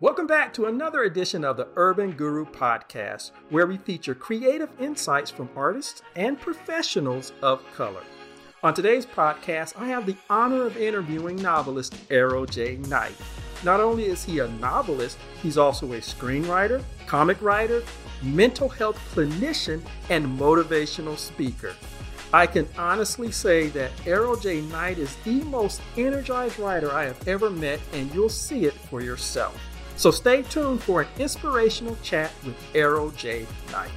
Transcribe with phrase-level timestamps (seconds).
[0.00, 5.30] Welcome back to another edition of the Urban Guru Podcast, where we feature creative insights
[5.30, 8.02] from artists and professionals of color.
[8.62, 12.76] On today's podcast, I have the honor of interviewing novelist Errol J.
[12.76, 13.16] Knight.
[13.64, 17.82] Not only is he a novelist, he's also a screenwriter, comic writer,
[18.22, 21.74] mental health clinician, and motivational speaker.
[22.32, 24.60] I can honestly say that Errol J.
[24.60, 29.00] Knight is the most energized writer I have ever met, and you'll see it for
[29.00, 29.58] yourself.
[29.96, 33.46] So stay tuned for an inspirational chat with Errol J.
[33.72, 33.90] Knight.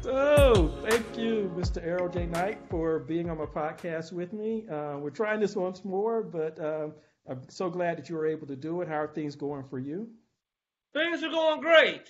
[0.00, 1.84] So, thank you, Mr.
[1.84, 2.24] Errol J.
[2.24, 4.64] Knight, for being on my podcast with me.
[4.68, 6.94] Uh, we're trying this once more, but um,
[7.28, 8.88] I'm so glad that you were able to do it.
[8.88, 10.08] How are things going for you?
[10.94, 12.08] Things are going great.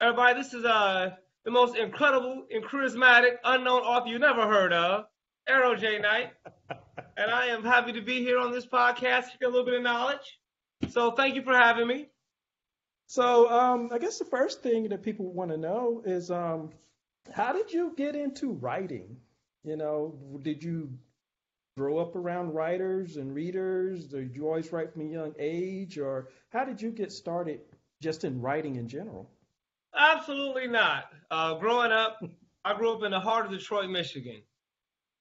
[0.00, 1.10] Everybody, this is uh,
[1.44, 5.06] the most incredible and charismatic unknown author you never heard of,
[5.48, 5.98] Errol J.
[5.98, 6.30] Knight.
[7.16, 9.74] and I am happy to be here on this podcast, to get a little bit
[9.74, 10.38] of knowledge.
[10.90, 12.08] So thank you for having me.
[13.06, 16.70] So um, I guess the first thing that people want to know is um,
[17.34, 19.16] how did you get into writing?
[19.64, 20.90] You know, did you
[21.76, 24.06] grow up around writers and readers?
[24.06, 27.60] Did you always write from a young age, or how did you get started
[28.00, 29.30] just in writing in general?
[29.96, 31.12] Absolutely not.
[31.30, 32.22] Uh, growing up,
[32.64, 34.42] I grew up in the heart of Detroit, Michigan.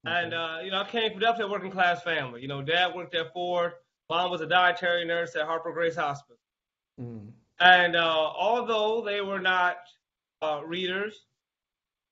[0.06, 2.42] And uh, you know, I came from definitely a working class family.
[2.42, 3.74] You know, dad worked at Ford,
[4.10, 6.40] mom was a dietary nurse at Harper Grace Hospital.
[7.00, 7.30] Mm.
[7.60, 9.78] And uh, although they were not
[10.42, 11.26] uh, readers,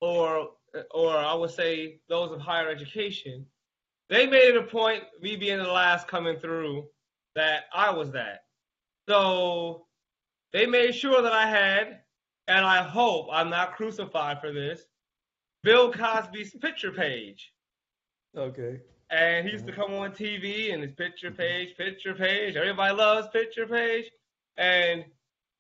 [0.02, 0.52] or
[0.92, 3.46] or I would say those of higher education,
[4.08, 6.86] they made it a point, me being the last coming through,
[7.36, 8.44] that I was that.
[9.08, 9.88] So
[10.54, 12.02] they made sure that I had,
[12.50, 14.82] and I hope I'm not crucified for this,
[15.64, 17.54] Bill Cosby's picture page.
[18.36, 18.82] Okay.
[19.12, 19.86] And he used to uh-huh.
[19.86, 21.38] come on TV and his picture mm-hmm.
[21.38, 22.56] page, picture page.
[22.56, 24.06] Everybody loves picture page.
[24.58, 25.06] And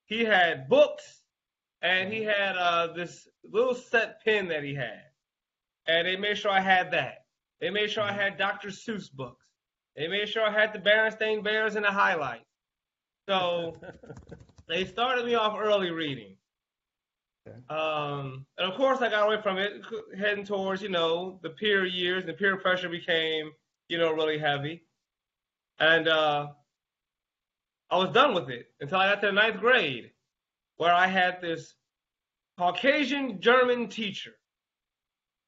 [0.08, 1.22] he had books
[1.84, 2.36] and he uh-huh.
[2.38, 5.04] had uh, this little set pen that he had.
[5.88, 7.26] And they made sure I had that.
[7.62, 8.20] They made sure I mm-hmm.
[8.20, 8.70] had Dr.
[8.70, 9.46] Seuss books.
[9.96, 12.46] They made sure I had the Berenstain Bears and the highlights.
[13.28, 13.76] So
[14.68, 16.36] they started me off early reading.
[17.70, 19.82] Um, and of course, I got away from it,
[20.18, 22.26] heading towards, you know, the peer years.
[22.26, 23.52] The peer pressure became,
[23.88, 24.84] you know, really heavy.
[25.80, 26.48] And uh,
[27.90, 30.12] I was done with it until I got to the ninth grade,
[30.78, 31.76] where I had this
[32.58, 34.34] Caucasian German teacher.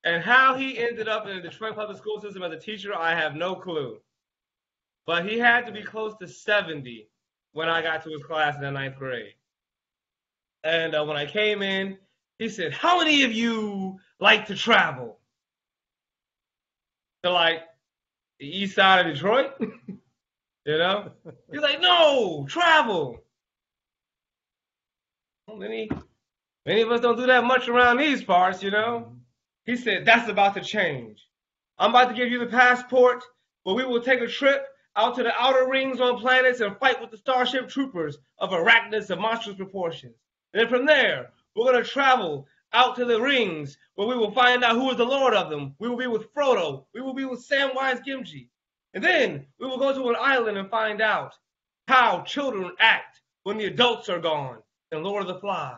[0.04, 3.14] And how he ended up in the Detroit public school system as a teacher, I
[3.14, 3.98] have no clue.
[5.06, 7.08] But he had to be close to 70
[7.54, 9.34] when I got to his class in the ninth grade.
[10.64, 11.98] And uh, when I came in,
[12.38, 15.20] he said, How many of you like to travel?
[17.24, 17.62] To like
[18.40, 19.54] the east side of Detroit?
[19.60, 19.98] you
[20.66, 21.12] know?
[21.52, 23.20] He's like, No, travel.
[25.48, 25.90] Well, many,
[26.66, 29.16] many of us don't do that much around these parts, you know?
[29.66, 31.28] He said, That's about to change.
[31.78, 33.24] I'm about to give you the passport,
[33.66, 37.02] but we will take a trip out to the outer rings on planets and fight
[37.02, 40.16] with the starship troopers of arachnids of monstrous proportions.
[40.54, 44.32] And then from there, we're going to travel out to the rings where we will
[44.32, 45.76] find out who is the Lord of them.
[45.80, 46.86] We will be with Frodo.
[46.94, 48.48] We will be with Samwise Gamgee.
[48.94, 51.34] And then we will go to an island and find out
[51.88, 54.60] how children act when the adults are gone
[54.92, 55.78] in Lord of the Flies.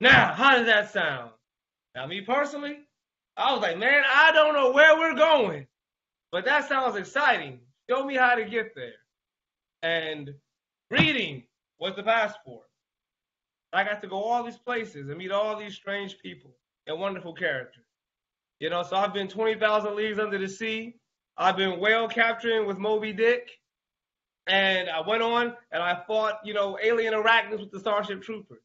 [0.00, 1.30] Now, how does that sound?
[1.94, 2.78] Now, me personally,
[3.36, 5.66] I was like, man, I don't know where we're going,
[6.30, 7.60] but that sounds exciting.
[7.88, 8.92] Show me how to get there.
[9.82, 10.34] And
[10.90, 11.44] reading
[11.78, 12.66] was the passport.
[13.72, 16.50] I got to go all these places and meet all these strange people
[16.86, 17.84] and wonderful characters.
[18.60, 20.96] You know, so I've been 20,000 leagues under the sea.
[21.36, 23.50] I've been whale capturing with Moby Dick.
[24.46, 28.62] And I went on and I fought, you know, alien arachnids with the Starship Troopers.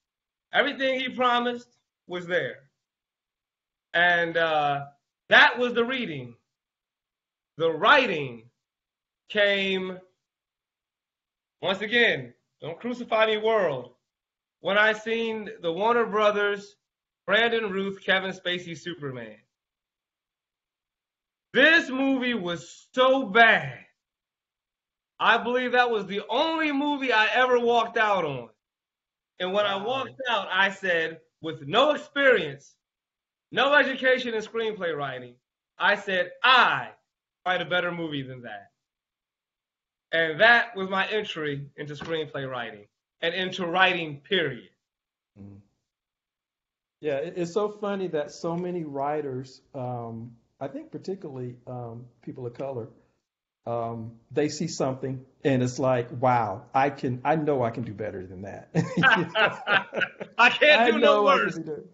[0.54, 1.70] Everything he promised
[2.08, 2.70] was there.
[3.94, 4.86] And uh,
[5.30, 6.36] that was the reading.
[7.58, 8.50] The writing
[9.30, 10.00] came,
[11.62, 13.92] once again, don't crucify me, world
[14.68, 16.76] when I seen the Warner Brothers,
[17.26, 19.38] Brandon Routh, Kevin Spacey Superman.
[21.54, 23.80] This movie was so bad.
[25.22, 28.50] I believe that was the only movie I ever walked out on.
[29.40, 32.76] And when I walked out, I said, with no experience,
[33.54, 35.36] no education in screenplay writing,
[35.80, 36.90] I said, I
[37.46, 38.72] write a better movie than that.
[40.12, 42.88] And that was my entry into screenplay writing
[43.22, 44.70] and into writing, period.
[45.40, 45.60] Mm.
[47.02, 52.54] Yeah, it's so funny that so many writers um, I think particularly um, people of
[52.56, 52.88] color,
[53.66, 57.94] um, they see something and it's like, wow, I can, I know I can do
[57.94, 58.70] better than that.
[60.38, 61.58] I can't do I no worse.
[61.58, 61.88] do-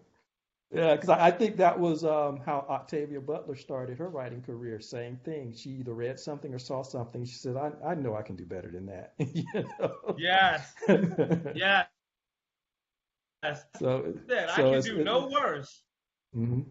[0.74, 4.80] Yeah, because I, I think that was um, how Octavia Butler started her writing career.
[4.80, 5.54] Same thing.
[5.54, 7.24] She either read something or saw something.
[7.24, 9.14] She said, I, I know I can do better than that.
[9.18, 10.16] you know?
[10.16, 10.74] Yes,
[11.52, 11.86] yes.
[13.42, 13.64] Yes.
[13.78, 15.82] So, Said, I so can do no worse.
[16.34, 16.62] hmm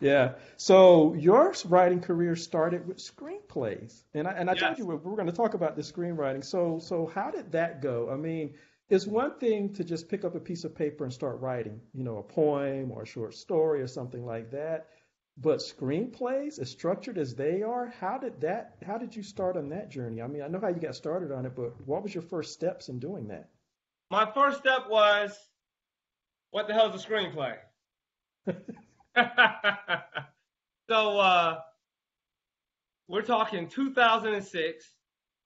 [0.00, 0.34] Yeah.
[0.56, 5.26] So your writing career started with screenplays, and I and I told you we're going
[5.26, 6.44] to talk about the screenwriting.
[6.44, 8.10] So so how did that go?
[8.10, 8.54] I mean,
[8.90, 12.02] it's one thing to just pick up a piece of paper and start writing, you
[12.02, 14.88] know, a poem or a short story or something like that.
[15.38, 18.76] But screenplays, as structured as they are, how did that?
[18.84, 20.20] How did you start on that journey?
[20.20, 22.52] I mean, I know how you got started on it, but what was your first
[22.52, 23.48] steps in doing that?
[24.10, 25.38] My first step was,
[26.50, 27.56] what the hell is a screenplay?
[30.88, 31.60] so uh,
[33.06, 34.84] we're talking 2006.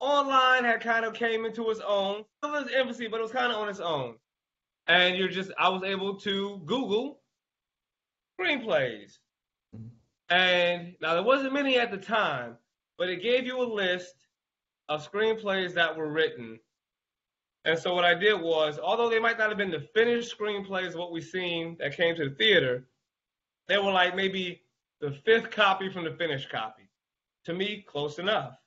[0.05, 2.25] Online had kind of came into its own.
[2.43, 4.17] It was infancy, but it was kind of on its own.
[4.87, 7.21] And you're just, I was able to Google
[8.39, 9.17] screenplays.
[10.29, 12.59] And now there wasn't many at the time,
[12.99, 14.15] but it gave you a list
[14.91, 16.61] of screenplays that were written.
[17.65, 20.89] And so what I did was, although they might not have been the finished screenplays
[20.89, 22.89] of what we've seen that came to the theater,
[23.69, 24.61] they were like maybe
[25.01, 26.91] the fifth copy from the finished copy.
[27.47, 28.59] To me, close enough.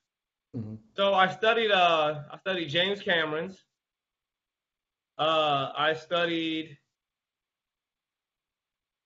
[0.56, 3.64] Hmm So I studied uh I studied James Cameron's.
[5.18, 6.78] Uh I studied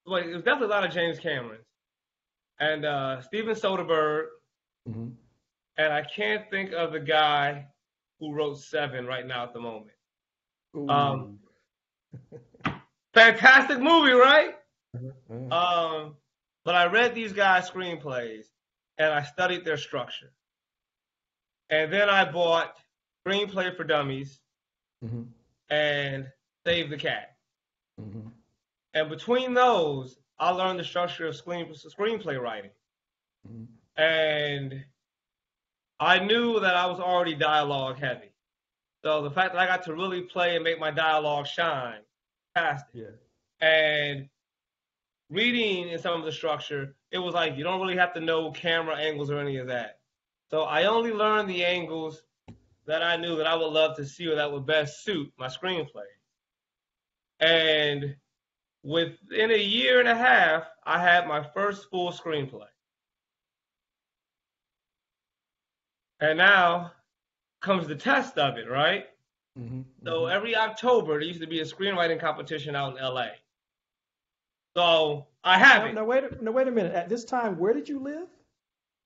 [0.05, 1.65] well, it was definitely a lot of James Cameron's.
[2.59, 4.27] And uh Steven Soderbergh,
[4.87, 5.09] hmm
[5.77, 7.65] and I can't think of the guy
[8.19, 9.95] who wrote Seven right now at the moment.
[10.89, 11.39] Um,
[13.13, 14.55] Fantastic movie, right?
[15.51, 16.15] Uh, Um,
[16.65, 18.45] but I read these guys' screenplays
[18.97, 20.31] and I studied their structure.
[21.71, 22.77] And then I bought
[23.25, 24.41] Screenplay for Dummies
[25.03, 25.33] mhm,
[25.69, 26.31] and
[26.65, 27.37] Save the Cat.
[27.99, 28.31] mhm,
[28.93, 32.71] And between those, I learned the structure of screen, screenplay writing.
[33.47, 33.67] mhm.
[33.97, 34.85] And
[35.99, 38.33] I knew that I was already dialogue heavy.
[39.03, 42.05] So the fact that I got to really play and make my dialogue shine,
[42.55, 42.95] fantastic.
[42.95, 43.11] Yeah.
[43.61, 44.29] And
[45.29, 48.51] reading in some of the structure, it was like you don't really have to know
[48.51, 50.00] camera angles or any of that.
[50.51, 52.23] So I only learned the angles
[52.85, 55.47] that I knew that I would love to see or that would best suit my
[55.47, 56.05] screenplay.
[57.39, 58.17] And
[58.83, 62.67] within a year and a half, I had my first full screenplay.
[66.21, 66.93] And now
[67.61, 69.07] comes the test of it, right?
[69.57, 70.27] mhm, So mhm.
[70.27, 73.29] every October there used to be a screenwriting competition out in LA.
[74.75, 75.95] So I have Now, it.
[75.95, 76.93] now wait, now wait a minute.
[76.93, 78.29] At this time, where did you live?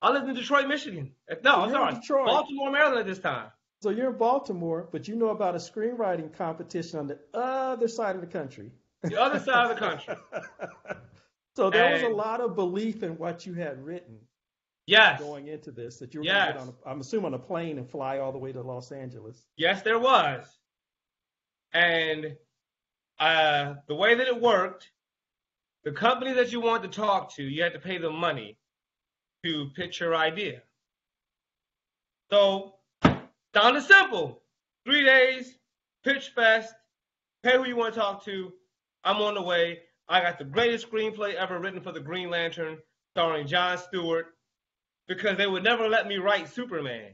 [0.06, 1.12] I lived in Detroit, Michigan.
[1.44, 2.28] No, I'm sorry, Detroit.
[2.28, 3.48] Baltimore, Maryland at this time.
[3.82, 8.14] So you're in Baltimore, but you know about a screenwriting competition on the other side
[8.14, 8.72] of the country.
[9.02, 10.16] The other side of the country.
[11.56, 14.20] so there was a lot of belief in what you had written
[14.86, 15.98] Yes, going into this.
[15.98, 18.20] That you were going to get on, a, I'm assuming, on a plane and fly
[18.20, 19.48] all the way to Los Angeles.
[19.58, 20.46] yes, there was.
[21.74, 22.38] And
[23.20, 24.92] uh, the way that it worked,
[25.84, 28.60] the company that you wanted to talk to, you had to pay them money
[29.46, 30.64] to pitch your idea.
[32.32, 32.80] So,
[33.54, 34.42] sounded simple.
[34.86, 35.60] Three days,
[36.04, 36.74] pitch fest,
[37.44, 38.52] pay who you want to talk to.
[39.04, 39.82] I'm on the way.
[40.10, 42.80] I got the greatest screenplay ever written for the Green Lantern,
[43.14, 44.36] starring John Stewart,
[45.08, 47.14] because they would never let me write Superman.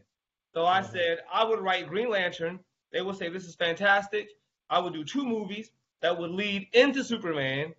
[0.54, 0.92] So I Mhm.
[0.92, 2.64] said I would write Green Lantern.
[2.92, 4.30] They would say this is fantastic.
[4.70, 5.72] I would do two movies
[6.02, 7.76] that would lead into Superman,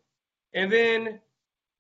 [0.52, 1.23] and then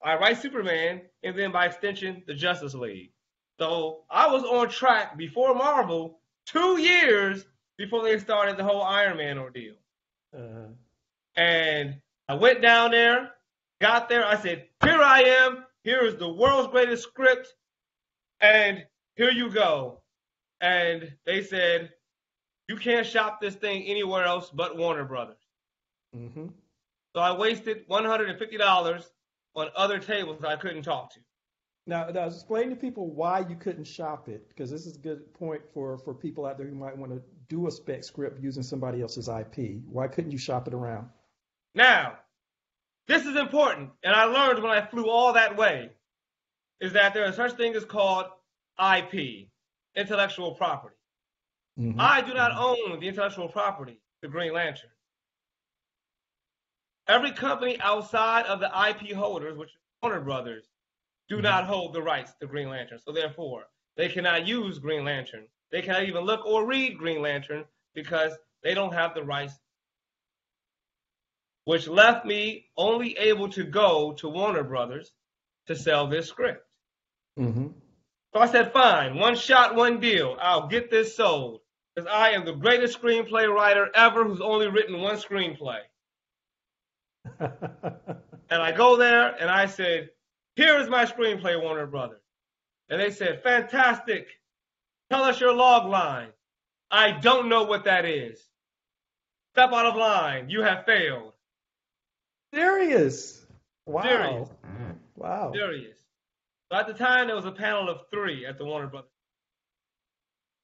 [0.04, 3.12] I write Superman, and then by extension, the Justice League.
[3.58, 7.44] So I was on track before Marvel, two years
[7.78, 9.74] before they started the whole Iron Man ordeal.
[10.36, 10.68] Uh,
[11.36, 13.32] And I went down there,
[13.80, 14.26] got there.
[14.26, 15.64] I said, Here I am.
[15.84, 17.54] Here is the world's greatest script.
[18.40, 18.84] And
[19.16, 20.02] here you go.
[20.60, 21.92] And they said,
[22.68, 25.42] You can't shop this thing anywhere else but Warner Brothers.
[26.14, 26.46] hmm
[27.14, 29.04] So I wasted $150
[29.54, 31.20] on other tables I couldn't talk to.
[31.86, 35.34] Now, now, explain to people why you couldn't shop it, because this is a good
[35.34, 38.62] point for, for people out there who might want to do a spec script using
[38.62, 39.80] somebody else's IP.
[39.86, 41.08] Why couldn't you shop it around?
[41.74, 42.18] Now,
[43.08, 45.90] this is important, and I learned when I flew all that way,
[46.80, 48.26] is that there is such thing as called
[48.78, 49.48] IP,
[49.96, 50.96] intellectual property.
[51.78, 51.96] Mhm.
[51.98, 54.90] I do not own the intellectual property, the Green Lantern.
[57.12, 60.64] Every company outside of the IP holders, which is Warner Brothers,
[61.28, 61.42] do mm-hmm.
[61.42, 63.00] not hold the rights to Green Lantern.
[63.04, 63.64] So therefore,
[63.98, 65.44] they cannot use Green Lantern.
[65.70, 69.52] They cannot even look or read Green Lantern because they don't have the rights.
[71.66, 75.12] Which left me only able to go to Warner Brothers
[75.66, 76.66] to sell this script.
[77.38, 77.66] Mm-hmm.
[78.32, 80.38] So I said, fine, one shot, one deal.
[80.40, 81.60] I'll get this sold.
[81.94, 85.80] Because I am the greatest screenplay writer ever who's only written one screenplay.
[88.50, 90.10] And I go there and I said,
[90.56, 92.20] here is my screenplay, Warner Brothers.
[92.88, 94.28] And they said, fantastic.
[95.10, 96.28] Tell us your log line.
[96.90, 98.38] I don't know what that is.
[99.54, 100.50] Step out of line.
[100.50, 101.32] You have failed.
[102.54, 103.46] Serious.
[103.86, 104.02] Wow.
[104.02, 104.48] Serious.
[105.16, 105.52] Wow.
[105.54, 105.98] Serious.
[106.70, 109.10] So at the time, there was a panel of three at the Warner Brothers.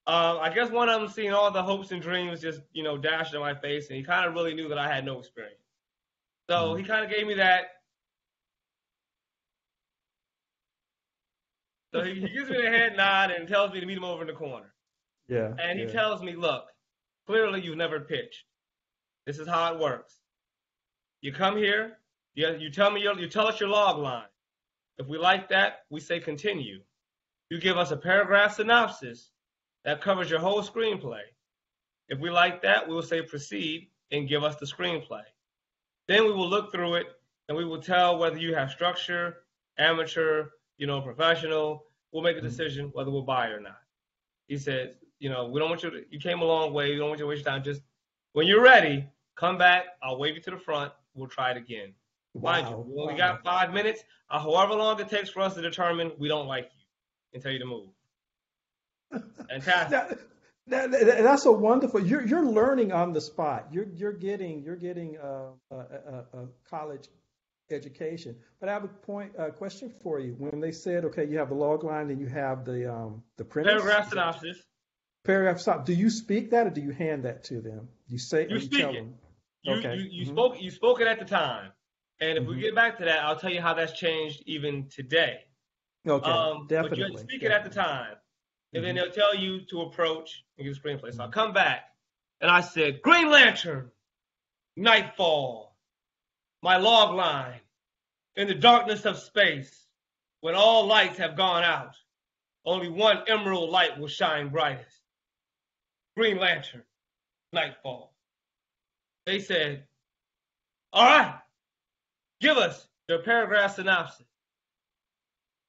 [0.06, 2.96] Uh, I guess one of them seeing all the hopes and dreams just, you know,
[2.96, 5.60] dashed in my face, and he kind of really knew that I had no experience.
[6.48, 6.78] So mm-hmm.
[6.78, 7.66] he kind of gave me that.
[11.94, 14.22] So he, he gives me the head nod and tells me to meet him over
[14.22, 14.74] in the corner.
[15.28, 15.52] Yeah.
[15.58, 15.92] And he yeah.
[15.92, 16.64] tells me, look,
[17.26, 18.44] clearly you've never pitched.
[19.26, 20.14] This is how it works.
[21.20, 21.98] You come here,
[22.34, 24.24] you, you tell me your, you tell us your log line.
[24.98, 26.80] If we like that, we say continue.
[27.50, 29.30] You give us a paragraph synopsis
[29.84, 31.22] that covers your whole screenplay.
[32.08, 35.22] If we like that, we will say proceed and give us the screenplay.
[36.08, 37.06] Then we will look through it
[37.48, 39.38] and we will tell whether you have structure,
[39.78, 40.46] amateur,
[40.78, 41.84] you know, professional.
[42.12, 42.48] We'll make a mm-hmm.
[42.48, 43.78] decision whether we'll buy or not.
[44.48, 46.90] He said, you know, we don't want you to, you came a long way.
[46.90, 47.62] We don't want you to waste time.
[47.62, 47.82] Just
[48.32, 49.84] when you're ready, come back.
[50.02, 50.92] I'll wave you to the front.
[51.14, 51.92] We'll try it again.
[52.34, 52.52] Wow.
[52.52, 53.18] Mind you, we only wow.
[53.18, 54.02] got five minutes.
[54.30, 56.84] Uh, however long it takes for us to determine we don't like you
[57.34, 57.88] and tell you to move.
[59.48, 60.18] Fantastic.
[60.68, 62.04] Now, that's a wonderful.
[62.04, 63.68] You're you're learning on the spot.
[63.72, 67.08] You're you're getting you're getting a, a, a, college
[67.70, 68.36] education.
[68.60, 70.34] But I have a point a question for you.
[70.38, 73.44] When they said, okay, you have the log line and you have the um the
[73.44, 74.58] premise, paragraph synopsis.
[75.24, 75.86] Paragraph synopsis.
[75.86, 77.88] Do you speak that or do you hand that to them?
[78.06, 79.06] You say you speak it.
[79.62, 79.94] You, okay.
[79.96, 80.34] you, you mm-hmm.
[80.34, 81.72] spoke you spoke it at the time.
[82.20, 82.52] And if mm-hmm.
[82.52, 85.44] we get back to that, I'll tell you how that's changed even today.
[86.06, 86.90] Okay, um, definitely.
[86.90, 87.46] But you speak definitely.
[87.46, 88.16] it at the time
[88.74, 89.04] and then mm-hmm.
[89.04, 91.14] they'll tell you to approach and get a screenplay.
[91.14, 91.84] So I come back
[92.40, 93.90] and I said, Green Lantern,
[94.76, 95.74] Nightfall,
[96.62, 97.60] my log line,
[98.36, 99.86] in the darkness of space,
[100.40, 101.94] when all lights have gone out,
[102.64, 105.00] only one emerald light will shine brightest.
[106.16, 106.82] Green Lantern,
[107.52, 108.12] Nightfall.
[109.26, 109.84] They said,
[110.92, 111.38] All right,
[112.40, 114.26] give us your paragraph synopsis.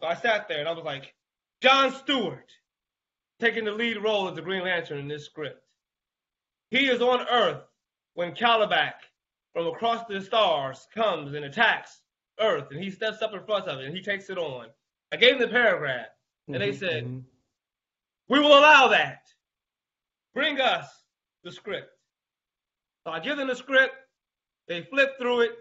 [0.01, 1.13] So I sat there and I was like,
[1.61, 2.51] John Stewart,
[3.39, 5.63] taking the lead role as the Green Lantern in this script.
[6.71, 7.63] He is on Earth
[8.13, 8.93] when Kalibak
[9.53, 12.01] from across the stars comes and attacks
[12.39, 14.67] Earth, and he steps up in front of it and he takes it on.
[15.11, 16.07] I gave them the paragraph,
[16.47, 17.19] and mm-hmm, they said, mm-hmm.
[18.29, 19.23] "We will allow that.
[20.33, 20.87] Bring us
[21.43, 21.89] the script."
[23.03, 23.95] So I give them the script.
[24.67, 25.51] They flip through it.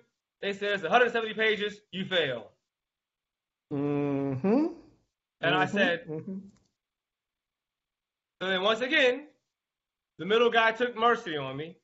[0.43, 1.81] They say it's 170 pages.
[1.91, 2.51] You fail.
[3.73, 4.49] Mm-hmm.
[4.49, 4.75] And
[5.41, 5.57] mm-hmm.
[5.57, 6.39] I said, mm-hmm.
[8.41, 9.27] So then once again,
[10.19, 11.77] the middle guy took mercy on me,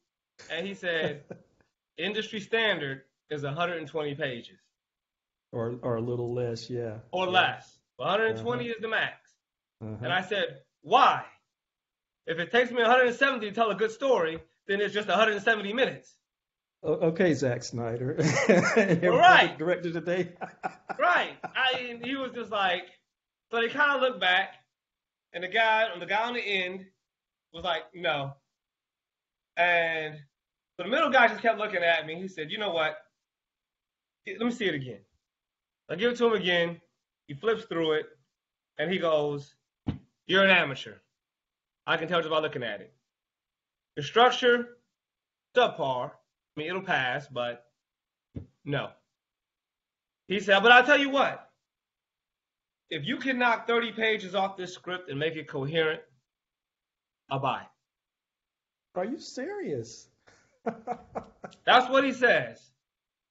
[0.50, 1.22] and he said,
[1.98, 4.58] industry standard is 120 pages.
[5.52, 6.98] Or or a little less, yeah.
[7.12, 7.32] Or yeah.
[7.32, 7.78] less.
[7.96, 8.74] 120 uh-huh.
[8.74, 9.30] is the max.
[9.82, 9.94] Uh-huh.
[10.02, 11.24] And I said, why?
[12.26, 16.16] If it takes me 170 to tell a good story, then it's just 170 minutes.
[16.82, 18.16] Okay, Zack Snyder.
[19.02, 19.56] right.
[19.56, 20.32] Director today.
[20.98, 21.36] right.
[21.42, 22.84] I, he was just like,
[23.50, 24.54] so they kind of looked back,
[25.34, 26.86] and the guy, the guy on the end,
[27.52, 28.34] was like, no.
[29.56, 30.14] And
[30.76, 32.20] so the middle guy just kept looking at me.
[32.20, 32.96] He said, you know what?
[34.26, 35.00] Let me see it again.
[35.90, 36.80] I give it to him again.
[37.26, 38.06] He flips through it,
[38.78, 39.54] and he goes,
[40.26, 40.94] "You're an amateur.
[41.86, 42.94] I can tell just by looking at it.
[43.96, 44.78] The structure,
[45.54, 46.10] subpar.
[46.10, 46.12] I
[46.56, 47.66] mean, it'll pass, but
[48.64, 48.90] no."
[50.26, 51.50] He said, "But I'll tell you what
[52.90, 56.00] if you can knock 30 pages off this script and make it coherent,
[57.30, 58.98] I'll buy it.
[58.98, 60.08] Are you serious?
[61.64, 62.70] That's what he says.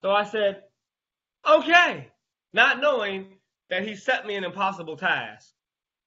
[0.02, 0.64] So I said,
[1.48, 2.10] okay,
[2.54, 3.28] not knowing
[3.70, 5.54] that he set me an impossible task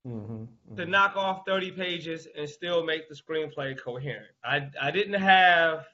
[0.06, 0.76] mm-hmm, mm-hmm.
[0.76, 4.28] to knock off 30 pages and still make the screenplay coherent.
[4.44, 5.86] I, I didn't have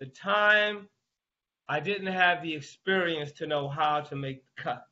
[0.00, 0.88] the time,
[1.68, 4.84] I didn't have the experience to know how to make the cut.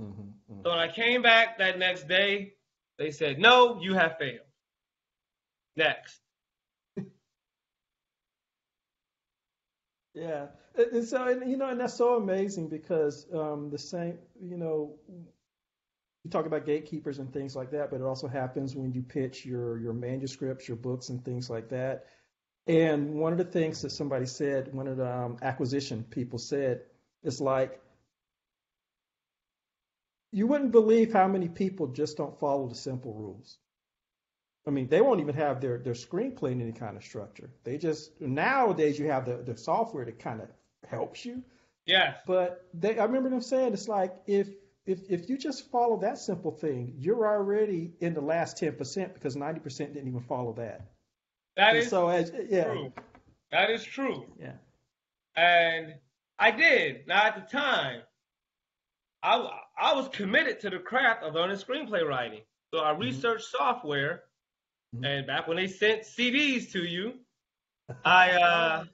[0.00, 0.62] Mm-hmm, mm-hmm.
[0.64, 2.54] So when I came back that next day,
[2.98, 4.40] they said, no, you have failed.
[5.76, 6.20] Next.
[10.14, 10.46] yeah.
[10.92, 14.94] And so, and, you know, and that's so amazing because um, the same, you know,
[15.08, 19.46] you talk about gatekeepers and things like that, but it also happens when you pitch
[19.46, 22.06] your your manuscripts, your books, and things like that.
[22.66, 26.82] And one of the things that somebody said, one of the um, acquisition people said,
[27.22, 27.80] is like,
[30.32, 33.58] you wouldn't believe how many people just don't follow the simple rules.
[34.66, 37.50] I mean, they won't even have their, their screenplay in any kind of structure.
[37.64, 40.48] They just nowadays you have the, the software that kind of
[40.88, 41.42] helps you.
[41.86, 42.14] Yeah.
[42.26, 44.48] But they, I remember them saying it's like if
[44.86, 49.14] if if you just follow that simple thing, you're already in the last ten percent
[49.14, 50.90] because ninety percent didn't even follow that.
[51.56, 52.92] That And is so as yeah true.
[53.50, 54.26] That is true.
[54.38, 54.52] yeah
[55.36, 55.94] And
[56.38, 57.06] I did.
[57.06, 58.02] Now, at the time,
[59.22, 62.40] I, I was committed to the craft of learning screenplay writing.
[62.72, 64.24] So I researched software,
[64.94, 65.04] Mhm.
[65.06, 67.14] and back when they sent CDs to you,
[68.04, 68.84] I uh,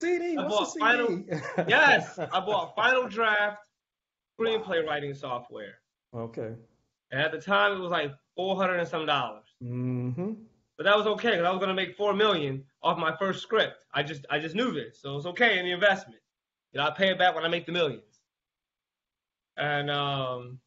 [0.00, 1.24] CD I bought Final-
[1.68, 3.58] yes, I bought Final Draft
[4.38, 5.78] screenplay writing software,
[6.14, 6.54] okay.
[7.10, 9.44] and at the time it was like four hundred and some dollars.
[9.62, 10.32] Mm-hmm.
[10.76, 13.76] But that was okay because I was gonna make four million off my first script.
[13.94, 16.20] I just I just knew this, so it's okay in the investment.
[16.72, 18.11] You know, I pay it back when I make the millions.
[19.56, 20.58] And um,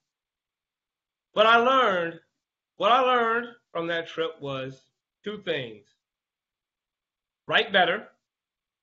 [1.33, 2.19] what I learned,
[2.77, 4.81] what I learned from that trip was
[5.23, 5.85] two things:
[7.47, 8.07] write better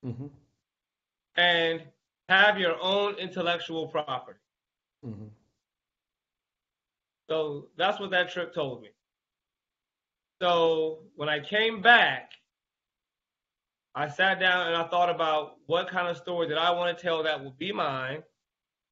[0.05, 0.27] Mm-hmm.
[1.37, 1.83] and
[2.29, 4.39] have your own intellectual property.
[5.07, 5.27] Mm-hmm.
[7.29, 8.89] So that's what that trip told me.
[10.41, 12.31] So when I came back,
[13.95, 17.03] I sat down and I thought about what kind of story that I want to
[17.03, 18.23] tell that would be mine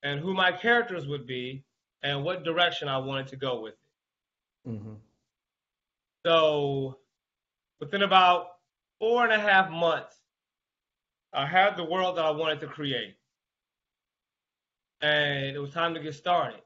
[0.03, 1.65] and who my characters would be
[2.03, 4.71] and what direction I wanted to go with it.
[4.71, 4.95] Mm-hmm.
[6.25, 6.99] So
[7.81, 8.47] within about
[8.99, 10.17] four and a half months,
[11.33, 13.17] I had the world that I wanted to create.
[15.01, 16.61] And it was time to get started.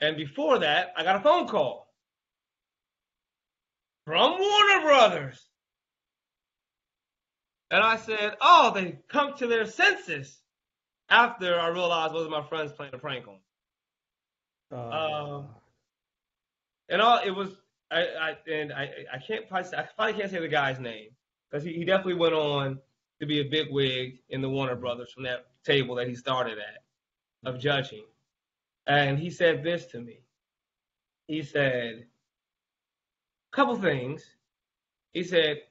[0.00, 1.92] And before that, I got a phone call
[4.06, 5.46] from Warner Brothers.
[7.70, 10.40] And I said, oh, they come to their senses
[11.10, 13.40] after I realized those are my friends playing a prank on me.
[14.72, 15.48] Uh, Um,
[16.88, 17.50] and all it was
[17.90, 21.10] I, I and I I can't probably say, I probably can't say the guy's name
[21.50, 22.78] because he, he definitely went on
[23.20, 26.58] to be a big wig in the Warner Brothers from that table that he started
[26.58, 26.82] at
[27.44, 28.04] of judging,
[28.86, 30.20] and he said this to me.
[31.26, 32.06] He said
[33.52, 34.24] a couple things.
[35.12, 35.62] He said,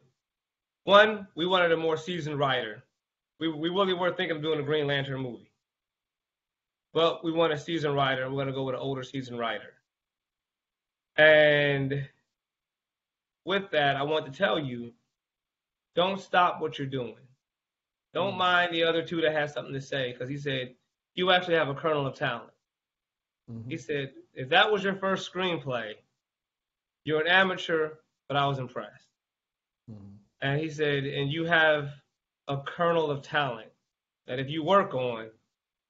[0.84, 2.84] one, we wanted a more seasoned writer.
[3.40, 5.52] We we really were thinking of doing a Green Lantern movie,
[6.94, 8.30] but we want a seasoned writer.
[8.30, 9.74] We're gonna go with an older seasoned writer.
[11.18, 12.10] And
[13.46, 14.94] with that, I want to tell you
[15.96, 17.18] don't stop what you're doing.
[18.14, 18.38] Don't Mm.
[18.38, 20.76] mind the other two that have something to say, because he said,
[21.16, 22.54] you actually have a kernel of talent.
[23.50, 23.70] mhm.
[23.70, 25.96] He said, if that was your first screenplay,
[27.04, 27.98] you're an amateur,
[28.28, 29.10] but I was impressed.
[29.90, 30.20] Mhm.
[30.42, 32.02] And he said, and you have
[32.50, 33.70] a kernel of talent
[34.28, 35.30] that if you work on,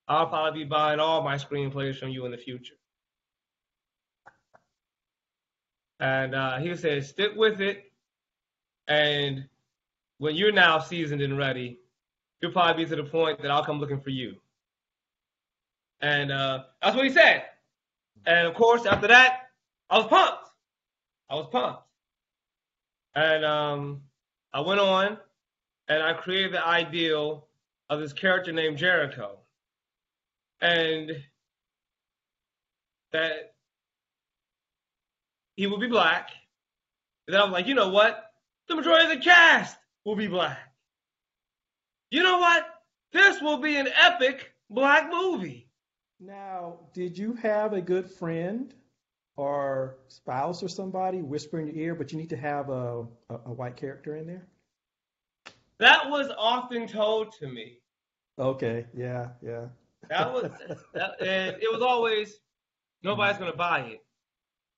[0.08, 2.76] I'll probably be buying all my screenplays from you in the future.
[6.00, 7.92] And uh, he said, stick with it.
[8.88, 9.46] And
[10.18, 11.80] when you're now seasoned and ready,
[12.42, 14.36] you'll probably be to the point that I'll come looking for you.
[16.02, 17.44] And uh, that's what he said.
[18.26, 19.50] And of course, after that,
[19.90, 20.50] I was pumped.
[21.30, 21.84] I was pumped.
[23.16, 24.02] And um,
[24.54, 25.18] I went on
[25.90, 27.48] and I created the ideal
[27.90, 29.40] of this character named Jericho.
[30.62, 31.12] And
[33.12, 33.56] that
[35.56, 36.30] he will be black.
[37.28, 38.32] And then I'm like, you know what?
[38.68, 40.60] The majority of the cast will be black.
[42.12, 42.66] You know what?
[43.12, 45.68] This will be an epic black movie.
[46.20, 48.74] Now, did you have a good friend
[49.38, 53.36] or spouse or somebody whisper in your ear, but you need to have a, a,
[53.46, 54.48] a white character in there?
[55.80, 57.80] That was often told to me.
[58.38, 59.66] Okay, yeah, yeah.
[60.10, 60.50] That was,
[60.94, 62.40] that, and it was always
[63.04, 64.00] nobody's gonna buy it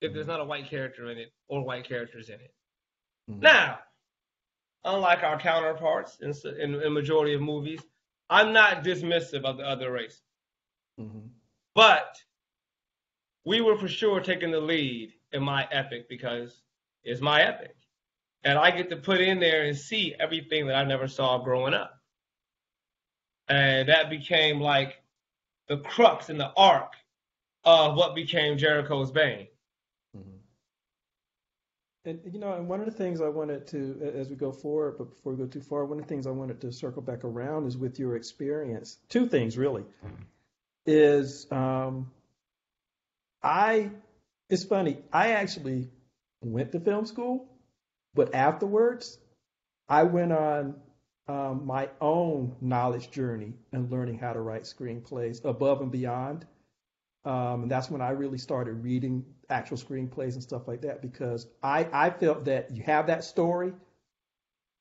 [0.02, 2.54] if there's not a white character in it or white characters in it.
[3.30, 3.40] Mhm.
[3.42, 3.80] Now,
[4.84, 7.82] unlike our counterparts in, in, in majority of movies,
[8.30, 10.22] I'm not dismissive of the other race,
[11.00, 11.30] Mhm.
[11.76, 12.18] but
[13.46, 16.64] we were for sure taking the lead in my epic because
[17.04, 17.76] it's my epic,
[18.44, 21.74] and I get to put in there and see everything that I never saw growing
[21.74, 22.00] up,
[23.48, 25.02] and that became like
[25.68, 26.94] the crux and the arc
[27.64, 29.48] of what became Jericho's Bane.
[30.18, 30.40] Mhm.
[32.06, 34.98] And you know, and one of the things I wanted to, as we go forward,
[34.98, 37.24] but before we go too far, one of the things I wanted to circle back
[37.24, 38.98] around is with your experience.
[39.10, 39.86] Two things really,
[40.88, 42.12] is um,
[43.44, 43.92] I,
[44.50, 44.98] it's funny.
[45.14, 45.90] I actually
[46.42, 47.48] went to film school,
[48.13, 49.17] but afterwards,
[49.88, 50.76] I went on
[51.28, 56.45] um, my own knowledge journey and learning how to write screenplays above and beyond.
[57.24, 61.47] Um, and that's when I really started reading actual screenplays and stuff like that because
[61.62, 63.74] I, I felt that you have that story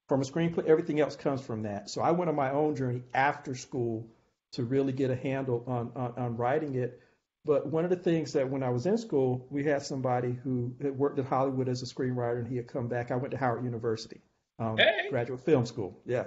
[0.08, 1.90] from a screenplay, everything else comes from that.
[1.90, 4.08] So I went on my own journey after school
[4.52, 7.00] to really get a handle on, on, on writing it.
[7.44, 10.74] But one of the things that when I was in school, we had somebody who
[10.80, 13.10] had worked in Hollywood as a screenwriter and he had come back.
[13.10, 14.20] I went to Howard University,
[14.58, 15.08] um, hey.
[15.08, 15.98] graduate film school.
[16.04, 16.24] Yeah.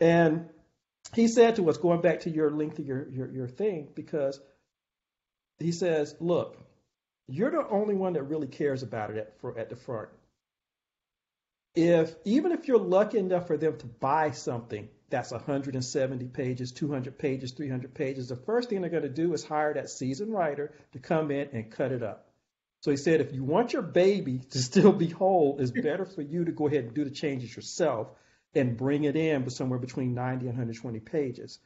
[0.00, 0.50] And
[1.14, 4.38] he said to us, going back to your length of your, your, your thing, because
[5.58, 6.58] he says, look,
[7.26, 10.08] you're the only one that really cares about it at, for, at the front.
[11.74, 17.18] If even if you're lucky enough for them to buy something that's 170 pages, 200
[17.18, 20.72] pages, 300 pages, the first thing they're going to do is hire that seasoned writer
[20.92, 22.28] to come in and cut it up.
[22.80, 26.22] So he said, if you want your baby to still be whole, it's better for
[26.22, 28.08] you to go ahead and do the changes yourself
[28.54, 31.58] and bring it in somewhere between 90 and 120 pages.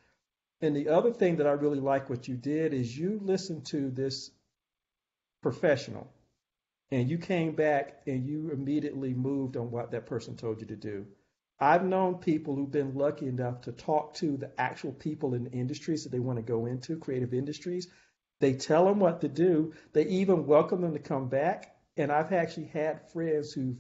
[0.60, 3.90] And the other thing that I really like what you did is you listened to
[3.90, 4.30] this
[5.42, 6.08] professional
[6.92, 10.76] and you came back and you immediately moved on what that person told you to
[10.76, 11.06] do.
[11.62, 15.52] I've known people who've been lucky enough to talk to the actual people in the
[15.52, 17.86] industries that they want to go into, creative industries.
[18.40, 19.72] They tell them what to do.
[19.92, 21.76] They even welcome them to come back.
[21.96, 23.76] And I've actually had friends who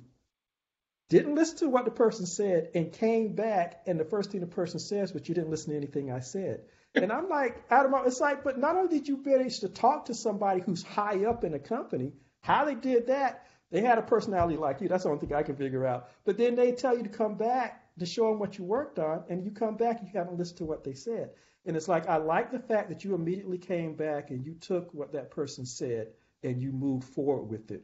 [1.08, 4.46] didn't listen to what the person said and came back, and the first thing the
[4.46, 6.60] person says, but you didn't listen to anything I said.
[6.94, 10.14] And I'm like, my, it's like, but not only did you manage to talk to
[10.14, 14.58] somebody who's high up in a company, how they did that, they had a personality
[14.58, 14.88] like you.
[14.88, 16.10] That's the only thing I can figure out.
[16.24, 19.24] But then they tell you to come back to show them what you worked on,
[19.28, 21.30] and you come back and you haven't listened to what they said.
[21.64, 24.92] And it's like I like the fact that you immediately came back and you took
[24.92, 26.08] what that person said
[26.42, 27.82] and you moved forward with it.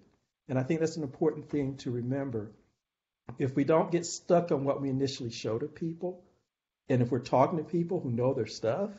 [0.48, 2.52] And I think that's an important thing to remember.
[3.38, 6.24] If we don't get stuck on what we initially show to people,
[6.88, 8.90] and if we're talking to people who know their stuff,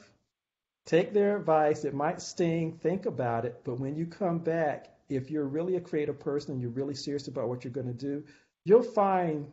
[0.86, 1.84] take their advice.
[1.84, 5.82] It might sting, think about it, but when you come back, if you're really a
[5.82, 8.24] creative person and you're really serious about what you're going to do,
[8.63, 9.48] you'll find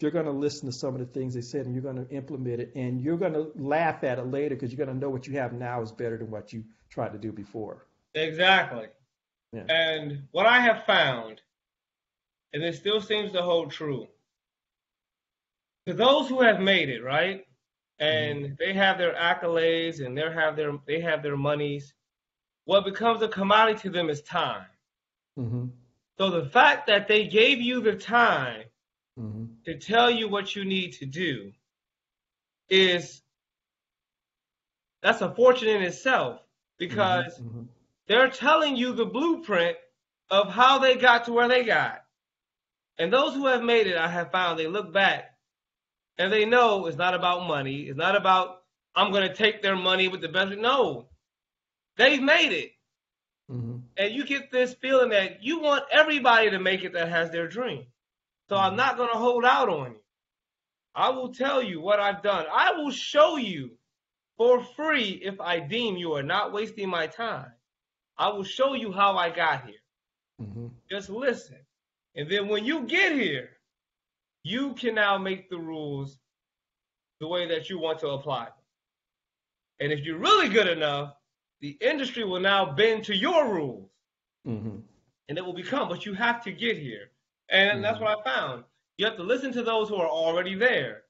[0.00, 2.08] you're going to listen to some of the things they said and you're going to
[2.14, 5.10] implement it and you're going to laugh at it later because you're going to know
[5.10, 7.86] what you have now is better than what you tried to do before.
[8.14, 8.86] Exactly.
[9.52, 9.64] Yeah.
[9.68, 11.40] And what I have found,
[12.52, 14.06] and it still seems to hold true,
[15.86, 17.46] to those who have made it, right?
[17.98, 18.54] And mm-hmm.
[18.58, 21.94] they have their accolades and they have their they have their monies.
[22.64, 24.66] What becomes a commodity to them is time.
[25.38, 25.66] Mm-hmm.
[26.18, 28.64] So the fact that they gave you the time
[29.18, 29.44] mm-hmm.
[29.66, 31.52] to tell you what you need to do
[32.68, 33.20] is
[35.02, 36.40] that's a fortune in itself
[36.78, 37.48] because mm-hmm.
[37.48, 37.62] mm-hmm.
[38.08, 39.76] they're telling you the blueprint
[40.30, 42.02] of how they got to where they got.
[42.98, 45.36] And those who have made it, I have found they look back
[46.18, 47.82] and they know it's not about money.
[47.82, 48.62] It's not about
[48.94, 50.56] I'm going to take their money with the best.
[50.56, 51.08] No,
[51.98, 52.72] they've made it.
[53.96, 54.06] Mm-hmm.
[54.06, 57.48] And you get this feeling that you want everybody to make it that has their
[57.48, 57.86] dream.
[58.48, 60.00] So I'm not going to hold out on you.
[60.94, 62.46] I will tell you what I've done.
[62.50, 63.72] I will show you
[64.38, 67.52] for free if I deem you are not wasting my time.
[68.18, 69.74] I will show you how I got here.
[70.40, 70.68] Mm-hmm.
[70.90, 71.58] Just listen.
[72.14, 73.50] And then when you get here,
[74.42, 76.18] you can now make the rules
[77.20, 78.52] the way that you want to apply them.
[79.80, 81.12] And if you're really good enough,
[81.60, 83.90] the industry will now bend to your rules.
[84.46, 84.78] Mm-hmm.
[85.28, 87.10] And it will become, but you have to get here.
[87.48, 87.82] And mm-hmm.
[87.82, 88.64] that's what I found.
[88.98, 91.02] You have to listen to those who are already there.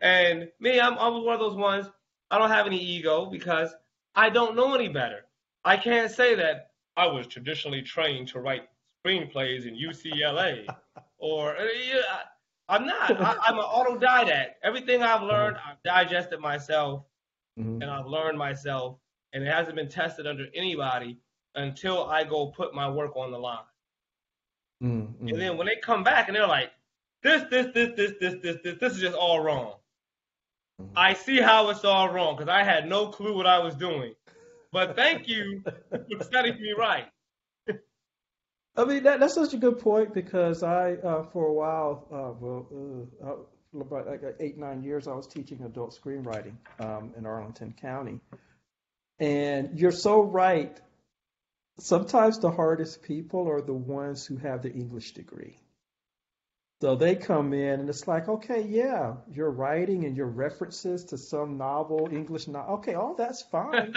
[0.00, 1.88] And me, I'm, I'm one of those ones,
[2.30, 3.74] I don't have any ego because
[4.14, 5.26] I don't know any better.
[5.64, 8.68] I can't say that I was traditionally trained to write
[9.04, 10.66] screenplays in UCLA
[11.18, 11.66] or uh,
[12.68, 13.20] I'm not.
[13.20, 14.50] I, am an autodidact.
[14.62, 15.70] Everything I've learned, mm-hmm.
[15.70, 17.04] I've digested myself
[17.58, 17.82] mm-hmm.
[17.82, 18.98] and I've learned myself,
[19.32, 21.18] and it hasn't been tested under anybody
[21.54, 23.58] until I go put my work on the line.
[24.82, 25.28] Mm-hmm.
[25.28, 26.70] And then when they come back and they're like,
[27.22, 29.74] this, this, this, this, this, this, this, this is just all wrong.
[30.80, 30.92] Mm-hmm.
[30.96, 34.14] I see how it's all wrong because I had no clue what I was doing.
[34.72, 37.06] But thank you for setting me right.
[38.76, 42.32] I mean, that, that's such a good point because I, uh, for a while, uh,
[42.38, 47.74] well, uh, about like eight, nine years, I was teaching adult screenwriting um, in Arlington
[47.80, 48.20] County.
[49.20, 50.80] And you're so right
[51.78, 55.56] sometimes the hardest people are the ones who have the English degree.
[56.80, 61.18] So they come in and it's like, okay, yeah, your writing and your references to
[61.18, 63.92] some novel, English novel, okay, all that's fine.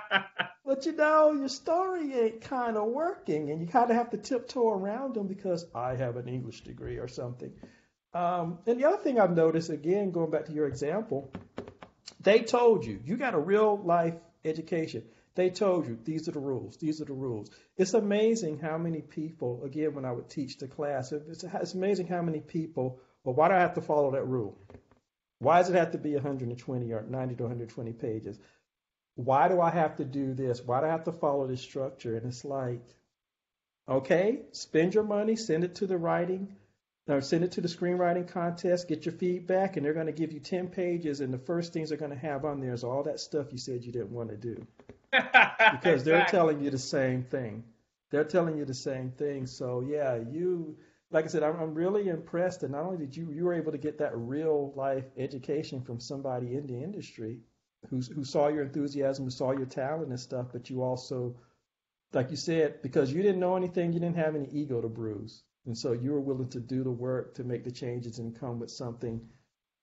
[0.64, 4.18] but you know, your story ain't kind of working, and you kind of have to
[4.18, 7.52] tiptoe around them because I have an English degree or something.
[8.14, 11.32] Um, and the other thing I've noticed, again, going back to your example,
[12.20, 15.04] they told you you got a real life education.
[15.34, 16.76] They told you these are the rules.
[16.76, 17.50] These are the rules.
[17.76, 22.06] It's amazing how many people, again, when I would teach the class, it's, it's amazing
[22.06, 23.00] how many people.
[23.24, 24.58] Well, why do I have to follow that rule?
[25.38, 28.38] Why does it have to be 120 or 90 to 120 pages?
[29.14, 30.62] Why do I have to do this?
[30.62, 32.16] Why do I have to follow this structure?
[32.16, 32.82] And it's like,
[33.88, 36.56] okay, spend your money, send it to the writing,
[37.08, 40.32] or send it to the screenwriting contest, get your feedback, and they're going to give
[40.32, 41.20] you 10 pages.
[41.20, 43.58] And the first things they're going to have on there is all that stuff you
[43.58, 44.66] said you didn't want to do.
[45.72, 47.64] because they're telling you the same thing.
[48.10, 49.46] They're telling you the same thing.
[49.46, 50.76] So, yeah, you
[51.12, 52.62] like I said, I'm, I'm really impressed.
[52.62, 56.00] And not only did you you were able to get that real life education from
[56.00, 57.40] somebody in the industry
[57.90, 61.36] who's, who saw your enthusiasm, who saw your talent and stuff, but you also,
[62.12, 65.42] like you said, because you didn't know anything, you didn't have any ego to bruise,
[65.66, 68.58] and so you are willing to do the work to make the changes and come
[68.58, 69.20] with something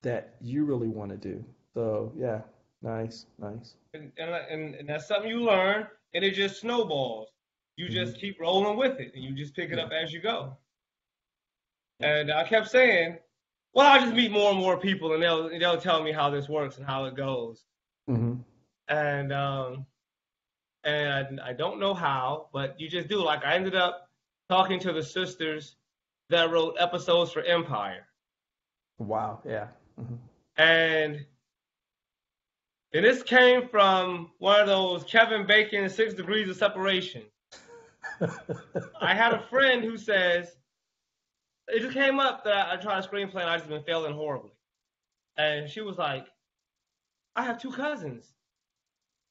[0.02, 1.44] that you really want to do.
[1.74, 2.42] So yeah,
[2.82, 3.76] nice, nice.
[3.94, 7.30] And, and, and that's something you learn, and it just snowballs.
[7.76, 7.94] You mm-hmm.
[7.94, 9.86] just keep rolling with it, and you just pick it yeah.
[9.86, 10.58] up as you go.
[12.02, 13.18] And I kept saying,
[13.74, 16.50] well, I'll just meet more and more people and they'll they'll tell me how this
[16.50, 17.64] works and how it goes.
[18.10, 18.36] Mm-hmm.
[18.88, 19.86] And um,
[20.84, 23.24] and I don't know how, but you just do.
[23.24, 24.09] Like I ended up
[24.50, 25.76] talking to the sisters
[26.30, 28.08] that wrote episodes for Empire.
[28.98, 29.42] Wow.
[29.46, 29.68] Yeah.
[30.00, 30.16] Mm-hmm.
[30.58, 31.26] And
[32.94, 37.24] and this came from one of those Kevin Bacon six degrees of separation.
[39.02, 40.56] I had a friend who says,
[41.68, 44.52] it just came up that I tried a screenplay and I just been failing horribly.
[45.38, 46.26] And she was like,
[47.36, 48.34] I have two cousins.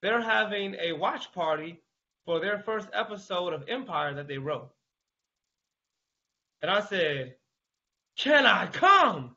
[0.02, 1.82] They're having a watch party
[2.24, 4.70] for their first episode of Empire that they wrote.
[6.62, 7.34] And I said,
[8.16, 9.36] Can I come?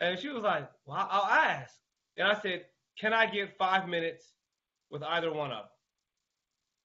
[0.00, 1.74] And she was like, Well, I'll ask.
[2.16, 2.64] And I said,
[2.98, 4.32] Can I get five minutes
[4.90, 5.64] with either one of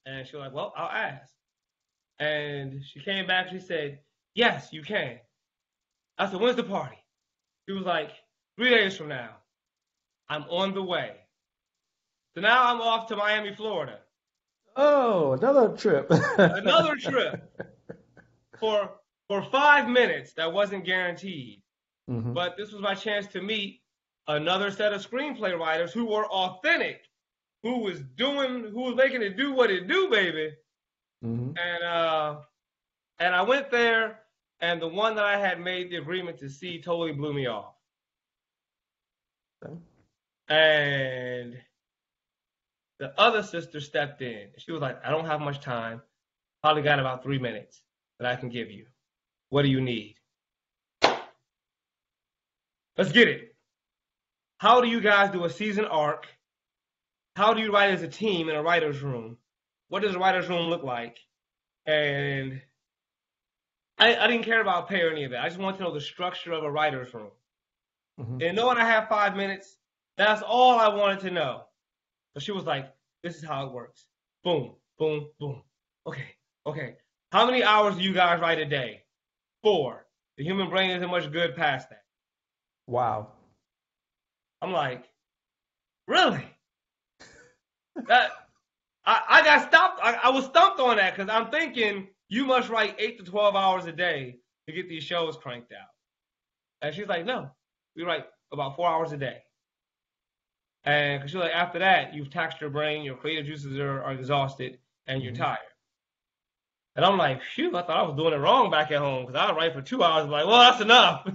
[0.06, 0.14] them?
[0.14, 1.32] And she was like, Well, I'll ask.
[2.20, 4.00] And she came back, she said,
[4.36, 5.20] Yes, you can.
[6.20, 6.98] I said, when's the party?
[7.66, 8.12] He was like,
[8.58, 9.30] three days from now.
[10.28, 11.16] I'm on the way.
[12.36, 14.00] So now I'm off to Miami, Florida.
[14.76, 16.08] Oh, another trip.
[16.38, 17.58] another trip
[18.60, 18.92] for
[19.30, 21.62] for five minutes that wasn't guaranteed.
[22.10, 22.34] Mm-hmm.
[22.34, 23.82] But this was my chance to meet
[24.28, 27.02] another set of screenplay writers who were authentic,
[27.64, 30.52] who was doing, who was making it do what it do, baby.
[31.24, 31.52] Mm-hmm.
[31.58, 32.40] And uh,
[33.20, 34.20] and I went there
[34.62, 37.76] and the one that I had made the agreement to see totally blew me off.
[39.64, 39.76] Okay.
[40.50, 41.58] And
[42.98, 44.48] the other sister stepped in.
[44.58, 46.02] She was like, I don't have much time.
[46.64, 47.82] Probably got about three minutes
[48.20, 48.86] that I can give you.
[49.50, 50.16] What do you need?
[52.98, 53.56] Let's get it.
[54.58, 56.28] How do you guys do a season arc?
[57.36, 59.38] How do you write as a team in a writer's room?
[59.88, 61.18] What does a writer's room look like?
[61.86, 62.62] And
[63.98, 65.44] I, I didn't care about pay or any of that.
[65.44, 67.32] I just wanted to know the structure of a writer's room.
[68.20, 68.42] Mm-hmm.
[68.42, 69.78] And knowing I have five minutes,
[70.18, 71.64] that's all I wanted to know.
[72.34, 72.92] So she was like,
[73.24, 74.06] this is how it works.
[74.44, 75.64] Boom, boom, boom.
[76.06, 76.36] Okay,
[76.66, 76.96] okay.
[77.32, 79.04] How many hours do you guys write a day?
[79.64, 80.06] Four.
[80.38, 82.04] The human brain isn't much good past that.
[82.88, 83.34] Wow.
[84.62, 85.06] I'm like,
[86.08, 86.46] really?
[88.08, 88.32] that
[89.06, 90.00] I, I got stopped.
[90.04, 93.56] I, I was stumped on that because I'm thinking you must write eight to 12
[93.56, 95.88] hours a day to get these shows cranked out.
[96.82, 97.50] And she's like, no,
[97.96, 99.40] we write about four hours a day.
[100.84, 104.14] And because she's like, after that, you've taxed your brain, your creative juices are, are
[104.14, 105.44] exhausted, and you're mm-hmm.
[105.44, 105.60] tired.
[106.96, 109.40] And I'm like, phew, I thought I was doing it wrong back at home because
[109.40, 110.26] I write for two hours.
[110.26, 111.28] I'm like, well, that's enough.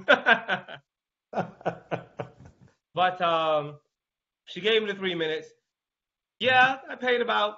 [2.95, 3.77] but um,
[4.45, 5.49] she gave me the three minutes.
[6.41, 7.57] Yeah, I paid about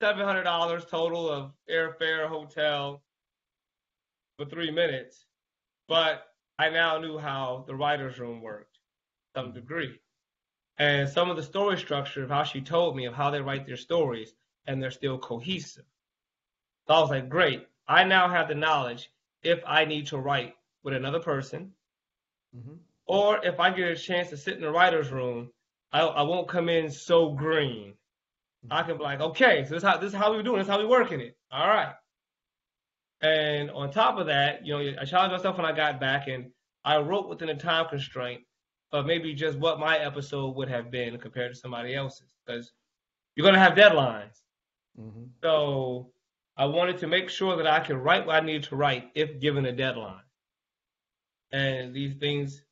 [0.00, 3.02] seven hundred dollars total of airfare, hotel
[4.36, 5.24] for three minutes.
[5.86, 6.24] But
[6.58, 10.00] I now knew how the writer's room worked, to some degree.
[10.78, 13.66] And some of the story structure of how she told me of how they write
[13.66, 14.34] their stories
[14.66, 15.84] and they're still cohesive.
[16.86, 17.66] So I was like, great.
[17.88, 19.10] I now have the knowledge
[19.42, 21.72] if I need to write with another person,
[22.56, 22.74] mm-hmm.
[23.06, 25.50] or if I get a chance to sit in the writer's room,
[25.92, 27.94] I, I won't come in so green.
[28.70, 30.66] I can be like, okay, so this is how this is how we doing, this
[30.66, 31.36] is how we're working it.
[31.52, 31.92] All right.
[33.20, 36.50] And on top of that, you know, I challenged myself when I got back and
[36.84, 38.42] I wrote within a time constraint
[38.92, 42.34] of maybe just what my episode would have been compared to somebody else's.
[42.46, 42.72] Because
[43.36, 44.40] you're gonna have deadlines.
[44.98, 45.24] Mm-hmm.
[45.42, 46.10] So
[46.56, 49.40] I wanted to make sure that I could write what I needed to write if
[49.40, 50.22] given a deadline.
[51.52, 52.62] And these things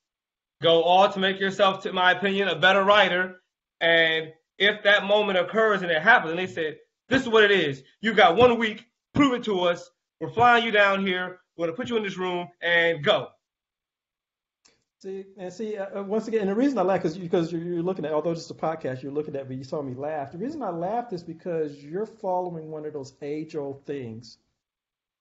[0.63, 3.43] go all to make yourself, to my opinion, a better writer.
[3.81, 6.77] And if that moment occurs and it happens, and they said,
[7.09, 7.83] this is what it is.
[8.01, 9.91] You got one week, prove it to us.
[10.21, 11.41] We're flying you down here.
[11.57, 13.29] We're going to put you in this room and go.
[15.03, 17.61] See, and see, uh, uh, once again, and the reason I laugh is because you're,
[17.61, 20.31] you're, looking at, although is a podcast, you're looking at, but you saw me laugh.
[20.31, 24.39] The reason I laughed is because you're following one of those age old things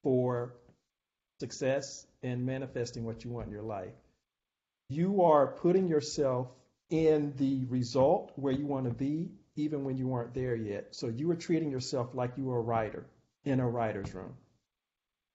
[0.03, 0.53] for
[1.39, 3.95] success and manifesting what you want in your life.
[4.89, 6.49] You are putting yourself
[6.91, 10.89] in the result where you want to be, even when you weren't there yet.
[10.91, 13.07] So you are treating yourself like you were a writer
[13.45, 14.35] in a writer's room.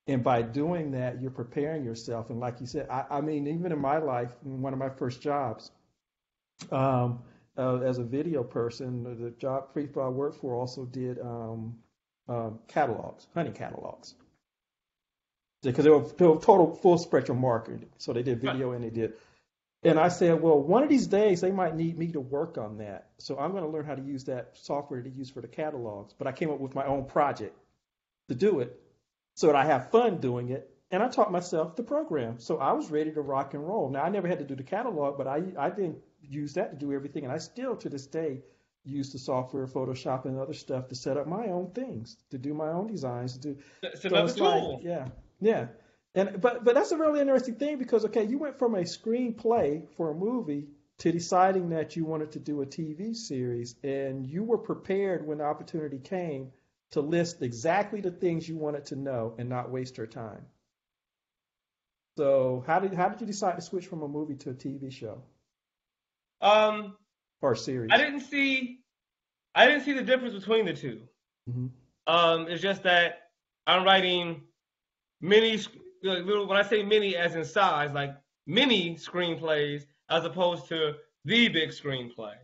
[0.08, 2.30] And by doing that, you're preparing yourself.
[2.30, 5.20] And like you said, I, I mean, even in my life, one of my first
[5.20, 5.70] jobs,
[6.70, 7.22] um,
[7.58, 11.78] uh, as a video person, the job people I worked for also did um,
[12.28, 14.14] um, catalogs, hunting catalogs.
[15.62, 17.86] Because they were, they were total full spectrum marketing.
[17.98, 19.14] So they did video and they did.
[19.82, 22.78] And I said, well, one of these days they might need me to work on
[22.78, 23.08] that.
[23.18, 26.14] So I'm going to learn how to use that software to use for the catalogs.
[26.16, 27.56] But I came up with my own project
[28.28, 28.80] to do it
[29.36, 30.68] so that I have fun doing it.
[30.90, 32.38] And I taught myself the program.
[32.38, 33.90] So I was ready to rock and roll.
[33.90, 36.76] Now, I never had to do the catalog, but I, I didn't use that to
[36.76, 37.24] do everything.
[37.24, 38.42] And I still, to this day,
[38.84, 42.54] use the software, Photoshop, and other stuff to set up my own things, to do
[42.54, 43.36] my own designs.
[43.38, 43.58] To do,
[44.04, 44.74] another so tool.
[44.74, 45.08] Like, yeah,
[45.40, 45.66] yeah.
[46.14, 49.86] And but but that's a really interesting thing because okay, you went from a screenplay
[49.96, 50.68] for a movie
[50.98, 55.38] to deciding that you wanted to do a TV series, and you were prepared when
[55.38, 56.52] the opportunity came
[56.92, 60.44] to list exactly the things you wanted to know and not waste her time.
[62.16, 64.90] So how did how did you decide to switch from a movie to a TV
[64.90, 65.22] show?
[66.40, 66.96] Um,
[67.42, 67.90] or a series?
[67.92, 68.80] I didn't see
[69.54, 71.00] I didn't see the difference between the 2
[71.50, 71.66] mm-hmm.
[72.08, 73.30] Um, it's just that
[73.66, 74.42] I'm writing
[75.20, 75.58] many
[76.02, 78.14] little when I say many, as in size, like
[78.46, 80.94] mini screenplays as opposed to
[81.24, 82.34] the big screenplay.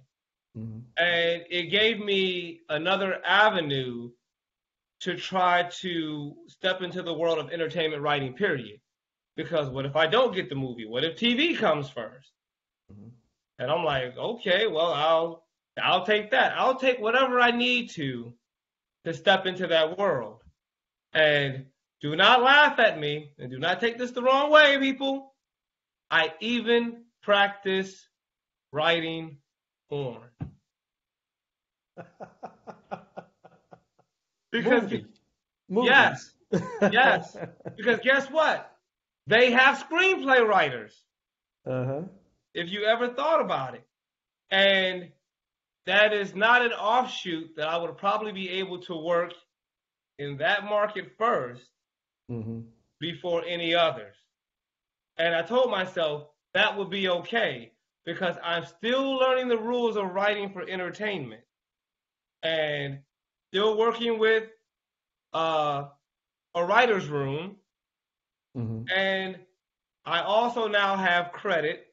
[0.59, 0.81] Mm-hmm.
[0.97, 4.11] And it gave me another avenue
[5.03, 8.81] to try to step into the world of entertainment writing, period.
[9.37, 10.87] Because what if I don't get the movie?
[10.87, 12.31] What if TV comes 1st
[12.93, 13.09] mm-hmm.
[13.59, 15.45] And I'm like, okay, well, I'll
[15.81, 16.53] I'll take that.
[16.57, 18.33] I'll take whatever I need to
[19.05, 20.43] to step into that world.
[21.13, 21.67] And
[22.01, 25.35] do not laugh at me and do not take this the wrong way, people.
[26.11, 28.07] I even practice
[28.73, 29.39] writing
[29.89, 30.29] porn.
[34.53, 35.07] Because Movie.
[35.89, 36.35] yes,
[36.93, 37.37] yes.
[37.77, 38.77] Because guess what?
[39.27, 40.93] They have screenplay writers.
[41.67, 42.03] Uh-huh.
[42.55, 43.87] If you ever thought about it,
[44.51, 45.09] and
[45.87, 49.33] that is not an offshoot that I would probably be able to work
[50.19, 51.61] in that market 1st
[52.31, 52.61] mm-hmm.
[53.01, 54.15] before any others.
[55.17, 57.73] And I told myself that would be okay
[58.05, 61.43] because I'm still learning the rules of writing for entertainment.
[62.43, 63.01] And
[63.53, 64.45] still working with
[65.35, 65.85] uh,
[66.55, 67.57] a writer's room.
[68.57, 68.85] Mm-hmm.
[68.95, 69.37] And
[70.07, 71.87] I also now have credit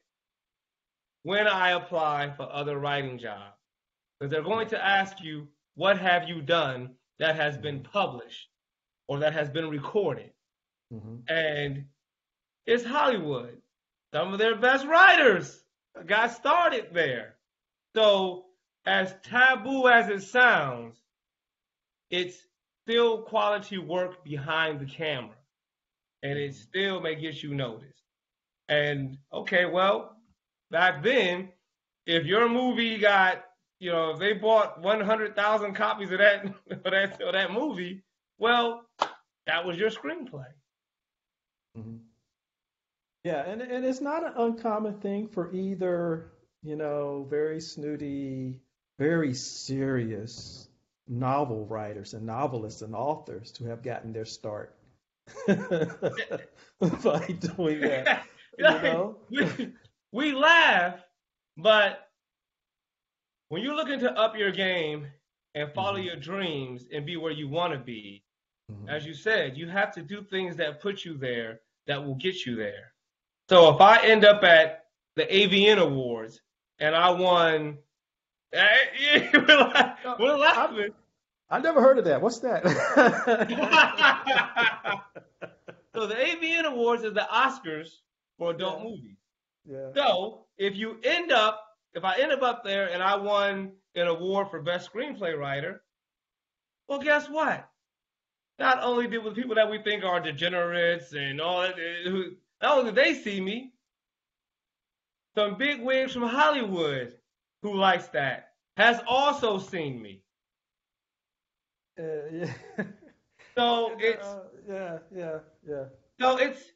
[1.22, 3.56] when I apply for other writing jobs.
[4.18, 7.92] Because they're going to ask you, what have you done that has been mm-hmm.
[7.92, 8.48] published
[9.06, 10.30] or that has been recorded?
[10.92, 11.32] Mm-hmm.
[11.32, 11.84] And
[12.66, 13.58] it's Hollywood.
[14.14, 15.62] Some of their best writers
[16.06, 17.36] got started there.
[17.94, 18.46] So,
[18.86, 20.99] as taboo as it sounds,
[22.10, 22.36] it's
[22.84, 25.36] still quality work behind the camera.
[26.22, 28.02] And it still may get you noticed.
[28.68, 30.16] And okay, well,
[30.70, 31.48] back then,
[32.06, 33.42] if your movie got,
[33.78, 38.02] you know, if they bought 100,000 copies of that, of that, of that movie,
[38.38, 38.84] well,
[39.46, 40.46] that was your screenplay.
[41.78, 41.96] Mm-hmm.
[43.24, 46.32] Yeah, and and it's not an uncommon thing for either,
[46.62, 48.60] you know, very snooty,
[48.98, 50.69] very serious
[51.10, 54.76] novel writers and novelists and authors to have gotten their start
[55.46, 55.56] by
[57.56, 58.24] doing that.
[58.56, 59.16] You know?
[59.28, 59.72] we,
[60.12, 61.00] we laugh,
[61.56, 62.08] but
[63.48, 65.06] when you're looking to up your game
[65.54, 66.06] and follow mm-hmm.
[66.06, 68.22] your dreams and be where you want to be,
[68.70, 68.88] mm-hmm.
[68.88, 72.46] as you said, you have to do things that put you there that will get
[72.46, 72.92] you there.
[73.48, 74.84] So if I end up at
[75.16, 76.40] the AVN Awards
[76.78, 77.78] and I won
[78.52, 80.90] we're, laughing.
[81.50, 82.22] I never heard of that.
[82.22, 82.62] What's that?
[85.94, 87.88] so the AVN Awards is the Oscars
[88.38, 88.84] for adult yeah.
[88.84, 89.16] movies.
[89.64, 89.88] Yeah.
[89.94, 94.06] So if you end up, if I end up up there and I won an
[94.06, 95.82] award for best screenplay writer,
[96.88, 97.68] Well, guess what?
[98.58, 102.32] Not only did the people that we think are degenerates and all that, eh, who
[102.62, 103.72] not only did they see me,
[105.34, 107.14] some big wigs from Hollywood
[107.62, 110.22] who likes that has also seen me.
[112.00, 112.84] Uh, yeah.
[113.56, 115.38] So it's Uh, yeah, yeah,
[115.68, 115.84] yeah.
[116.18, 116.72] so it's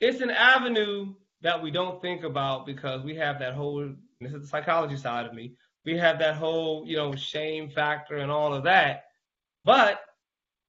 [0.00, 4.42] it's an avenue that we don't think about because we have that whole this is
[4.42, 5.54] the psychology side of me.
[5.84, 9.04] We have that whole, you know, shame factor and all of that.
[9.64, 10.00] But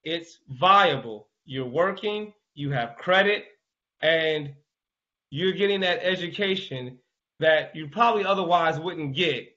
[0.03, 1.29] it's viable.
[1.45, 3.45] You're working, you have credit,
[4.01, 4.53] and
[5.29, 6.97] you're getting that education
[7.39, 9.52] that you probably otherwise wouldn't get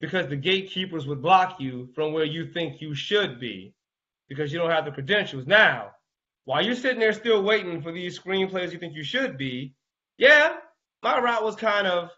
[0.00, 3.74] because the gatekeepers would block you from where you think you should be
[4.28, 5.46] because you don't have the credentials.
[5.46, 5.92] Now,
[6.44, 9.74] while you're sitting there still waiting for these screenplays you think you should be,
[10.18, 10.56] yeah,
[11.02, 12.10] my route was kind of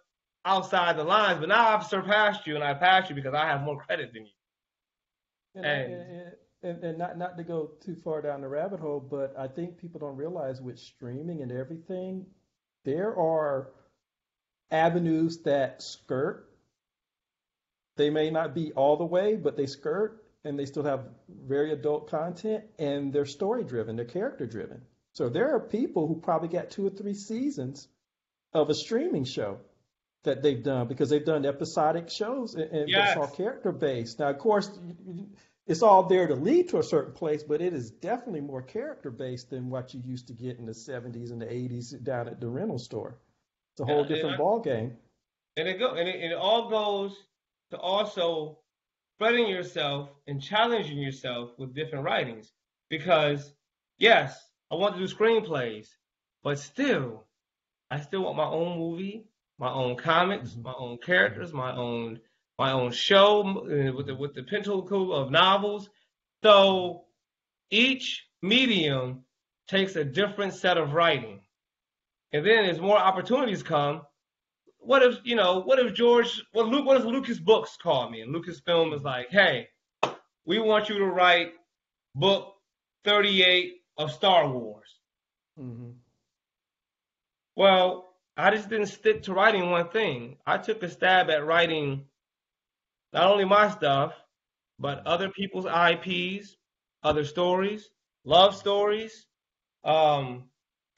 [0.45, 3.63] outside the lines, but now I've surpassed you and I passed you because I have
[3.63, 4.33] more credit than you.
[5.55, 9.01] And, And- and, and, and not not to go too far down the rabbit hole,
[9.01, 12.27] but I think people don't realize with streaming and everything,
[12.85, 13.71] there are
[14.71, 16.49] avenues that skirt.
[18.03, 21.71] They may not be all the way, but they skirt and they still have very
[21.73, 24.83] adult content and they're story driven, they're character driven.
[25.13, 27.87] So there are people who probably got two or three seasons
[28.53, 29.59] of a streaming show
[30.25, 33.15] that they've done because they've done episodic shows and, and Yes.
[33.15, 34.19] that's all character based.
[34.19, 34.69] Now, of course,
[35.69, 39.13] it's all there to lead to a certain place, but it is definitely more character
[39.13, 42.41] based than what you used to get in the 70s and the 80s down at
[42.41, 43.17] the rental store.
[43.75, 44.39] It's a whole Yeah, different yeah.
[44.39, 44.97] ball game.
[45.57, 47.17] And it go and it, and it all goes
[47.73, 48.59] to also
[49.17, 52.53] spreading yourself and challenging yourself with different writings.
[52.91, 53.55] Because
[53.99, 54.39] yes,
[54.71, 55.89] I want to do screenplays,
[56.45, 57.27] but still,
[57.91, 59.25] I still want my own movie,
[59.59, 60.63] my own comics, Mhm.
[60.65, 62.21] my own characters, my own
[62.59, 65.89] my own show uh, with the with the pinnacle of novels.
[66.43, 67.07] So
[67.71, 69.25] each medium
[69.67, 71.41] takes a different set of writing.
[72.33, 74.03] And then as more opportunities come,
[74.85, 78.21] what if you know what if george what luke what if lucas books call me?
[78.21, 79.69] And lucasfilm is like hey
[80.45, 81.53] we want you to write
[82.15, 82.55] book
[83.05, 84.99] 38 of star wars.
[85.57, 85.91] Hmm
[87.55, 90.37] well i just didn't stick to writing one thing.
[90.47, 92.05] I took a stab at writing
[93.13, 94.15] not only my stuff
[94.79, 96.57] but other people's ips
[97.05, 97.91] other stories
[98.25, 99.27] love stories
[99.85, 100.45] um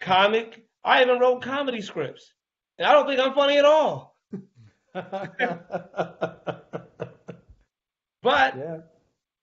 [0.01, 0.65] comic.
[0.85, 2.35] I even wrote comedy scripts
[2.79, 4.17] and i don't think i'm funny at all
[4.95, 5.35] but
[8.23, 8.79] yeah.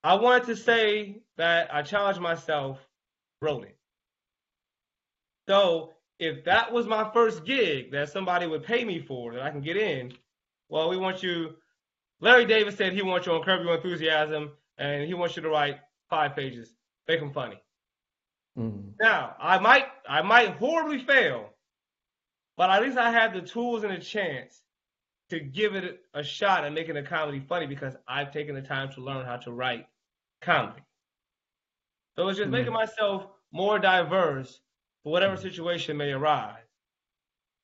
[0.03, 2.79] I wanted to say that I challenged myself,
[3.43, 3.77] it.
[5.47, 9.51] So if that was my first gig that somebody would pay me for that I
[9.51, 10.13] can get in,
[10.69, 11.55] well, we want you.
[12.19, 15.49] Larry Davis said he wants you on Curb Your Enthusiasm and he wants you to
[15.49, 15.79] write
[16.09, 16.73] five pages.
[17.07, 17.61] Make them funny.
[18.57, 18.93] Mhm.
[18.99, 21.50] Now I might I might horribly fail,
[22.61, 24.61] but at least I had the tools and a chance
[25.31, 28.91] to give it a shot at making a comedy funny because I've taken the time
[28.93, 29.87] to learn how to write
[30.41, 30.83] comedy.
[32.15, 32.51] So it's just Mhm.
[32.51, 34.61] making myself more diverse
[35.03, 36.67] for whatever situation may arise.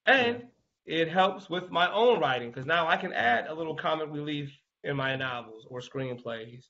[0.08, 0.50] And
[0.86, 4.60] it helps with my own writing because now I can add a little comic relief
[4.84, 6.70] in my novels or screenplays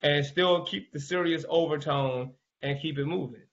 [0.00, 3.46] and still keep the serious overtone and keep it moving.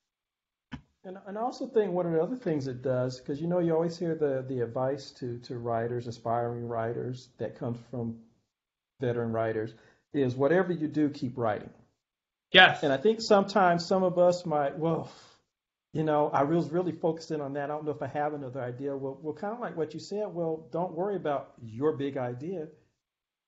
[1.05, 3.59] And, and I also think one of the other things it does, because you know
[3.59, 8.19] you always hear the, the advice to, to writers, aspiring writers that comes from
[9.01, 9.73] veteran writers,
[10.13, 11.69] is whatever you do, keep writing.
[12.53, 12.83] Yes.
[12.83, 15.11] And I think sometimes some of us might, well,
[15.91, 17.65] you know, I was really focusing on that.
[17.65, 18.95] I don't know if I have another idea.
[18.95, 20.27] Well, well, kind of like what you said.
[20.27, 22.67] Well, don't worry about your big idea.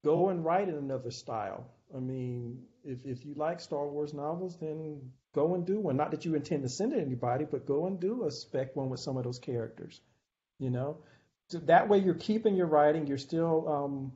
[0.04, 1.66] Go and write in another style.
[1.96, 5.02] I mean, if if you like Star Wars novels, then
[5.36, 5.98] go and do one.
[5.98, 8.76] Not that you intend to send it to anybody, but go and do a spec
[8.76, 10.02] one with some of those characters.
[10.58, 10.98] You know,
[11.50, 13.08] so that way you're keeping your writing.
[13.08, 14.14] You're still, um,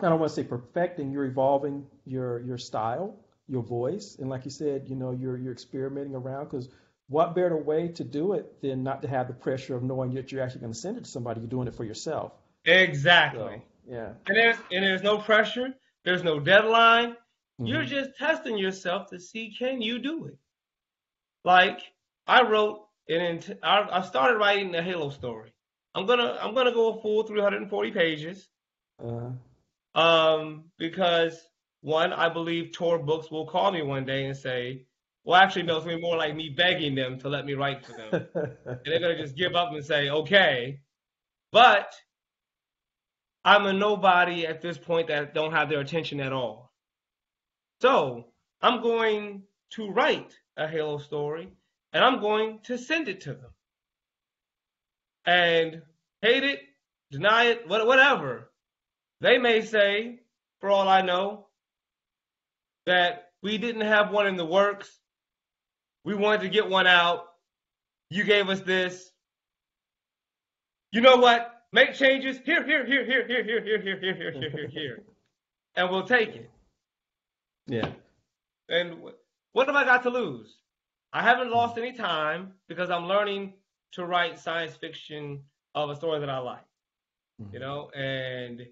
[0.00, 1.10] I don't want to say perfecting.
[1.10, 3.16] You're evolving your your style,
[3.48, 6.68] your voice, and like you said, you know, you're you're experimenting around because
[7.08, 10.30] what better way to do it than not to have the pressure of knowing that
[10.30, 11.40] you're actually going to send it to somebody?
[11.40, 12.32] You're doing it for yourself.
[12.64, 13.62] Exactly.
[13.86, 14.08] So, yeah.
[14.26, 15.74] And there's and there's no pressure.
[16.04, 17.16] There's no deadline.
[17.58, 17.88] You're Mhm.
[17.88, 20.38] just testing yourself to see can you do it.
[21.44, 21.80] Like
[22.26, 25.52] I wrote an int- I, I started writing the Halo story.
[25.94, 28.48] I'm gonna I'm gonna go a full 340 pages.
[29.02, 29.30] Uh,
[29.94, 31.48] Um, because
[31.80, 34.84] one, I believe Tor Books will call me one day and say,
[35.24, 37.84] well, actually, no, it's gonna be more like me begging them to let me write
[37.86, 38.28] for them.
[38.34, 40.80] and they're gonna just give up and say, okay.
[41.52, 41.94] But
[43.44, 46.65] I'm a nobody at this point that don't have their attention at all.
[47.80, 48.26] So
[48.62, 51.48] I'm going to write a Halo story
[51.92, 53.50] and I'm going to send it to them.
[55.24, 55.82] And
[56.22, 56.60] hate it,
[57.10, 58.50] deny it, whatever.
[59.20, 60.20] They may say,
[60.60, 61.46] for all I know,
[62.86, 65.00] that we didn't have one in the works.
[66.04, 67.24] We wanted to get one out.
[68.10, 69.10] You gave us this.
[70.92, 71.52] You know what?
[71.72, 75.04] Make changes here, here, here, here, here, here, here, here, here, here, here, here, here,
[75.74, 76.50] and we'll take it.
[77.66, 77.90] Yeah.
[78.68, 78.96] And
[79.52, 80.56] what have I got to lose?
[81.12, 83.54] I haven't lost any time because I'm learning
[83.92, 85.42] to write science fiction
[85.74, 86.64] of a story that I like.
[87.40, 87.54] Mm-hmm.
[87.54, 88.66] You know, and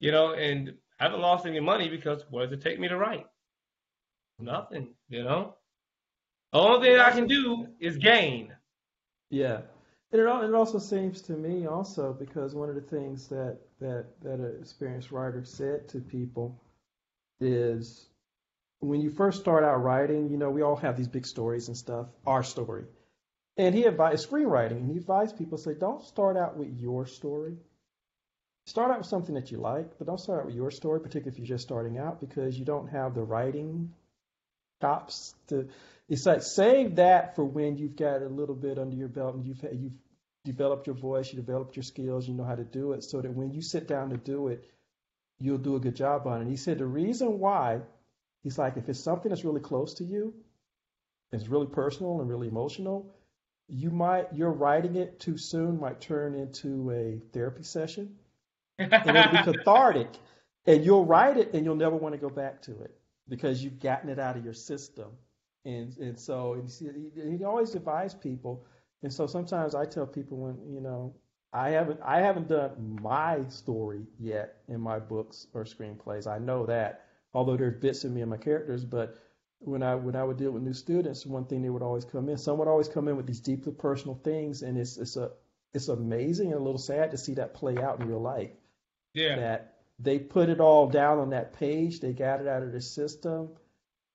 [0.00, 2.96] you know, and I haven't lost any money because what does it take me to
[2.96, 3.26] write?
[4.38, 5.56] Nothing, you know.
[6.52, 8.52] The only thing I can do is gain.
[9.30, 9.60] Yeah.
[10.12, 14.06] And it, it also seems to me also because one of the things that that
[14.22, 16.60] that an experienced writer said to people
[17.40, 18.09] is
[18.80, 21.76] when you first start out writing, you know, we all have these big stories and
[21.76, 22.84] stuff, our story.
[23.56, 27.56] And he advised screenwriting, and he advised people say, don't start out with your story.
[28.66, 31.32] Start out with something that you like, but don't start out with your story, particularly
[31.32, 33.92] if you're just starting out, because you don't have the writing
[34.80, 35.68] chops to.
[36.08, 39.44] It's like save that for when you've got a little bit under your belt and
[39.44, 39.92] you've you've
[40.44, 43.32] developed your voice, you developed your skills, you know how to do it, so that
[43.32, 44.64] when you sit down to do it,
[45.38, 46.40] you'll do a good job on it.
[46.42, 47.80] And he said the reason why
[48.42, 50.34] He's like, if it's something that's really close to you,
[51.32, 53.14] it's really personal and really emotional,
[53.68, 58.16] you might you're writing it too soon might turn into a therapy session,
[58.78, 60.08] and it'll be cathartic,
[60.66, 62.96] and you'll write it and you'll never want to go back to it
[63.28, 65.10] because you've gotten it out of your system,
[65.64, 68.66] and and so and he, he always advises people,
[69.02, 71.14] and so sometimes I tell people when you know
[71.52, 76.26] I haven't I haven't done my story yet in my books or screenplays.
[76.26, 79.16] I know that although there's bits of me and my characters, but
[79.60, 82.28] when I when I would deal with new students, one thing they would always come
[82.28, 85.30] in, some would always come in with these deeply personal things, and it's it's a
[85.72, 88.50] it's amazing and a little sad to see that play out in real life.
[89.14, 89.36] Yeah.
[89.36, 92.80] That they put it all down on that page, they got it out of their
[92.80, 93.50] system.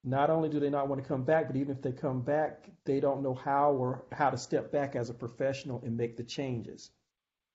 [0.04, 2.70] Not only do they not want to come back, but even if they come back,
[2.86, 6.24] they don't know how or how to step back as a professional and make the
[6.24, 6.92] changes.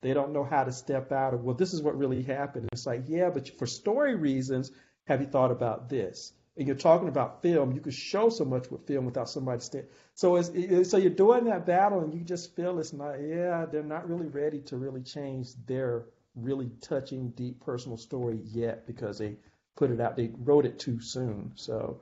[0.03, 2.69] They don't know how to step out of well, this is what really happened.
[2.73, 4.73] It's like, yeah, but for story reasons,
[5.07, 6.33] have you thought about this?
[6.57, 7.73] And you're talking about film.
[7.73, 9.87] You could show so much with film without somebody stand.
[10.15, 13.15] So it's, so you're doing that battle, and you just feel it's not.
[13.15, 18.87] Yeah, they're not really ready to really change their really touching, deep personal story yet
[18.87, 19.37] because they
[19.77, 20.17] put it out.
[20.17, 21.53] They wrote it too soon.
[21.55, 22.01] So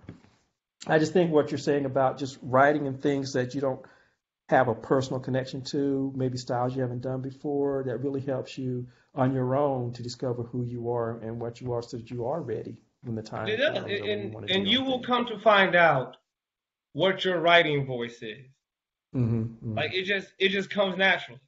[0.87, 3.81] I just think what you're saying about just writing in things that you don't
[4.49, 8.87] have a personal connection to, maybe styles you haven't done before, that really helps you
[9.15, 12.27] on your own to discover who you are and what you are so that you
[12.27, 13.79] are ready when the time it comes.
[13.79, 16.17] And, and, and you will come to find out
[16.93, 18.47] what your writing voice is.
[19.15, 19.75] Mm-hmm, mm-hmm.
[19.75, 21.41] Like it just it just comes naturally.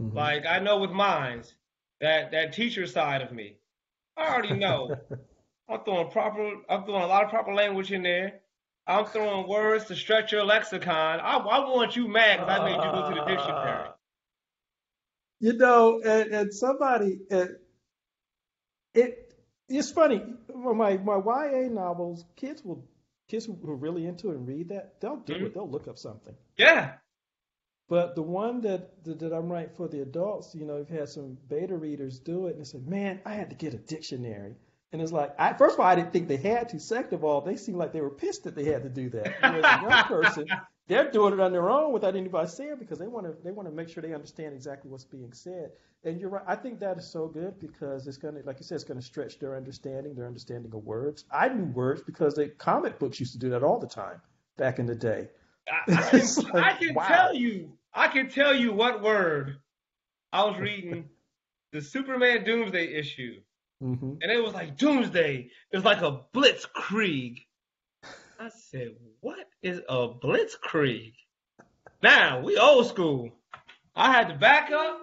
[0.00, 0.16] Mm-hmm.
[0.16, 1.54] Like I know with mines
[2.00, 3.56] that that teacher side of me,
[4.16, 4.96] I already know.
[5.68, 6.54] I'm throwing proper.
[6.68, 8.40] I'm throwing a lot of proper language in there.
[8.86, 11.20] I'm throwing words to stretch your lexicon.
[11.20, 13.88] I, I want you mad because I made you go to the dictionary.
[15.38, 17.50] You know, and, and somebody, it,
[18.94, 19.31] it
[19.78, 20.22] it's funny.
[20.54, 22.84] My my YA novels, kids will
[23.28, 25.46] kids who are really into it and read that, they'll do mm-hmm.
[25.46, 25.54] it.
[25.54, 26.34] They'll look up something.
[26.56, 26.92] Yeah.
[27.88, 31.08] But the one that, that, that I'm writing for the adults, you know, we've had
[31.08, 34.54] some beta readers do it and they said, "Man, I had to get a dictionary."
[34.92, 36.80] And it's like, I, first of all, I didn't think they had to.
[36.80, 39.34] Second of all, they seemed like they were pissed that they had to do that.
[39.40, 40.46] Whereas a young person,
[40.92, 43.66] they're doing it on their own without anybody saying because they want to they want
[43.66, 45.70] to make sure they understand exactly what's being said.
[46.04, 46.42] And you're right.
[46.46, 48.98] I think that is so good because it's going to, like you said, it's going
[48.98, 51.24] to stretch their understanding, their understanding of words.
[51.30, 54.20] I knew words because the comic books used to do that all the time
[54.56, 55.28] back in the day.
[55.68, 57.08] I, I can, like, I can wow.
[57.08, 59.58] tell you, I can tell you what word
[60.32, 61.08] I was reading
[61.72, 63.40] the Superman Doomsday issue,
[63.82, 64.14] mm-hmm.
[64.20, 65.48] and it was like Doomsday.
[65.70, 67.44] It was like a blitzkrieg.
[68.42, 71.14] I said, "What is a blitzkrieg?"
[72.02, 73.30] Now we old school.
[73.94, 75.00] I had to back up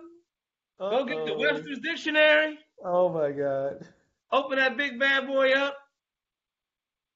[0.77, 2.59] uh Go get the Webster's Dictionary.
[2.83, 3.87] Oh my God.
[4.29, 5.77] Open that big bad boy up.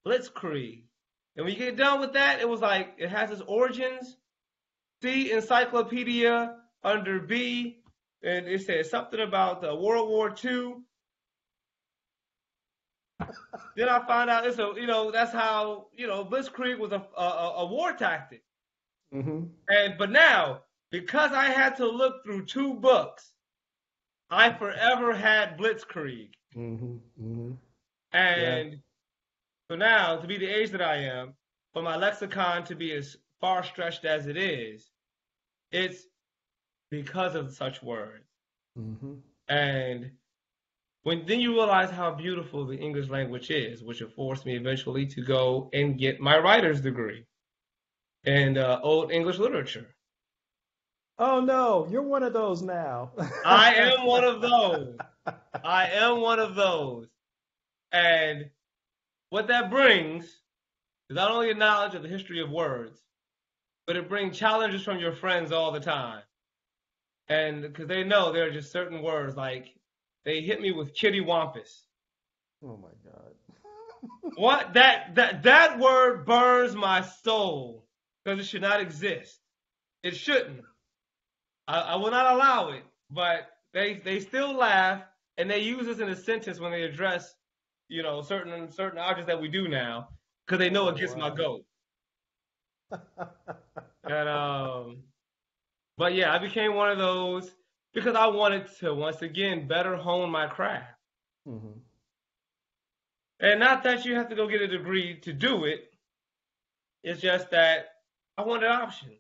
[0.08, 0.84] Blitzkrieg.
[1.36, 4.16] And when you get done with that, it was like it has its origins.
[5.02, 6.56] C encyclopedia
[6.86, 7.82] under B,
[8.24, 10.76] and it says something about the World War II.
[13.76, 17.06] Then I find out it's a you know that's how you know Blitzkrieg was a
[17.18, 18.44] a, a war tactic.
[19.14, 19.44] Mm-hmm.
[19.70, 20.62] And but now
[20.92, 23.34] because I had to look through two books
[24.34, 26.32] I forever had Blitzkrieg.
[26.56, 27.52] Mm-hmm, mm-hmm.
[28.14, 28.78] And yeah.
[29.70, 31.34] So now, to be the age that I am,
[31.74, 34.92] for my lexicon to be as far stretched as it is,
[35.72, 36.06] it's
[36.90, 38.28] because of such words.
[38.78, 39.14] Mm-hmm.
[39.50, 40.12] And
[41.04, 45.22] when then you realize how beautiful the English language is, which forced me eventually to
[45.22, 47.26] go and get my writer's degree
[48.24, 49.88] in uh, Old English literature.
[51.20, 53.12] Oh no, you're one of those now.
[53.46, 54.98] I am one of those.
[55.64, 57.08] I am one of those.
[57.92, 58.50] And
[59.30, 63.04] what that brings is not only a knowledge of the history of words,
[63.86, 66.24] but it brings challenges from your friends all the time.
[67.28, 69.76] And because they know there are just certain words like
[70.26, 71.86] they hit me with kitty wampus.
[72.64, 73.34] Oh my god.
[74.36, 77.86] what that that that word burns my soul
[78.24, 79.40] because it should not exist.
[80.04, 80.62] It shouldn't.
[81.68, 82.84] I, I will not allow it.
[83.10, 85.04] But they they still laugh
[85.38, 87.34] and they use this in a sentence when they address,
[87.90, 90.10] you know, certain certain objects that we do now
[90.46, 91.66] because they know it gets my goat.
[94.04, 95.04] and um,
[95.98, 97.52] but yeah, I became one of those
[97.94, 100.94] because I wanted to once again better hone my craft.
[101.48, 101.80] Mm-hmm.
[103.40, 105.92] And not that you have to go get a degree to do it.
[107.04, 107.88] It's just that
[108.38, 109.20] I wanted options.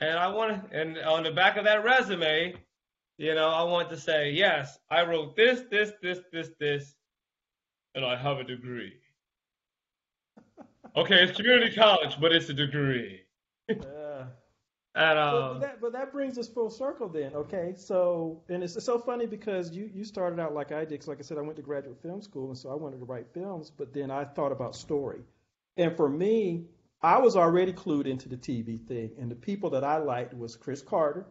[0.00, 2.54] And I want and on the back of that resume,
[3.16, 6.94] you know, I want to say, yes, I wrote this, this, this, this, this,
[7.94, 8.94] and I have a degree.
[10.96, 13.20] okay, it's community college, but it's a degree.
[14.96, 17.34] And But, um, but that, but that brings us full circle then.
[17.34, 21.00] Okay, so and it's, it's so funny because you you started out like I did.
[21.00, 23.04] 'cause like I said, I went to graduate film school, and so I wanted to
[23.04, 23.70] write films.
[23.76, 25.22] But then I thought about story,
[25.76, 26.66] and for me,
[27.02, 30.54] I was already clued into the TV thing, and the people that I liked was
[30.54, 31.26] Chris Carter,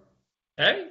[0.58, 0.90] hey,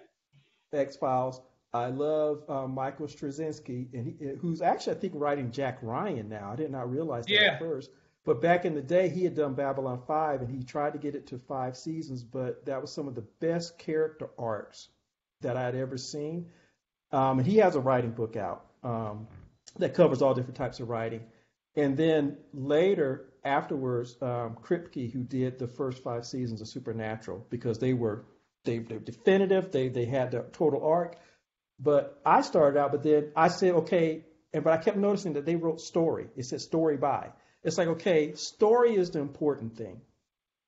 [0.73, 1.41] X Files.
[1.75, 6.51] I love um, Michael Straczynski, and he, who's actually I think writing Jack Ryan now.
[6.53, 7.53] I did not realize that Yeah.
[7.53, 7.91] at first.
[8.25, 11.17] But back in the day, he had done Babylon 5, and he tried to get
[11.17, 14.89] it to five seasons, but that was some of the best character arcs
[15.41, 16.51] that I'd ever seen.
[17.11, 19.27] Um, and he has a writing book out um,
[19.79, 21.23] that covers all different types of writing.
[21.75, 27.79] And then later, afterwards, um, Kripke, who did the first five seasons of Supernatural, because
[27.79, 28.25] they were
[28.65, 31.17] they, they're definitive, they they had the total arc.
[31.81, 35.45] But I started out, but then I said, okay, and but I kept noticing that
[35.45, 36.29] they wrote story.
[36.37, 37.33] It said story by.
[37.65, 40.01] It's like, okay, story is the important thing.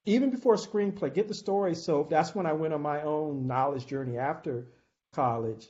[0.07, 1.75] Even before screenplay, get the story.
[1.75, 4.67] So that's when I went on my own knowledge journey after
[5.15, 5.67] college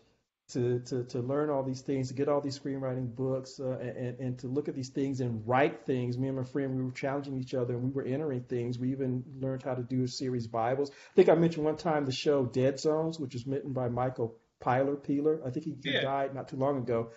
[0.50, 4.18] to, to, to learn all these things, to get all these screenwriting books, uh, and,
[4.18, 6.18] and to look at these things and write things.
[6.18, 8.78] Me and my friend, we were challenging each other and we were entering things.
[8.78, 10.90] We even learned how to do a series Bibles.
[10.90, 14.36] I think I mentioned one time the show Dead Zones, which was written by Michael
[14.62, 15.40] Pyler Peeler.
[15.46, 17.10] I think he, he died not too long ago.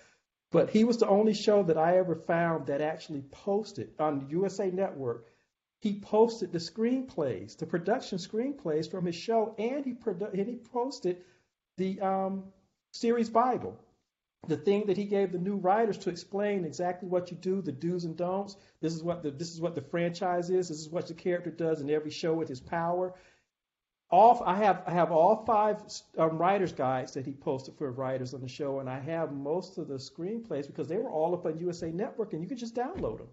[0.52, 4.72] But he was the only show that I ever found that actually posted on USA
[4.72, 5.28] Network.
[5.80, 10.56] He posted the screenplays, the production screenplays from his show, and he produ- and he
[10.56, 11.24] posted
[11.76, 12.46] the um,
[12.92, 13.78] series Bible,
[14.48, 17.72] the thing that he gave the new writers to explain exactly what you do, the
[17.72, 18.56] do's and don'ts.
[18.80, 20.70] This is what the this is what the franchise is.
[20.70, 23.14] This is what the character does in every show with his power.
[24.10, 25.82] All I have I have all five
[26.18, 29.78] um, writers guides that he posted for writers on the show, and I have most
[29.78, 32.76] of the screenplays because they were all up on USA Network, and you could just
[32.76, 33.28] download them.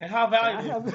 [0.00, 0.90] and how And valuable?
[0.90, 0.94] have,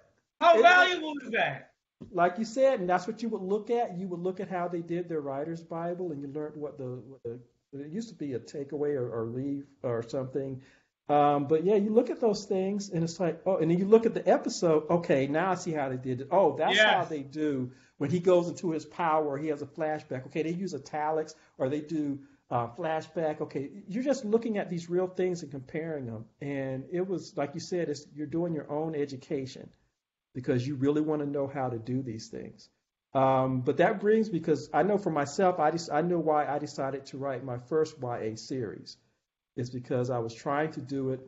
[0.40, 1.72] How valuable is that?
[2.10, 3.96] like you said, and that's what you would look at.
[3.96, 7.02] You would look at how they did their writer's Bible, and you learned what the,
[7.06, 7.38] what the
[7.72, 10.62] it used to be a takeaway or, or leave or something.
[11.08, 13.84] Um, but yeah, you look at those things, and it's like, oh, and then you
[13.84, 14.88] look at the episode.
[14.88, 16.28] Okay, now I see how they did it.
[16.30, 19.36] Oh, that's how they do when he goes into his power.
[19.36, 20.26] He has a flashback.
[20.26, 23.42] Okay, they use italics or they do uh, flashback.
[23.42, 26.24] Okay, you're just looking at these real things and comparing them.
[26.40, 29.68] And it was like you said, it's you're doing your own education
[30.34, 32.68] because you really want to know how to do these things.
[33.12, 36.58] Um, but that brings because I know for myself, I just I know why I
[36.58, 38.96] decided to write my first YA series.
[39.56, 41.20] It's because I was trying to do it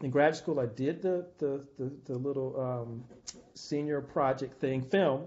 [0.00, 0.60] in grad school.
[0.60, 3.04] I did the the the, the little um,
[3.54, 5.26] senior project thing film,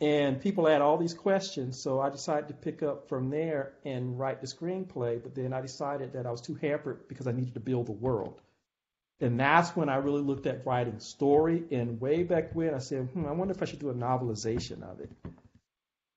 [0.00, 1.80] and people had all these questions.
[1.80, 5.22] So I decided to pick up from there and write the screenplay.
[5.22, 7.92] But then I decided that I was too hampered because I needed to build the
[7.92, 8.40] world.
[9.20, 11.62] And that's when I really looked at writing story.
[11.70, 14.82] And way back when, I said, hmm, I wonder if I should do a novelization
[14.82, 15.10] of it.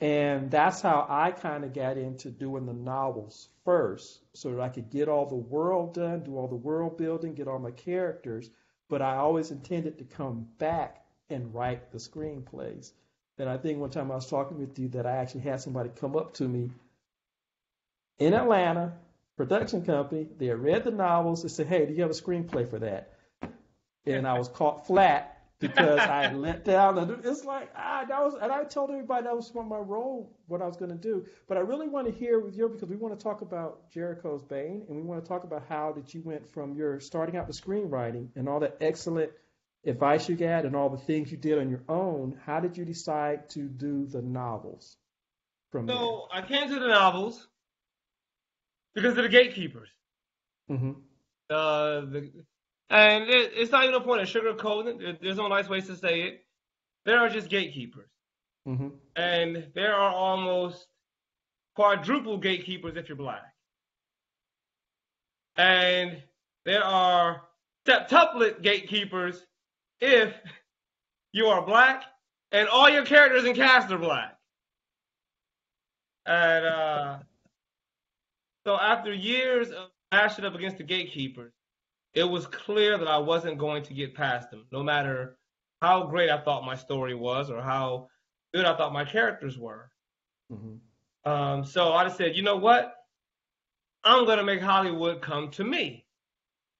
[0.01, 4.69] And that's how I kind of got into doing the novels first, so that I
[4.69, 8.49] could get all the world done, do all the world building, get all my characters.
[8.89, 12.91] But I always intended to come back and write the screenplays.
[13.37, 15.89] And I think one time I was talking with you that I actually had somebody
[15.89, 16.71] come up to me
[18.19, 18.93] in Atlanta,
[19.37, 20.27] production company.
[20.37, 21.41] They read the novels.
[21.41, 23.11] They said, "Hey, do you have a screenplay for that?"
[24.05, 26.97] and I was caught flat because I let down.
[26.97, 30.35] And It's like ah, that was, and I told everybody that was what my role,
[30.47, 31.25] what I was going to do.
[31.47, 34.43] But I really want to hear with you because we want to talk about Jericho's
[34.43, 37.47] Bane, and we want to talk about how that you went from your starting out
[37.47, 39.31] the screenwriting and all the excellent
[39.85, 42.37] advice you got and all the things you did on your own.
[42.45, 44.97] How did you decide to do the novels?
[45.71, 46.43] From so there?
[46.43, 47.47] I came to the novels
[48.93, 49.89] because of the gatekeepers.
[50.69, 50.91] Mm-hmm.
[51.49, 52.31] Uh, the
[52.89, 55.19] and it, it's not even a point of sugarcoating.
[55.21, 56.45] There's no nice ways to say it.
[57.05, 58.09] There are just gatekeepers.
[58.67, 58.89] Mm-hmm.
[59.15, 60.88] And there are almost
[61.75, 63.53] quadruple gatekeepers if you're black.
[65.57, 66.21] And
[66.65, 67.43] there are
[67.88, 69.45] septuplet gatekeepers
[70.01, 70.33] if
[71.31, 72.03] you are black
[72.51, 74.38] and all your characters in cast are black.
[76.25, 77.17] And uh,
[78.65, 81.53] so after years of mashing up against the gatekeepers,
[82.16, 85.38] it was clear that I wasn't going to get past them, no matter
[85.82, 88.07] how great I thought my story was or how
[88.53, 89.91] good I thought my characters were.
[90.51, 91.30] Mm-hmm.
[91.30, 92.95] Um, so I just said, you know what?
[94.03, 96.05] I'm going to make Hollywood come to me.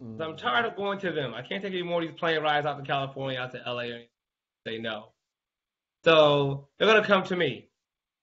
[0.02, 0.22] Mm-hmm.
[0.22, 1.34] I'm tired of going to them.
[1.34, 4.06] I can't take any more of these plane rides out to California, out to LA.
[4.64, 5.12] They know.
[6.06, 7.70] So they're going to come to me.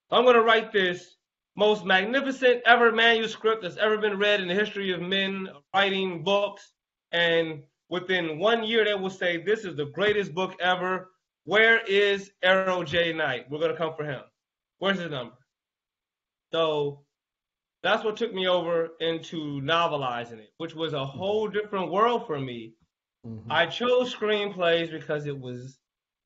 [0.09, 1.15] I'm going to write this
[1.55, 6.72] most magnificent ever manuscript that's ever been read in the history of men writing books
[7.13, 11.11] and within one year they will say this is the greatest book ever.
[11.45, 13.49] Where is Arrow J Knight?
[13.49, 14.21] We're gonna come for him.
[14.79, 15.35] Where's his number?
[16.51, 17.03] So
[17.83, 22.39] that's what took me over into novelizing it, which was a whole different world for
[22.39, 22.73] me.
[23.25, 23.51] Mm-hmm.
[23.51, 25.77] I chose screenplays because it was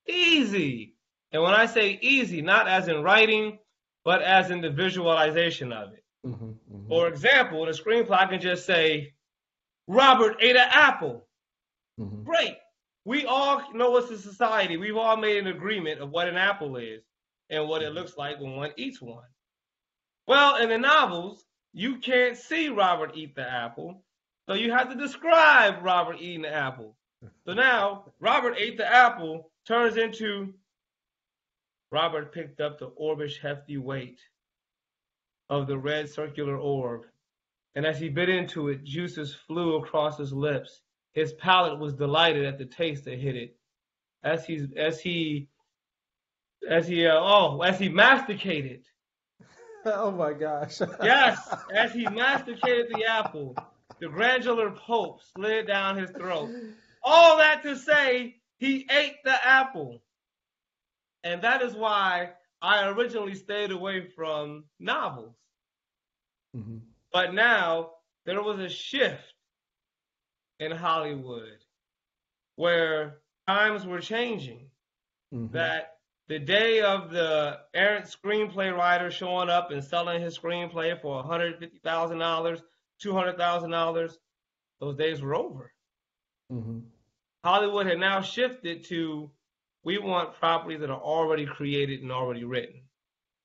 [0.08, 0.96] easy.
[1.32, 3.60] And when I say easy, not as in writing,
[4.06, 6.04] but as in the visualization of it.
[6.26, 6.88] Mm-hmm, mm-hmm.
[6.88, 9.14] For example, in a screenplay, I can just say,
[9.88, 11.26] Robert ate an apple.
[12.00, 12.24] Mm-hmm.
[12.24, 12.58] Great.
[13.06, 14.78] We all know it's a society.
[14.78, 17.04] We've all made an agreement of what an apple is
[17.50, 19.24] and what it looks like when one eats one.
[20.28, 24.04] Well, in the novels, you can't see Robert eat the apple,
[24.46, 26.98] so you have to describe Robert eating the apple.
[27.46, 30.54] So now, Robert ate the apple turns into
[31.92, 34.20] Robert picked up the orbish hefty weight
[35.50, 37.06] of the red circular orb
[37.78, 40.82] and as he bit into it, juices flew across his lips.
[41.14, 43.56] His palate was delighted at the taste that hit it.
[44.24, 45.48] As he, as he,
[46.68, 48.84] as he, uh, oh, as he masticated.
[49.86, 50.82] Oh my gosh.
[51.02, 53.56] yes, as he masticated the apple,
[54.02, 56.50] the glandular pulp slid down his throat.
[57.04, 60.02] All that to say, he ate the apple.
[61.24, 65.36] And that is why I originally stayed away from novels.
[66.54, 66.80] Mm-hmm.
[67.18, 67.94] But now
[68.28, 69.34] there was a shift
[70.60, 71.58] in Hollywood
[72.58, 74.70] where times were changing.
[75.34, 75.52] Mm-hmm.
[75.52, 75.96] That
[76.28, 82.62] the day of the errant screenplay writer showing up and selling his screenplay for $150,000,
[83.04, 84.14] $200,000,
[84.80, 85.74] those days were over.
[86.54, 86.82] Mm-hmm.
[87.44, 89.32] Hollywood had now shifted to
[89.84, 92.84] we want properties that are already created and already written.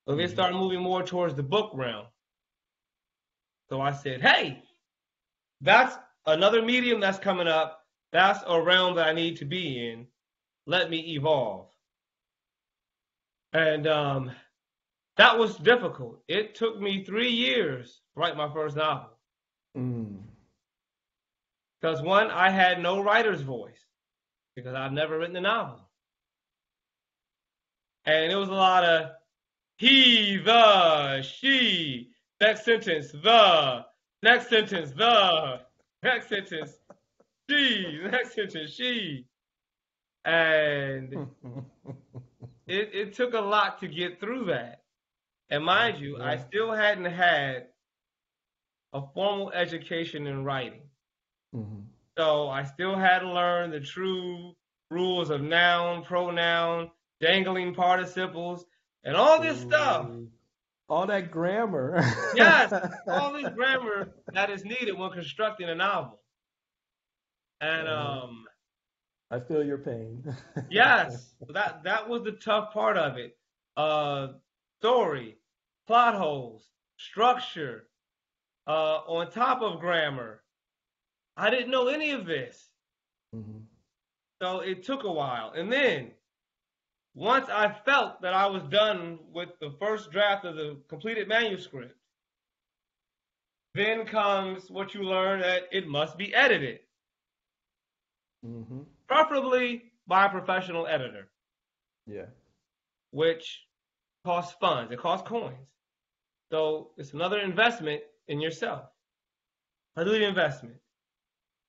[0.06, 0.32] So they mm-hmm.
[0.34, 2.08] start moving more towards the book realm.
[3.72, 4.62] So I said, hey,
[5.62, 5.96] that's
[6.26, 7.86] another medium that's coming up.
[8.12, 10.06] That's a realm that I need to be in.
[10.66, 11.68] Let me evolve.
[13.54, 14.30] And um,
[15.16, 16.22] that was difficult.
[16.28, 19.16] It took me three years to write my first novel.
[19.74, 20.18] Mm.
[21.80, 23.86] Because one, I had no writer's voice
[24.54, 25.80] because I've never written a novel.
[28.04, 29.12] And it was a lot of
[29.78, 32.11] he, the, she,
[32.42, 33.84] Next sentence, the.
[34.24, 35.60] Next sentence, the.
[36.02, 36.72] Next sentence,
[37.48, 38.00] she.
[38.10, 39.26] Next sentence, she.
[40.24, 41.12] And
[42.66, 44.82] it, it took a lot to get through that.
[45.50, 47.68] And mind you, I still hadn't had
[48.92, 50.82] a formal education in writing.
[51.54, 51.82] Mm-hmm.
[52.18, 54.56] So I still had to learn the true
[54.90, 56.90] rules of noun, pronoun,
[57.20, 58.66] dangling participles,
[59.04, 59.68] and all this Ooh.
[59.68, 60.08] stuff
[60.92, 62.04] all that grammar.
[62.34, 62.70] yes,
[63.08, 66.20] all this grammar that is needed when constructing a novel.
[67.62, 68.44] And um
[69.30, 70.22] I feel your pain.
[70.70, 73.38] yes, that that was the tough part of it.
[73.74, 74.34] Uh
[74.80, 75.38] story,
[75.86, 76.68] plot holes,
[76.98, 77.88] structure,
[78.66, 80.42] uh on top of grammar.
[81.38, 82.68] I didn't know any of this.
[83.34, 83.60] Mm-hmm.
[84.42, 85.52] So it took a while.
[85.56, 86.10] And then
[87.14, 91.94] once I felt that I was done with the first draft of the completed manuscript,
[93.74, 96.80] then comes what you learn that it must be edited.
[98.44, 98.80] Mm-hmm.
[99.06, 101.28] preferably by a professional editor,
[102.08, 102.26] Yeah.
[103.12, 103.60] which
[104.24, 104.90] costs funds.
[104.92, 105.68] It costs coins.
[106.50, 108.86] So it's another investment in yourself.
[109.96, 110.74] I do the investment.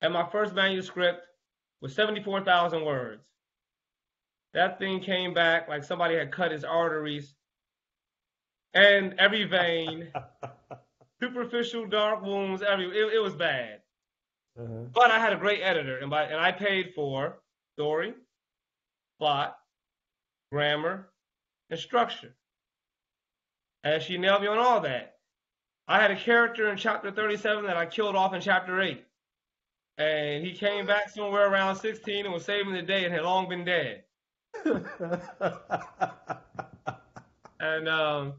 [0.02, 1.28] And my first manuscript
[1.82, 3.22] was 74,000 words.
[4.54, 7.34] That thing came back like somebody had cut his arteries
[8.74, 10.08] and every vein,
[11.22, 13.82] superficial dark wounds, every it, it was bad.
[14.60, 14.86] Uh-huh.
[14.94, 17.40] But I had a great editor, and by and I paid for
[17.76, 18.14] story,
[19.20, 19.58] plot,
[20.52, 21.10] grammar,
[21.70, 22.36] and structure.
[23.84, 25.18] And she nailed me on all that.
[25.88, 29.04] I had a character in chapter 37 that I killed off in chapter 8.
[29.98, 33.50] And he came back somewhere around 16 and was saving the day and had long
[33.50, 34.04] been dead.
[37.60, 38.34] And um,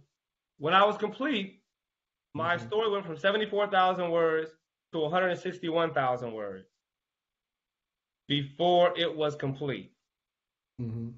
[0.58, 1.62] when I was complete,
[2.34, 2.58] my Mhm.
[2.58, 4.50] story went from 74,000 words
[4.92, 6.66] to 161,000 words
[8.28, 9.92] before it was complete.
[10.78, 11.10] hmm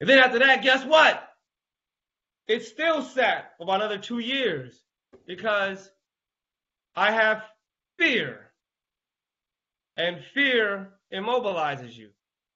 [0.00, 1.28] And then after that, guess what?
[2.48, 4.84] It still sat for about another two years
[5.26, 5.90] because
[6.96, 7.44] I have
[7.98, 8.52] fear.
[9.96, 12.12] And fear immobilizes you.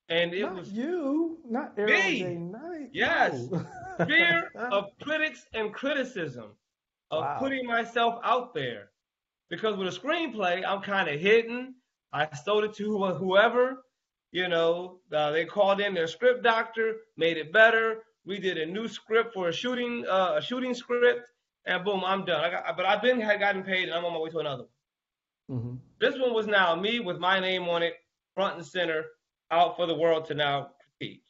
[0.08, 2.18] And it not was you, not Me.
[2.20, 2.34] J.
[2.36, 2.90] Knight.
[2.92, 3.48] Yes.
[3.50, 3.64] No.
[4.06, 6.50] fear of critics and criticism
[7.10, 7.38] of Wow.
[7.38, 8.90] putting myself out there
[9.50, 11.74] because with a screenplay i'm kind of hidden
[12.12, 13.84] i sold it to whoever
[14.32, 18.66] you know uh, they called in their script doctor made it better we did a
[18.66, 21.28] new script for a shooting uh, a shooting script
[21.66, 24.12] and boom i'm done I got, but i've been had gotten paid and i'm on
[24.12, 24.70] my way to another one
[25.58, 25.78] Mhm.
[26.00, 27.94] this one was now me with my name on it
[28.34, 29.04] front and center
[29.50, 31.24] out for the world to now critique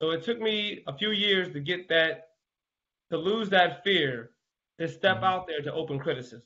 [0.00, 2.30] so it took me a few years to get that,
[3.10, 4.30] to lose that fear,
[4.78, 5.22] to step Mhm.
[5.22, 6.42] out there to open criticism.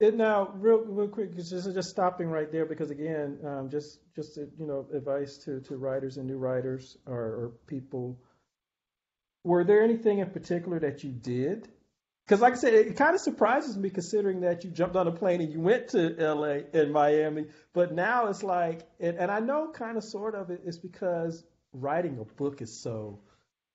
[0.00, 4.34] And now, real, real quick, just, just stopping right there because again, um, just just
[4.34, 8.20] to, you know, advice to, to writers and new writers or, or people.
[9.44, 11.68] Were there anything in particular that you did?
[12.28, 15.10] Because, like I said, it kind of surprises me considering that you jumped on a
[15.10, 16.64] plane and you went to L.A.
[16.74, 20.60] and Miami, but now it's like, and, and I know kind of sort of it,
[20.66, 23.20] it's because writing a book is so,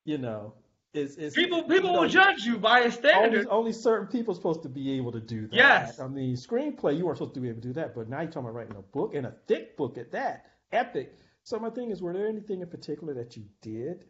[0.06, 0.54] you know,
[0.94, 3.48] is is People, people you know, will judge you by a only, standard.
[3.50, 5.56] only certain people are supposed to be able to do that.
[5.56, 6.00] Yes.
[6.00, 8.30] I mean, screenplay, you weren't supposed to be able to do that, but now you're
[8.30, 11.16] talking about writing a book and a thick book at that, epic.
[11.42, 14.06] So my thing is, were there anything in particular that you did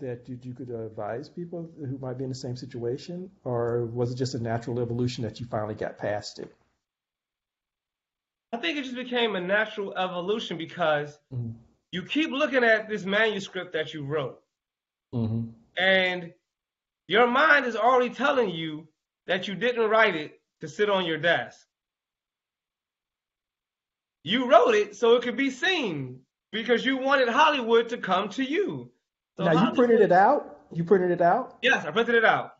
[0.00, 4.12] that you, you could advise people who might be in the same situation, or was
[4.12, 6.54] it just a natural evolution that you finally got past it?
[8.52, 11.54] I think it just became a natural evolution because Mhm.
[11.92, 14.42] you keep looking at this manuscript that you wrote,
[15.14, 15.50] Mm-hmm.
[15.76, 16.32] and
[17.08, 18.88] your mind is already telling you
[19.26, 21.66] that you didn't write it to sit on your desk.
[24.22, 28.44] You wrote it so it could be seen because you wanted Hollywood to come to
[28.44, 28.92] you.
[29.40, 30.58] So now you printed it out.
[30.70, 31.56] You printed it out.
[31.62, 32.52] Yes, I printed it out.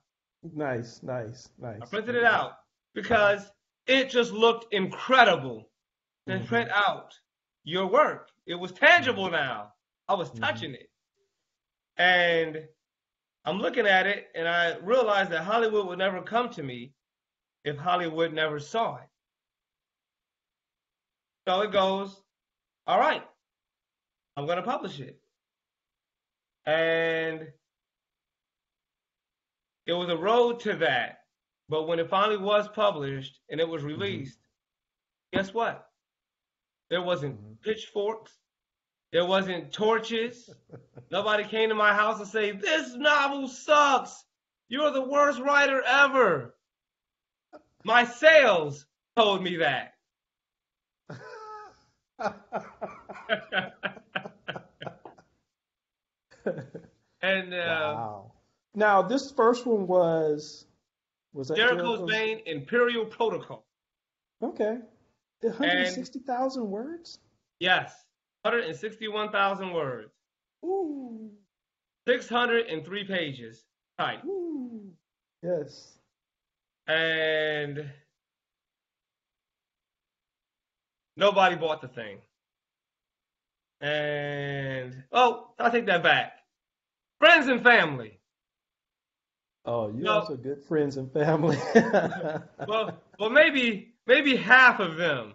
[0.54, 1.82] Nice, nice, nice.
[1.82, 2.52] I printed it out
[2.94, 3.52] because
[3.86, 5.70] it just looked incredible
[6.26, 6.46] to Mhm.
[6.46, 7.20] print out
[7.64, 8.30] your work.
[8.46, 9.74] It was tangible now.
[10.08, 10.40] I was Mhm.
[10.40, 10.90] touching it.
[11.98, 12.66] And
[13.44, 16.94] I'm looking at it and I realized that Hollywood would never come to me
[17.62, 19.08] if Hollywood never saw it.
[21.46, 22.22] So it goes,
[22.86, 23.28] all right,
[24.36, 25.19] I'm going to publish it.
[26.70, 27.48] And
[29.86, 31.24] it was a road to that.
[31.68, 34.38] But when it finally was published and it was released,
[35.32, 35.90] guess what?
[36.88, 37.60] There wasn't Mhm.
[37.62, 38.38] pitchforks.
[39.12, 40.48] There wasn't torches.
[41.10, 44.24] Nobody came to my house and say, "This novel sucks.
[44.68, 46.56] You're the worst writer ever."
[47.84, 49.94] My sales told me that.
[57.22, 58.32] and uh, wow.
[58.74, 60.66] Now this first one was
[61.32, 63.64] was that Jericho's Bane Imperial Protocol.
[64.42, 64.78] Okay.
[65.42, 67.18] 160,000 words?
[67.58, 67.94] Yes,
[68.42, 70.12] 161,000 words,
[70.64, 71.30] Ooh.
[72.06, 73.64] 603 pages
[73.98, 74.90] type, Ooh.
[75.42, 75.98] Yes.
[76.86, 77.88] and
[81.16, 82.18] nobody bought the thing.
[83.80, 86.32] And oh, I take that back.
[87.18, 88.20] Friends and family.
[89.64, 90.12] Oh, you No.
[90.12, 91.56] also good friends and family.
[92.66, 95.34] Well, well, maybe maybe half of them,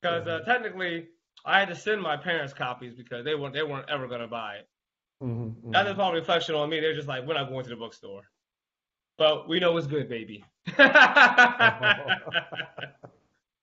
[0.00, 0.44] because uh, Mhm.
[0.44, 1.08] technically
[1.44, 4.56] I had to send my parents copies because they weren't they weren't ever gonna buy
[4.56, 4.68] it.
[5.20, 5.72] Mhm, mhm.
[5.72, 6.80] That's probably a reflection on me.
[6.80, 8.22] They're just like, we're not going to the bookstore.
[9.18, 10.44] But we know it's good, baby.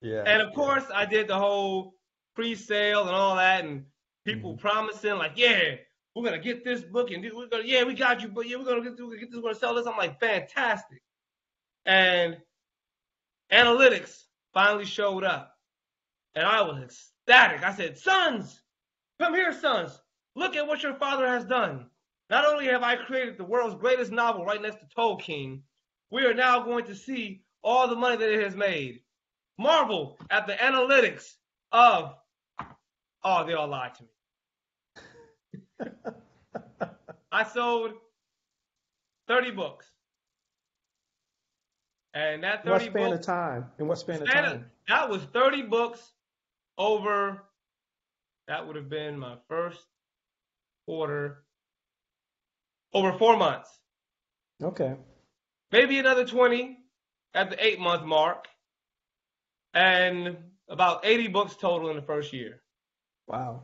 [0.02, 0.26] Yeah.
[0.26, 1.96] and of course, I did the whole
[2.36, 3.86] pre-sale and all that, and
[4.26, 4.60] people Mhm.
[4.60, 5.76] promising like, yeah,
[6.14, 8.64] we're gonna get this book and we're gonna, yeah, we got you, but yeah, we're
[8.64, 9.88] gonna get, we're gonna get this, we're gonna sell this.
[9.88, 11.02] I'm like, fantastic.
[11.86, 12.42] And
[13.52, 14.24] analytics
[14.54, 15.58] finally showed up,
[16.34, 17.64] and I was ecstatic.
[17.64, 18.62] I said, sons,
[19.20, 20.00] come here, sons.
[20.36, 21.90] Look at what your father has done.
[22.30, 25.62] Not only have I created the world's greatest novel right next to Tolkien,
[26.12, 29.02] we are now going to see all the money that it has made.
[29.58, 31.36] Marvel at the analytics
[31.72, 32.16] of,
[33.26, 35.92] oh, they all lied to me.
[37.32, 37.92] I sold
[39.28, 39.86] 30 books.
[42.14, 43.66] And that what 30 span books, of time?
[43.78, 44.72] In what span of span of- time?
[44.88, 46.14] that was 30 books
[46.78, 47.44] over,
[48.48, 49.82] that would have been my first
[50.88, 51.44] quarter,
[52.94, 53.70] over four months.
[54.64, 54.96] Okay.
[55.74, 56.78] maybe another 20
[57.34, 58.48] at the eight month mark,
[59.74, 60.38] and
[60.70, 62.62] about 80 books total in the first year.
[63.28, 63.64] Wow.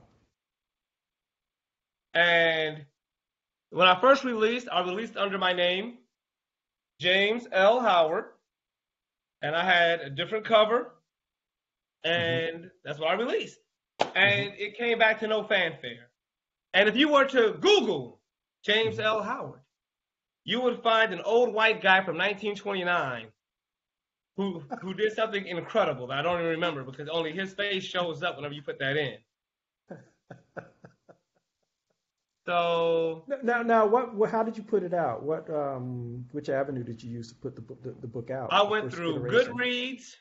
[2.13, 2.85] And
[3.69, 5.97] when I first released, I released under my name,
[6.99, 7.79] James L.
[7.79, 8.25] Howard,
[9.41, 10.93] and I had a different cover,
[12.03, 12.67] and mm-hmm.
[12.83, 13.59] that's what I released.
[14.15, 14.61] And mm-hmm.
[14.61, 16.09] it came back to no fanfare.
[16.73, 18.19] And if you were to Google
[18.63, 19.05] James mm-hmm.
[19.05, 19.23] L.
[19.23, 19.61] Howard,
[20.43, 23.27] you would find an old white guy from 1929
[24.37, 28.23] who who did something incredible that I don't even remember because only his face shows
[28.23, 29.17] up whenever you put that in.
[32.47, 34.31] So Now, now, what, what?
[34.31, 35.23] How did you put it out?
[35.23, 38.49] What, um, which avenue did you use to put the book, the, the book out?
[38.51, 39.53] I went through iteration?
[39.53, 40.15] Goodreads,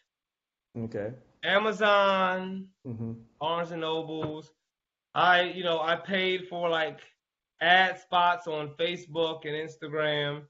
[0.78, 1.12] Okay.
[1.42, 3.12] Amazon, Mm-hmm.
[3.40, 4.52] Barnes and Nobles.
[5.14, 7.00] I, you know, I paid for like
[7.60, 10.42] ad spots on Facebook and Instagram,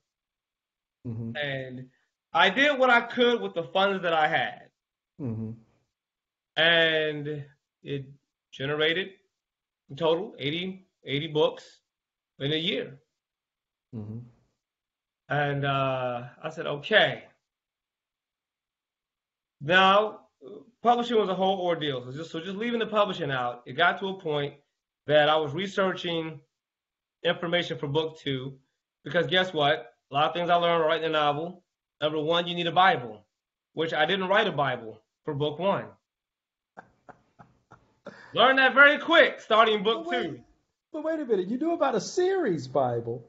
[1.06, 1.30] Mm-hmm.
[1.36, 1.86] and
[2.32, 4.68] I did what I could with the funds that I had,
[5.20, 5.50] Mm-hmm.
[6.56, 7.44] and
[7.82, 8.06] it
[8.52, 9.10] generated
[9.90, 11.80] in total 80, 80 books
[12.38, 12.98] in a year.
[13.94, 14.18] Mm-hmm.
[15.28, 17.24] And uh, I said, okay.
[19.60, 20.20] Now,
[20.82, 22.04] publishing was a whole ordeal.
[22.04, 24.54] So just, so just leaving the publishing out, it got to a point
[25.06, 26.40] that I was researching
[27.24, 28.54] information for book two.
[29.04, 29.94] Because guess what?
[30.10, 31.62] A lot of things I learned writing a novel.
[32.00, 33.24] Number one, you need a Bible,
[33.74, 35.86] which I didn't write a Bible for book one.
[38.34, 40.40] Learned that very quick, starting book But wait, two.
[40.92, 41.48] but wait a minute.
[41.48, 43.26] You knew about a series Bible,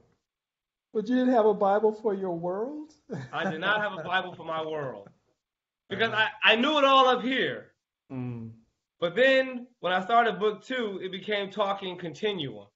[0.93, 2.93] but you didn't have a Bible for your world.
[3.33, 5.09] I did not have a Bible for my world
[5.89, 7.71] because I, I knew it all up here.
[8.11, 8.51] Mm.
[8.99, 12.67] But then when I started book two, it became talking continuum.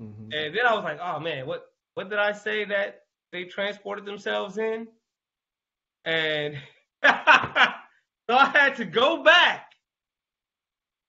[0.00, 0.32] Mm-hmm.
[0.32, 3.02] And then I was like, oh man, what what did I say that
[3.32, 4.86] they transported themselves in?
[6.04, 6.54] And
[7.04, 9.72] so I had to go back,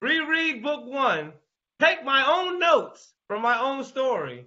[0.02, 1.34] reread book one,
[1.80, 4.46] take my own notes from my own story,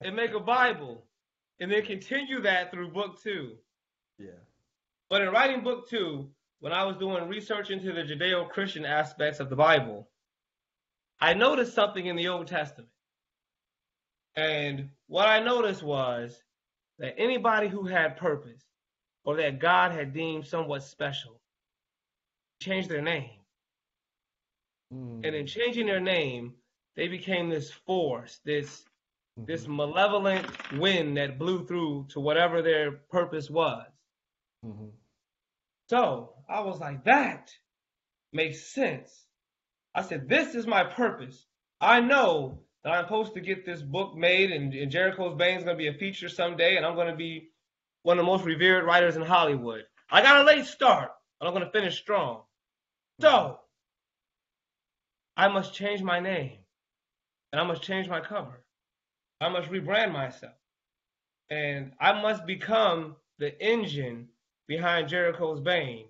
[0.00, 1.04] and make a Bible,
[1.60, 3.52] and then continue that through book two.
[4.18, 4.30] Yeah.
[5.08, 6.30] But in writing book two,
[6.60, 10.08] when I was doing research into the Judeo Christian aspects of the Bible,
[11.20, 12.88] I noticed something in the Old Testament.
[14.34, 16.40] And what I noticed was
[16.98, 18.62] that anybody who had purpose
[19.24, 21.40] or that God had deemed somewhat special
[22.60, 23.41] changed their name.
[24.92, 25.26] Mm.
[25.26, 26.54] And in changing their name,
[26.96, 28.84] they became this force, this
[29.38, 29.46] Mhm.
[29.46, 33.90] this malevolent wind that blew through to whatever their purpose was.
[34.64, 34.92] Mhm.
[35.88, 37.50] So I was like, that
[38.32, 39.26] makes sense.
[39.94, 41.46] I said, this is my purpose.
[41.80, 45.64] I know that I'm supposed to get this book made, and, and Jericho's Bane is
[45.64, 47.50] going to be a feature someday, and I'm going to be
[48.02, 49.84] one of the most revered writers in Hollywood.
[50.10, 52.44] I got a late start, but I'm going to finish strong.
[53.20, 53.60] So
[55.36, 56.58] I must change my name,
[57.52, 58.64] and I must change my cover.
[59.40, 60.54] I must rebrand myself,
[61.50, 64.28] and I must become the engine
[64.68, 66.08] behind Jericho's Bane.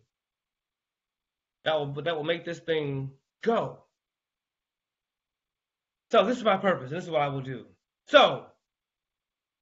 [1.64, 3.12] That will that will make this thing
[3.42, 3.84] go.
[6.10, 7.66] So this is my purpose, and this is what I will do.
[8.08, 8.46] So,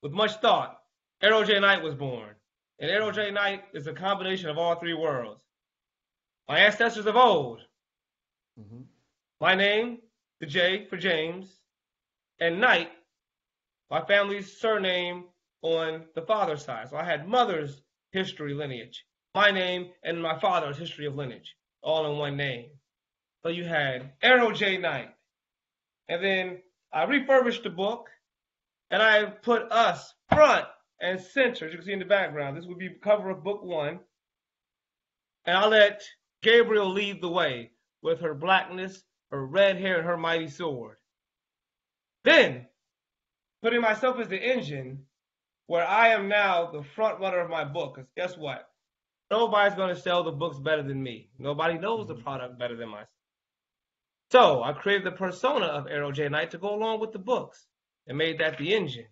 [0.03, 0.83] with much thought,
[1.23, 2.35] Arrow J Knight was born.
[2.79, 5.45] And Arrow J Knight is a combination of all three worlds.
[6.49, 7.61] My ancestors of old,
[8.59, 8.87] Mhm.
[9.41, 9.99] My name,
[10.41, 11.61] the J for James,
[12.41, 12.91] and Knight,
[13.91, 15.25] my family's surname
[15.63, 16.89] on the father's side.
[16.91, 17.83] So I had mother's
[18.13, 22.71] history lineage, my name, and my father's history of lineage, all in one name.
[23.43, 25.11] So you had Arrow J Knight.
[26.09, 26.59] And then
[26.93, 28.09] I refurbished the book
[28.91, 30.67] and I put us front
[31.01, 32.57] and center, as you can see in the background.
[32.57, 34.01] This would be cover of book one.
[35.47, 36.03] And I let
[36.43, 37.71] Gabriel lead the way
[38.03, 40.97] with her blackness her red hair, and her mighty sword.
[42.25, 42.67] Then,
[43.63, 45.07] putting myself as the engine,
[45.67, 47.95] where I am now the front runner of my book.
[47.95, 48.69] Because guess what?
[49.31, 51.31] Nobody's going to sell the books better than me.
[51.39, 52.25] Nobody knows the mm-hmm.
[52.25, 53.09] product better than myself.
[54.33, 57.67] So I created the persona of Arrow J Knight to go along with the books
[58.07, 59.07] and made that the engine.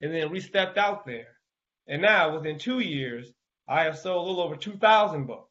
[0.00, 1.38] And then we stepped out there.
[1.86, 3.32] And now, within two years,
[3.68, 5.50] I have sold a little over 2,000 books.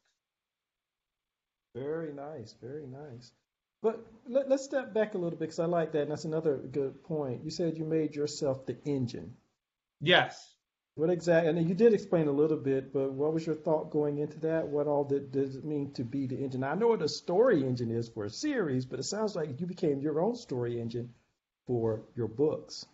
[1.74, 3.32] Very nice, very nice.
[3.84, 6.00] But let, us step back a little bit because I like that.
[6.00, 7.44] And that's another good point.
[7.44, 9.34] You said you made yourself the engine.
[10.00, 10.54] Yes.
[10.94, 11.50] What exactly?
[11.50, 14.66] And you did explain a little bit, but what was your thought going into that?
[14.66, 16.64] What all did, does it mean to be the engine?
[16.64, 19.66] I know what a story engine is for a series, but it sounds like you
[19.66, 21.12] became your own story engine
[21.66, 22.86] for your books.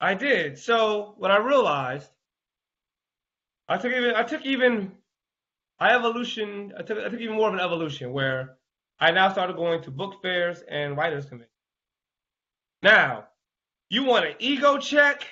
[0.00, 0.56] I did.
[0.56, 2.08] So what I realized,
[3.68, 4.92] I took even I took even
[5.80, 6.74] I evolution.
[6.78, 8.56] I took I took even more of an evolution where
[9.00, 11.50] I now started going to book fairs and writers conventions.
[12.82, 13.28] Now,
[13.88, 15.26] you want an ego check?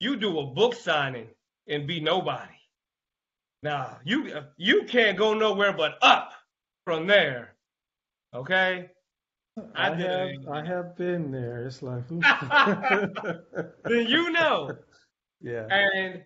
[0.00, 1.28] You do a book signing
[1.68, 2.52] and be nobody.
[3.62, 6.32] Now, you you can't go nowhere but up
[6.84, 7.54] from there.
[8.34, 8.90] Okay?
[9.74, 11.66] I, I have I have been there.
[11.66, 12.08] It's like
[13.84, 14.76] then you know.
[15.44, 15.66] Yeah.
[15.70, 16.22] And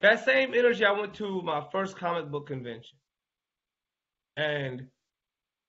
[0.00, 2.98] that same energy I went to my first comic book convention.
[4.36, 4.88] And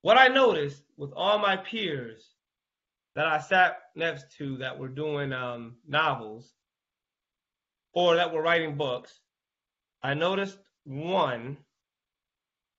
[0.03, 2.35] what I noticed with all my peers
[3.15, 6.51] that I sat next to that were doing um, novels
[7.93, 9.21] or that were writing books,
[10.03, 11.57] I noticed one,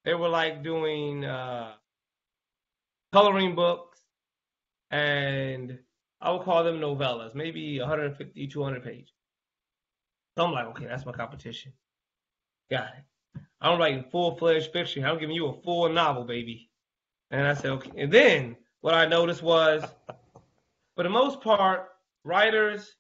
[0.05, 1.73] they were like doing uh,
[3.11, 4.01] coloring books
[4.91, 5.79] and
[6.21, 9.15] I would call them novellas, maybe 150, 200 pages.
[10.37, 11.73] So I'm like, okay, that's my competition.
[12.71, 13.41] Got it.
[13.63, 15.07] I'm writing full fledged fiction.
[15.07, 16.69] I'm giving you a full novel, baby.
[17.35, 17.91] And I said, okay.
[17.97, 19.83] And then what I noticed was,
[20.95, 21.89] for the most part,
[22.23, 22.95] writers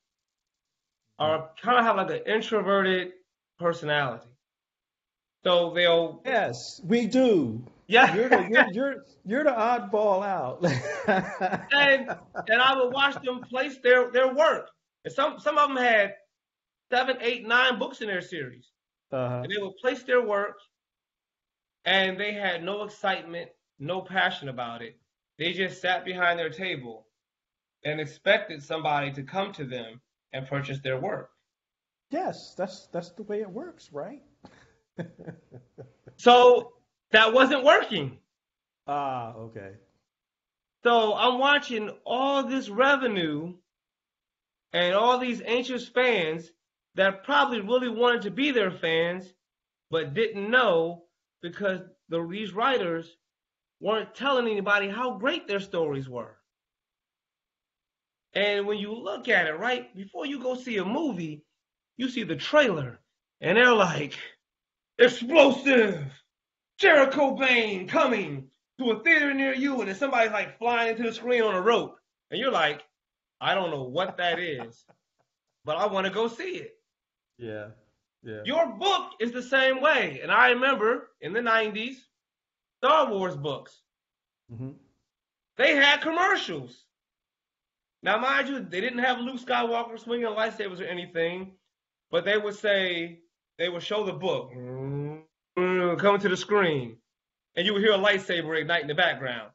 [1.20, 3.12] are kind of have like an introverted
[3.60, 4.26] personality.
[5.44, 6.20] So they'll.
[6.24, 7.64] Yes, we do.
[7.86, 8.12] Yeah.
[8.16, 10.64] You're the, you're, you're, you're the oddball out.
[11.72, 12.16] and
[12.48, 14.68] and I would watch them place their, their work.
[15.04, 16.14] And some some of them had
[16.90, 18.68] seven, eight, nine books in their series.
[19.12, 19.42] Uh-huh.
[19.44, 20.56] And they would place their work
[21.84, 23.50] and they had no excitement,
[23.84, 24.96] no passion about it.
[25.38, 27.06] They just sat behind their table
[27.84, 30.00] and expected somebody to come to them
[30.32, 31.30] and purchase their work.
[32.10, 34.22] Yes, that's that's the way it works, right?
[36.16, 36.72] so
[37.12, 38.18] that wasn't working.
[38.86, 39.72] Ah, okay.
[40.82, 43.54] So I'm watching all this revenue
[44.72, 46.50] and all these anxious fans
[46.94, 49.32] that probably really wanted to be their fans,
[49.90, 51.04] but didn't know
[51.40, 53.16] because the, these writers
[53.80, 56.36] weren't telling anybody how great their stories were.
[58.34, 61.44] And when you look at it, right, before you go see a movie,
[61.96, 62.98] you see the trailer,
[63.40, 64.18] and they're like,
[64.98, 66.02] explosive,
[66.78, 68.48] Jericho Bane coming
[68.78, 71.60] to a theater near you, and then somebody's like flying into the screen on a
[71.60, 71.96] rope.
[72.30, 72.82] And you're like,
[73.40, 74.84] I don't know what that is,
[75.64, 76.72] but I want to go see it.
[77.38, 77.68] Yeah.
[78.24, 78.40] Yeah.
[78.44, 80.20] Your book is the same way.
[80.22, 81.96] And I remember in the 90s,
[82.84, 83.80] Star Wars books,
[84.52, 84.72] mm-hmm.
[85.56, 86.84] they had commercials.
[88.02, 91.52] Now, mind you, they didn't have Luke Skywalker swinging lightsabers or anything,
[92.10, 93.20] but they would say,
[93.56, 94.50] they would show the book
[95.56, 96.98] coming to the screen,
[97.56, 99.50] and you would hear a lightsaber ignite in the background.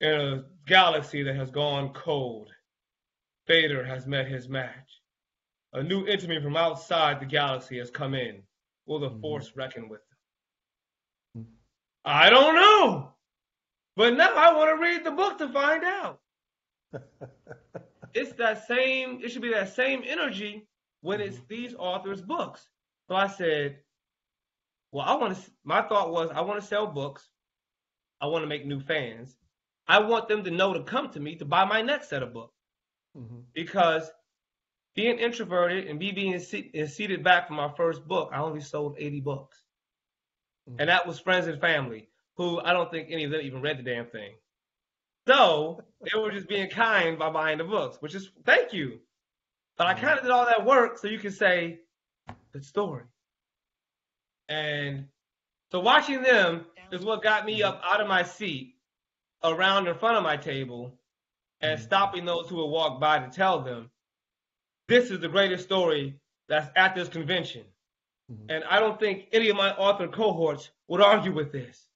[0.00, 2.50] In a galaxy that has gone cold,
[3.46, 5.00] Vader has met his match.
[5.74, 8.42] A new enemy from outside the galaxy has come in.
[8.86, 9.20] Will the mm-hmm.
[9.20, 10.00] Force reckon with?
[10.00, 10.09] Mm-hmm.
[12.04, 13.12] I don't know.
[13.96, 16.20] But now I want to read the book to find out.
[18.14, 20.66] it's that same, it should be that same energy
[21.02, 21.44] when it's mm-hmm.
[21.48, 22.68] these authors' books.
[23.08, 23.78] So I said,
[24.92, 27.28] well, I want to, my thought was, I want to sell books.
[28.20, 29.36] I want to make new fans.
[29.88, 32.32] I want them to know to come to me to buy my next set of
[32.32, 32.56] books.
[33.16, 33.40] Mm-hmm.
[33.54, 34.10] Because
[34.94, 39.20] being introverted and me being seated back from my first book, I only sold 80
[39.20, 39.62] books.
[40.70, 40.80] Mm-hmm.
[40.80, 43.78] And that was friends and family, who I don't think any of them even read
[43.78, 44.32] the damn thing.
[45.26, 49.00] So they were just being kind by buying the books, which is thank you.
[49.76, 51.80] But I kind of did all that work so you can say,
[52.52, 53.04] good story.
[54.48, 55.06] And
[55.70, 58.74] so watching them is what got me up out of my seat
[59.44, 60.98] around in front of my table
[61.60, 61.86] and mm-hmm.
[61.86, 63.90] stopping those who would walk by to tell them
[64.88, 66.16] this is the greatest story
[66.48, 67.62] that's at this convention.
[68.30, 68.50] Mm-hmm.
[68.50, 71.88] And I don't think any of my author cohorts would argue with this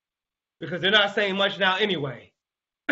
[0.61, 2.33] because they're not saying much now anyway.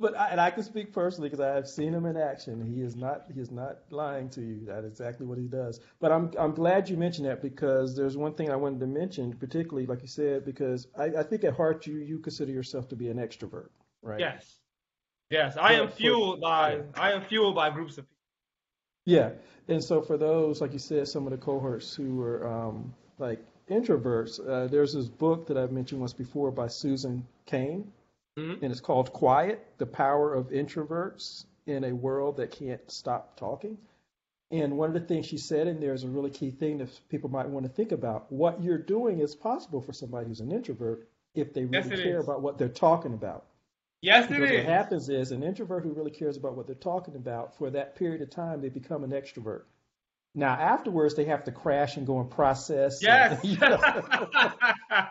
[0.00, 2.64] but I, and I can speak personally because I have seen him in action.
[2.64, 4.64] He is not he is not lying to you.
[4.66, 5.80] That is exactly what he does.
[6.00, 9.32] But I'm I'm glad you mentioned that because there's one thing I wanted to mention,
[9.34, 12.96] particularly like you said, because I, I think at heart you you consider yourself to
[12.96, 13.68] be an extrovert,
[14.02, 14.20] right?
[14.20, 14.58] Yes.
[15.30, 16.82] Yes, I am fueled by yeah.
[16.94, 18.17] I am fueled by groups of people.
[19.08, 19.30] Yeah,
[19.68, 23.40] and so for those, like you said, some of the cohorts who were um, like
[23.70, 27.90] introverts, uh, there's this book that I've mentioned once before by Susan Cain,
[28.36, 28.62] Mhm.
[28.62, 33.78] and it's called Quiet: The Power of Introverts in a World That Can't Stop Talking.
[34.50, 36.88] And one of the things she said in there is a really key thing that
[37.08, 38.30] people might want to think about.
[38.30, 42.18] What you're doing is possible for somebody who's an introvert if they really it care
[42.18, 42.24] is.
[42.24, 43.44] about what they're talking about.
[44.00, 47.16] Yes, it Because what happens is an introvert who really cares about what they're talking
[47.16, 49.62] about, for that period of time, they become an extrovert.
[50.34, 53.02] Now, afterwards, they have to crash and go and process.
[53.02, 53.44] and- Yes.
[53.44, 53.80] you know.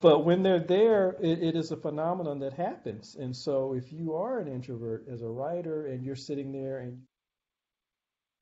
[0.00, 3.14] but when they're there, it, it is a phenomenon that happens.
[3.14, 7.02] And so, if you are an introvert as a writer and you're sitting there and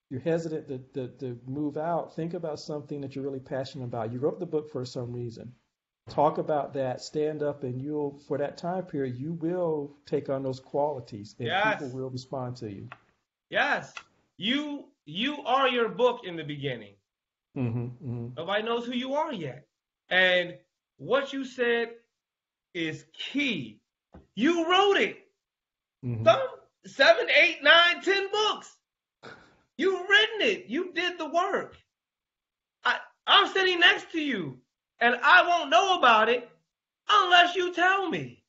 [0.09, 4.13] you're hesitant to, to, to move out, think about something that you're really passionate about.
[4.13, 5.55] You wrote the book for some reason.
[6.09, 10.43] Talk about that, stand up, and you'll, for that time period, you will take on
[10.43, 11.81] those qualities and Yes.
[11.81, 12.89] people will respond to you.
[13.51, 13.95] yes.
[14.37, 16.95] You you are your book in the beginning.
[17.55, 19.67] hmm hmm Nobody knows who you are yet.
[20.11, 20.59] And
[20.97, 21.91] what you said
[22.75, 23.81] is key.
[24.35, 25.19] You wrote it.
[26.03, 26.41] hmm Some
[26.87, 28.77] seven, eight, nine, ten books.
[29.77, 30.67] You've written it.
[30.67, 31.77] You did the work.
[32.85, 34.59] I, I'm sitting next to you,
[35.03, 36.51] and I won't know about it
[37.11, 38.45] unless you tell me.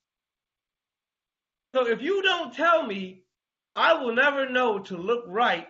[1.75, 3.23] So if you don't tell me,
[3.75, 5.67] I will never know to look right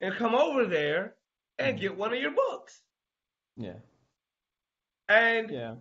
[0.00, 1.16] and come over there
[1.58, 1.80] and Mhm.
[1.80, 2.82] get one of your books.
[3.56, 3.80] Yeah.
[5.08, 5.76] And Yeah.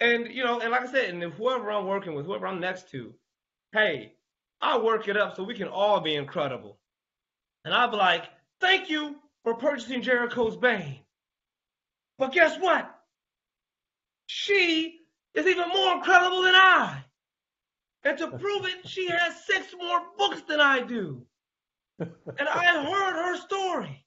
[0.00, 2.60] and you know, and like I said, and if whoever I'm working with, whoever I'm
[2.60, 3.14] next to,
[3.72, 4.14] hey,
[4.62, 6.80] I'll work it up so we can all be incredible.
[7.64, 8.24] And I'll be like,
[8.60, 11.04] thank you for purchasing Jericho's Bane.
[12.18, 12.95] But guess what?
[14.26, 15.00] She
[15.34, 17.04] is even more incredible than I.
[18.04, 21.26] And to prove it, she has six more books than I do.
[22.38, 24.04] And I heard her story.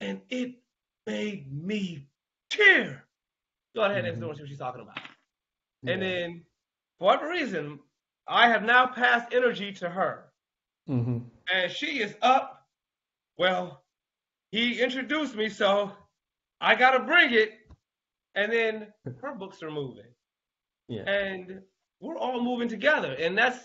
[0.00, 0.56] And it
[1.06, 2.06] made me
[2.50, 3.06] tear.
[3.74, 4.98] Go ahead and see what she's talking about.
[5.86, 6.44] And then,
[6.98, 7.80] for whatever reason,
[8.28, 10.32] I have now passed energy to her.
[10.86, 11.18] hmm
[11.52, 12.66] And she is up.
[13.38, 13.84] Well,
[14.52, 15.92] he introduced me, so
[16.60, 17.59] I got to bring it.
[18.34, 18.88] And then
[19.20, 20.04] her books are moving.
[20.88, 21.02] Yeah.
[21.02, 21.62] And
[22.00, 23.12] we're all moving together.
[23.12, 23.58] And that's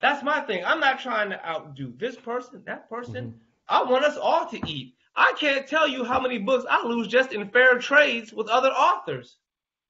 [0.00, 0.64] that's my thing.
[0.64, 3.26] I'm not trying to outdo this person, that person.
[3.26, 3.34] Mhm.
[3.68, 4.94] I want us all to eat.
[5.14, 8.70] I can't tell you how many books I lose just in fair trades with other
[8.70, 9.36] authors.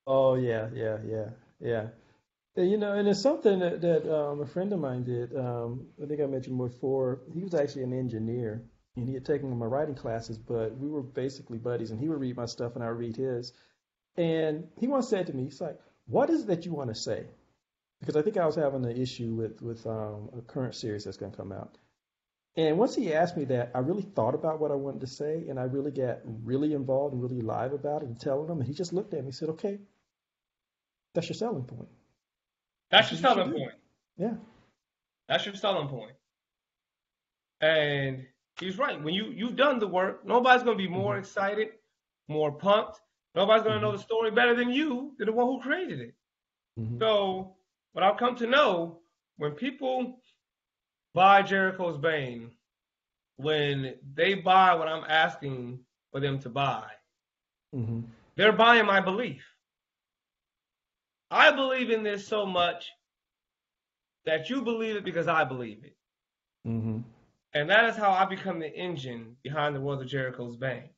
[0.07, 1.31] Oh yeah, yeah, yeah,
[1.61, 1.87] yeah.
[2.57, 5.35] You know, and it's something that, that um, a friend of mine did.
[5.35, 7.21] Um, I think I mentioned before.
[7.33, 8.63] He was actually an engineer,
[8.97, 11.93] and he had taken my writing classes, but we were basically buddies.
[11.93, 13.55] And he would read my stuff, and I would read his.
[14.17, 16.95] And he once said to me, "He's like, what is it that you want to
[16.95, 17.27] say?"
[18.01, 21.17] Because I think I was having an issue with with um, a current series that's
[21.19, 21.79] going to come out.
[22.57, 25.47] And once he asked me that, I really thought about what I wanted to say,
[25.49, 28.59] and I really got really involved and really live about it and telling him.
[28.59, 29.81] And he just looked at me and said, "Okay,
[31.15, 31.89] that's your selling point."
[32.91, 33.53] That's your That's you selling do.
[33.53, 33.75] point.
[34.17, 34.35] Yeah.
[35.29, 36.13] That's your selling point.
[37.61, 38.27] And
[38.61, 39.01] he's right.
[39.03, 41.19] When you you've done the work, nobody's gonna be more Mhm.
[41.19, 41.69] excited,
[42.29, 43.01] more pumped.
[43.35, 43.97] Nobody's gonna know Mhm.
[43.97, 46.15] the story better than you, than the one who created it.
[46.77, 47.57] hmm So
[47.93, 49.03] what I've come to know,
[49.37, 50.23] when people
[51.15, 52.57] buy Jericho's Bane,
[53.37, 56.91] when they buy what I'm asking for them to buy,
[57.73, 58.03] hmm
[58.37, 59.45] they're buying my belief.
[61.31, 62.93] I believe in this so much
[64.25, 65.97] that you believe it because I believe it.
[66.65, 67.03] hmm
[67.55, 70.92] And that is how I become the engine behind the World of Jericho's Bane.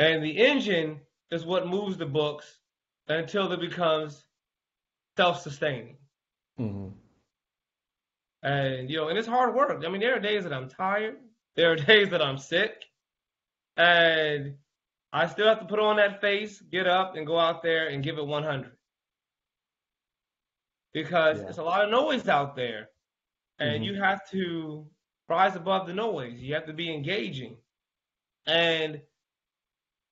[0.00, 2.60] And the engine is what moves the books
[3.08, 4.26] until it becomes
[5.16, 5.98] self-sustaining.
[6.58, 6.94] hmm
[8.42, 9.84] And you know, and it's hard work.
[9.84, 11.16] I mean, there are days that I'm tired.
[11.56, 12.84] There are days that I'm sick.
[13.76, 14.56] And
[15.12, 18.02] I still have to put on that face, get up and go out there and
[18.04, 18.76] give it 100.
[20.92, 21.48] Because Yeah.
[21.48, 22.88] it's a lot of noise out there.
[23.58, 23.84] And Mhm.
[23.84, 24.88] you have to
[25.28, 26.40] rise above the noise.
[26.40, 27.58] You have to be engaging.
[28.46, 29.02] And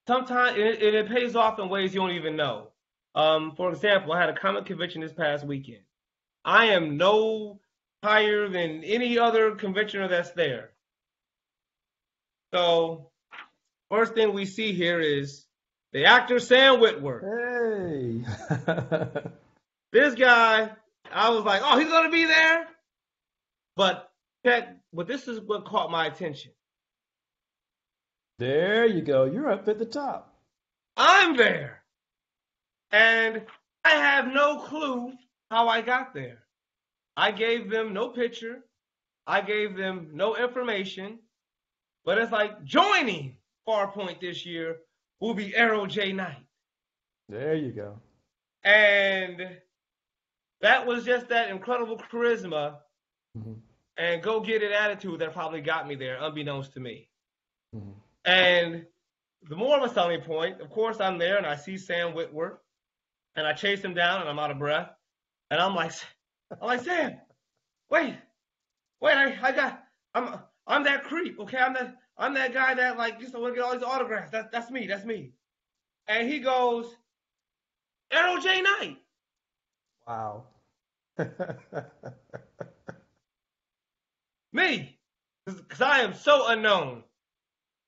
[0.09, 2.68] sometimes it, it, it pays off in ways you don't even know.
[3.14, 5.82] Um, for example, I had a comic convention this past weekend.
[6.44, 7.60] I am no
[8.02, 10.70] higher than any other conventioner that's there.
[12.55, 13.10] So,
[13.90, 15.44] first thing we see here is
[15.93, 18.24] the actor Sam Witwer.
[18.48, 19.20] Hey.
[19.93, 20.70] this guy,
[21.12, 22.66] I was like, oh, he's gonna be there.
[23.76, 24.10] But
[24.44, 26.52] that, but this is what caught my attention.
[28.39, 29.24] There you go.
[29.24, 30.35] You're up at the top.
[30.97, 31.82] I'm there,
[32.93, 33.43] and
[33.85, 35.12] I have no clue
[35.51, 36.44] how I got there.
[37.16, 38.65] I gave them no picture.
[39.27, 41.19] I gave them no information.
[42.05, 43.36] But it's like joining
[43.66, 44.78] Farpoint this year
[45.20, 46.47] will be Arrow J Knight.
[47.28, 48.01] There you go.
[48.65, 49.59] And
[50.60, 52.77] that was just that incredible charisma
[53.36, 53.55] hmm
[53.98, 57.07] and go get it attitude that probably got me there, unbeknownst to me.
[58.29, 58.85] And
[59.49, 62.59] the more of a selling point, of course, I'm there and I see Sam Witwer
[63.37, 64.91] and I chase him down and I'm out of breath.
[65.51, 65.93] And I'm like,
[66.61, 67.17] I'm like, Sam,
[67.91, 68.17] wait,
[69.01, 69.83] wait, I, I got,
[70.15, 71.57] I'm, I'm that creep, okay?
[71.57, 74.31] I'm that, I'm that guy that like just want to get all these autographs.
[74.31, 75.33] That's, that's me, that's me.
[76.07, 76.95] And he goes,
[78.11, 78.99] Arrow J Knight.
[80.07, 80.45] Wow.
[84.53, 84.99] Me,
[85.47, 87.05] because I am so unknown.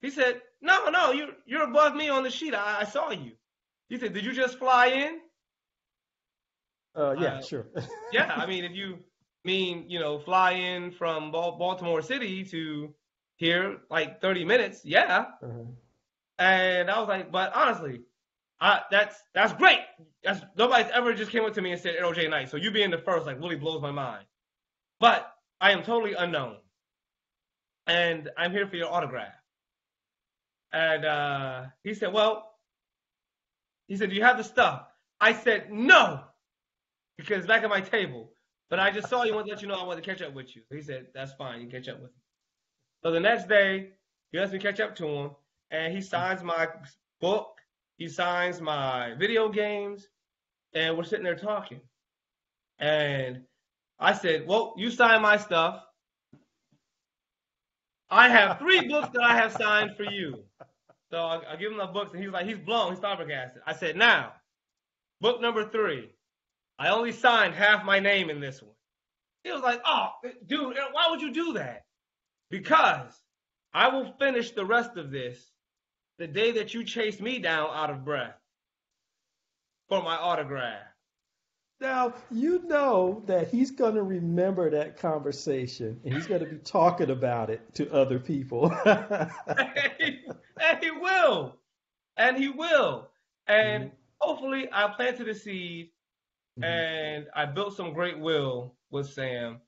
[0.02, 2.54] He said, No, no, you're you're above me on the sheet.
[2.54, 3.32] I, I saw you.
[3.88, 5.20] He said, Did you just fly in?
[6.96, 7.66] uh, yeah, Uh, sure.
[8.12, 8.98] Yeah, I mean, if you
[9.44, 12.94] mean you know fly in from Bal- Baltimore City to
[13.36, 15.26] here like 30 minutes, yeah.
[15.42, 15.64] Uh-huh.
[16.38, 18.02] And I was like, but honestly,
[18.60, 19.80] I, that's that's great.
[20.24, 22.50] That's nobody's ever just came up to me and said Arrow J Knight.
[22.50, 24.24] So you being the first like really blows my mind.
[25.00, 26.56] But I am totally unknown,
[27.86, 29.32] and I'm here for your autograph.
[30.72, 32.54] And uh, he said, well,
[33.88, 34.86] he said, do you have the stuff?
[35.20, 36.20] I said no,
[37.18, 38.32] because it's back at my table.
[38.70, 39.34] But I just saw you.
[39.34, 40.62] Want to let you know I want to catch up with you.
[40.70, 41.60] He said, that's fine.
[41.60, 42.22] You catch up with me.
[43.02, 43.90] So the next day,
[44.30, 45.30] he lets me catch up to him,
[45.72, 46.68] and he signs my
[47.20, 47.58] book.
[47.96, 50.06] He signs my video games,
[50.72, 51.80] and we're sitting there talking.
[52.78, 53.42] And
[53.98, 55.82] I said, "Well, you sign my stuff.
[58.08, 60.44] I have three books that I have signed for you."
[61.10, 62.92] So I, I give him the books, and he's like, "He's blown.
[62.92, 64.32] He's flabbergasted." I said, "Now,
[65.20, 66.10] book number three.
[66.78, 68.74] I only signed half my name in this one."
[69.44, 70.10] He was like, "Oh,
[70.46, 71.84] dude, why would you do that?"
[72.50, 73.20] Because
[73.72, 75.52] I will finish the rest of this
[76.18, 78.36] the day that you chase me down out of breath
[79.88, 80.89] for my autograph.
[81.80, 86.58] Now, you know that he's going to remember that conversation and he's going to be
[86.58, 88.70] talking about it to other people.
[88.84, 89.30] and,
[89.98, 90.20] he,
[90.60, 91.56] and he will.
[92.16, 93.10] And he will.
[93.46, 93.90] And Mhm.
[94.18, 95.90] hopefully I planted a seed
[96.58, 96.66] Mhm.
[96.66, 99.60] and I built some great will with Sam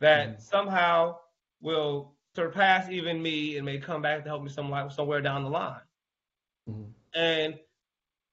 [0.00, 0.42] that Mhm.
[0.42, 1.18] somehow
[1.60, 5.50] will surpass even me and may come back to help me some, somewhere down the
[5.50, 5.82] line.
[6.66, 6.94] Mhm.
[7.14, 7.58] And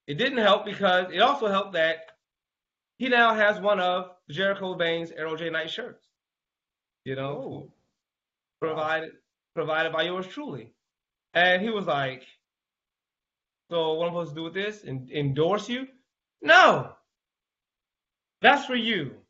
[0.08, 2.15] it didn't help because it also helped that
[2.98, 6.08] he now has one of Jericho Bane's Arrow J Knight shirts.
[7.04, 7.72] You know, Oh.
[8.60, 9.12] provided
[9.54, 10.74] provided by yours truly.
[11.34, 12.26] And he was like,
[13.70, 14.84] So what am I supposed to do with this?
[14.84, 15.88] And endorse you?
[16.42, 16.96] No.
[18.42, 19.22] That's for you.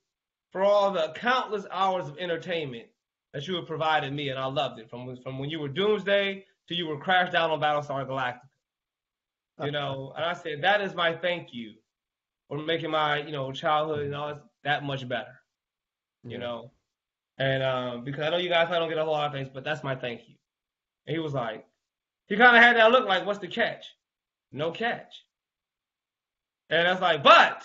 [0.52, 2.88] For all the countless hours of entertainment
[3.34, 4.90] that you have provided me, and I loved it.
[4.90, 8.42] From from when you were Doomsday to you were crashed down on Battlestar Galactica.
[9.60, 9.72] You uh-huh.
[9.72, 11.76] know, and I said, that is my thank you
[12.48, 15.40] for making my, you know, childhood and all that, that much better.
[16.24, 16.72] You know.
[17.38, 19.50] And um, because I know you guys I don't get a whole lot of things,
[19.54, 20.36] but that's my thank you.
[21.06, 21.66] And he was like,
[22.28, 23.86] he kind of had that look like, what's the catch?
[24.52, 25.14] No catch.
[26.70, 27.64] And I was like, but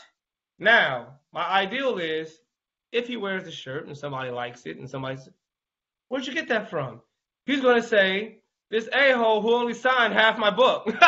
[0.58, 2.36] now my ideal is
[2.92, 5.32] if he wears the shirt and somebody likes it and somebody says,
[6.08, 7.00] where'd you get that from?
[7.46, 8.40] He's going to say,
[8.70, 10.86] this a-hole who only signed half my book.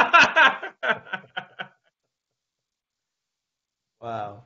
[4.03, 4.45] Wow.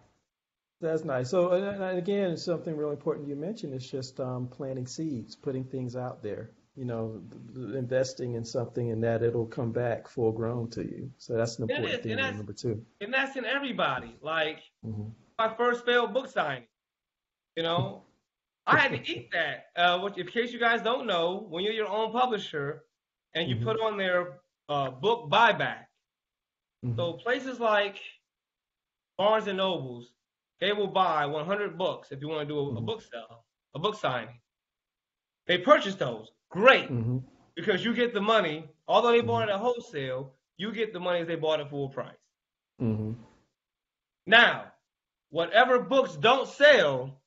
[0.81, 1.31] That's nice.
[1.31, 5.65] So, and and again, something really important you mentioned is just um, planting seeds, putting
[5.65, 6.51] things out there.
[6.77, 7.23] You know,
[7.55, 11.11] investing in something and that it'll come back full grown to you.
[11.19, 12.85] So that's an It important is, thing and to that's- remember too.
[13.01, 14.17] and that's in everybody.
[14.23, 15.09] Like hmm
[15.39, 16.67] my first failed book signing.
[17.57, 18.05] You know,
[18.67, 19.67] I had to eat that.
[19.77, 22.85] Uh, which, in case you guys don't know, when you're your own publisher
[23.35, 23.65] and you Mhm.
[23.65, 25.87] put on their uh, book buyback,
[26.83, 28.01] hmm so places like
[29.19, 30.13] Barnes and Nobles,
[30.61, 32.87] they will buy 100 books if you want to do a, a Mhm.
[32.87, 33.45] book sale,
[33.75, 34.41] a book signing.
[35.47, 36.33] They purchase those.
[36.51, 36.89] Great.
[36.89, 37.19] hmm
[37.55, 41.21] Because you get the money, although they bought it at wholesale, you get the money
[41.21, 42.17] as they bought it full price.
[42.79, 43.13] hmm
[44.27, 44.73] Now,
[45.31, 47.21] whatever books don't sell,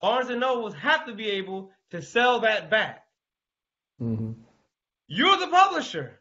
[0.00, 3.06] Barnes and Nobles have to be able to sell that back.
[3.98, 4.32] hmm
[5.08, 6.20] You're the publisher.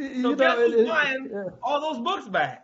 [0.00, 1.44] So You guess know, who's it- it- buying yeah.
[1.62, 2.63] all those books back?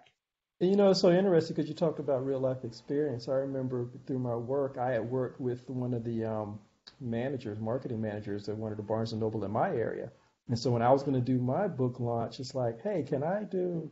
[0.62, 3.28] You know, it's so interesting because you talked about real life experience.
[3.28, 6.58] I remember through my work, I had worked with one of the um,
[7.00, 10.12] managers, marketing managers at one of the Barnes and Noble in my area.
[10.48, 13.22] And so when I was going to do my book launch, it's like, hey, can
[13.22, 13.90] I do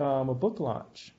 [0.00, 1.14] um, a book launch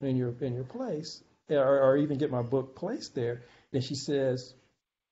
[0.00, 3.42] in your in your place, or, or even get my book placed there?
[3.72, 4.52] And she says,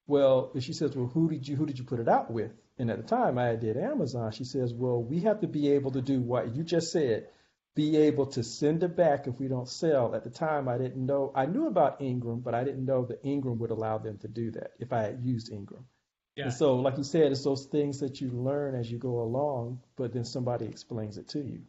[0.08, 2.50] well, she says, well, who did you who did you put it out with?
[2.76, 4.32] And at the time, I did Amazon.
[4.32, 7.28] She says, well, we have to be able to do what you just said
[7.74, 10.14] be able to send it back if we don't sell.
[10.14, 11.32] At the time, I didn't know.
[11.34, 14.50] I knew about Ingram, but I didn't know that Ingram would allow them to do
[14.52, 15.84] that if I had used Ingram.
[16.36, 16.44] Yeah.
[16.44, 19.80] And so, like you said, it's those things that you learn as you go along,
[19.96, 21.62] but then somebody explains it to you.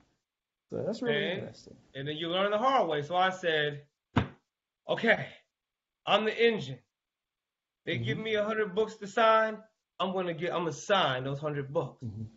[0.71, 1.77] So that's really And- interesting.
[1.95, 3.01] And then you learn the hard way.
[3.03, 3.83] So I said,
[4.87, 5.27] okay,
[6.05, 6.79] I'm the engine.
[7.85, 8.23] They give Mhm.
[8.23, 9.61] me a hundred books to sign.
[9.99, 10.51] I'm gonna get.
[10.53, 12.03] I'm gonna sign those hundred books.
[12.03, 12.27] Mhm.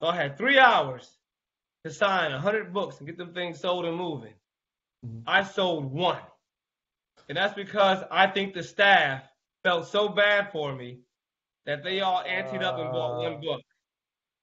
[0.00, 1.16] So I had three hours
[1.86, 4.34] to sign a hundred books and get them things sold and moving.
[5.04, 5.22] Mhm.
[5.26, 6.22] I sold one,
[7.28, 9.22] and that's because I think the staff
[9.62, 11.00] felt so bad for me
[11.64, 13.62] that they all anteed up and bought one Uh, book.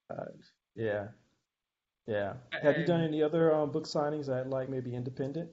[0.10, 0.26] Uh,
[0.76, 1.08] yeah,
[2.08, 2.34] yeah.
[2.62, 5.52] Have you done any other um, book signings at like maybe independent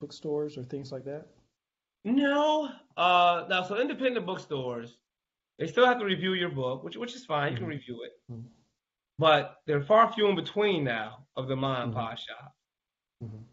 [0.00, 1.26] bookstores or things like that?
[2.04, 2.70] No.
[2.96, 4.98] Uh, now, so independent bookstores,
[5.58, 7.52] they still have to review your book, which which is fine.
[7.52, 7.70] You can Mhm.
[7.70, 8.44] review it, Mhm.
[9.20, 12.56] But they're far few in between now of the mom and pop shop.
[13.22, 13.44] Mhm.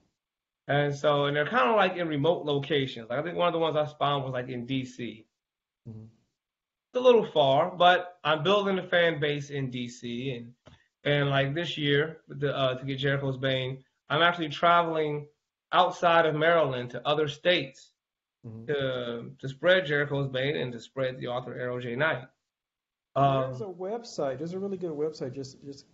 [0.68, 3.10] And so, and they're kind of like in remote locations.
[3.10, 5.28] Like I think one of the ones I found was like in DC.
[5.88, 6.10] Mhm.
[6.94, 10.56] It's a little far, but I'm building a fan base in DC, and
[11.04, 15.30] and like this year, the, uh, to get Jericho's Bane, I'm actually traveling
[15.74, 17.94] outside of Maryland to other states
[18.46, 18.68] Mhm.
[18.68, 21.96] to to spread Jericho's Bane and to spread the author Arrow J.
[21.96, 22.28] Knight.
[23.18, 24.38] There's Um, a website.
[24.38, 25.34] There's a really good website.
[25.34, 25.86] Just just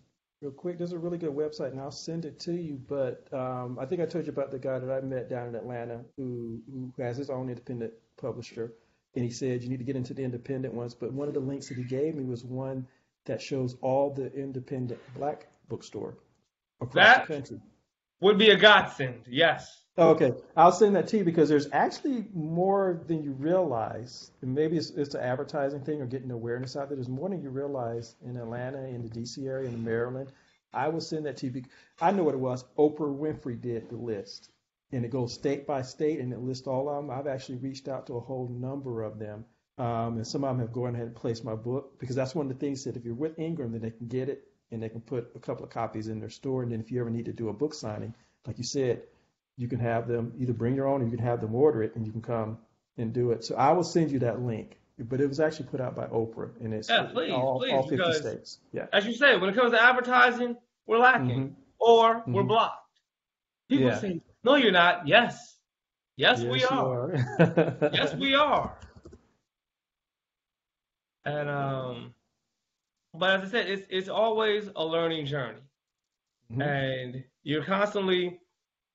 [0.41, 0.77] real quick.
[0.77, 2.75] There's a really good website, and I'll send it to you.
[2.87, 5.55] But um, I think I told you about the guy that I met down in
[5.55, 8.73] Atlanta who who has his own independent publisher,
[9.15, 10.93] and he said you need to get into the independent ones.
[10.93, 12.87] But one of the links that he gave me was one
[13.25, 16.17] that shows all the independent black bookstore
[16.81, 17.61] across That- the country.
[18.21, 19.23] Would be a godsend.
[19.27, 19.83] Yes.
[19.95, 24.31] Oh, okay, I'll send that to you because there's actually more than you realize.
[24.41, 26.95] And maybe it's, it's an advertising thing or getting awareness out there.
[26.95, 30.31] There's more than you realize in Atlanta, in the DC area, in Maryland.
[30.73, 31.51] I will send that to you.
[31.51, 31.69] bec-
[32.01, 32.65] I know what it was.
[32.79, 34.49] Oprah Winfrey did the list,
[34.91, 37.11] and it goes state by state, and it lists all of them.
[37.11, 39.45] I've actually reached out to a whole number of them,
[39.77, 42.49] um, and some of them have gone ahead and placed my book because that's one
[42.49, 44.89] of the things that if you're with Ingram, then they can get it and they
[44.89, 46.63] can put a couple of copies in their store.
[46.63, 48.13] And then if you ever need to do a book signing,
[48.45, 49.03] like you said,
[49.55, 51.95] you can have them either bring your own or you can have them order it
[51.95, 52.57] and you can come
[52.97, 53.43] and do it.
[53.45, 54.79] So I will send you that link.
[54.99, 57.81] But it was actually put out by Oprah and it's Yeah, please, all, please, all
[57.83, 58.59] 50 because- states.
[58.71, 58.87] Yeah.
[58.91, 61.55] As you say, when it comes to advertising, we're lacking Mhm.
[61.79, 62.47] or we're Mhm.
[62.47, 62.87] blocked.
[63.69, 63.97] People Yeah.
[63.99, 65.57] say, "No, you're not." Yes.
[66.15, 67.13] Yes, we you are.
[67.15, 67.89] are.
[67.93, 68.77] yes, we are.
[71.25, 72.13] And um,
[73.13, 75.61] but as I said, it's it's always a learning journey,
[76.51, 76.61] Mhm.
[76.61, 78.39] and you're constantly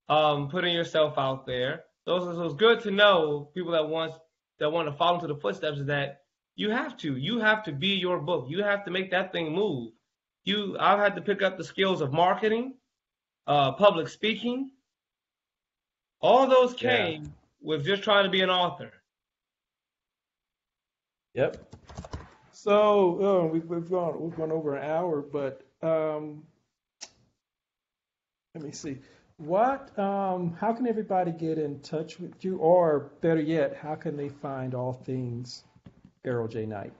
[0.08, 1.84] um putting yourself out there.
[2.04, 4.12] So it's, so it's good to know people that want
[4.58, 6.22] that want to follow into the footsteps that.
[6.60, 7.16] You have to.
[7.16, 8.46] You have to be your book.
[8.48, 9.92] You have to make that thing move.
[10.42, 12.74] You, I've had to pick up the skills of marketing,
[13.46, 14.72] uh, public speaking.
[16.20, 16.96] All those Yeah.
[16.96, 18.92] came with just trying to be an author.
[21.34, 21.74] Yep.
[22.60, 26.42] So uh, we've, we've gone we've gone over an hour, but um,
[28.52, 28.98] let me see.
[29.36, 29.96] What?
[29.96, 34.28] Um, how can everybody get in touch with you, or better yet, how can they
[34.28, 35.62] find all things
[36.24, 36.66] Arrow J.
[36.66, 36.92] Knight?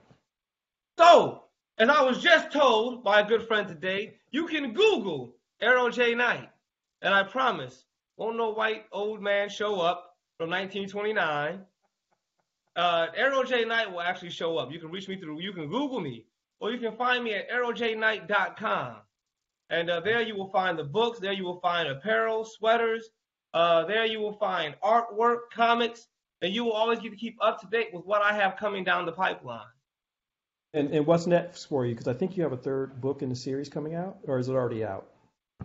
[0.97, 1.43] So,
[1.77, 6.15] as I was just told by a good friend today, you can Google Arrow J.
[6.15, 6.47] Knight.
[7.01, 7.83] And I promise,
[8.15, 11.65] won't no white old man show up from 1929.
[12.75, 13.65] Uh, Arrow J.
[13.65, 14.71] Knight will actually show up.
[14.71, 16.25] You can reach me through, you can Google me,
[16.59, 18.95] or you can find me at arrowjknight.com.
[19.69, 23.09] And uh, there you will find the books, there you will find apparel, sweaters,
[23.53, 26.07] uh, there you will find artwork, comics,
[26.41, 28.83] and you will always get to keep up to date with what I have coming
[28.83, 29.65] down the pipeline.
[30.73, 31.95] And and what's next for you?
[31.95, 34.49] Because I think you have a third book in the series coming out, or is
[34.49, 35.07] it already out?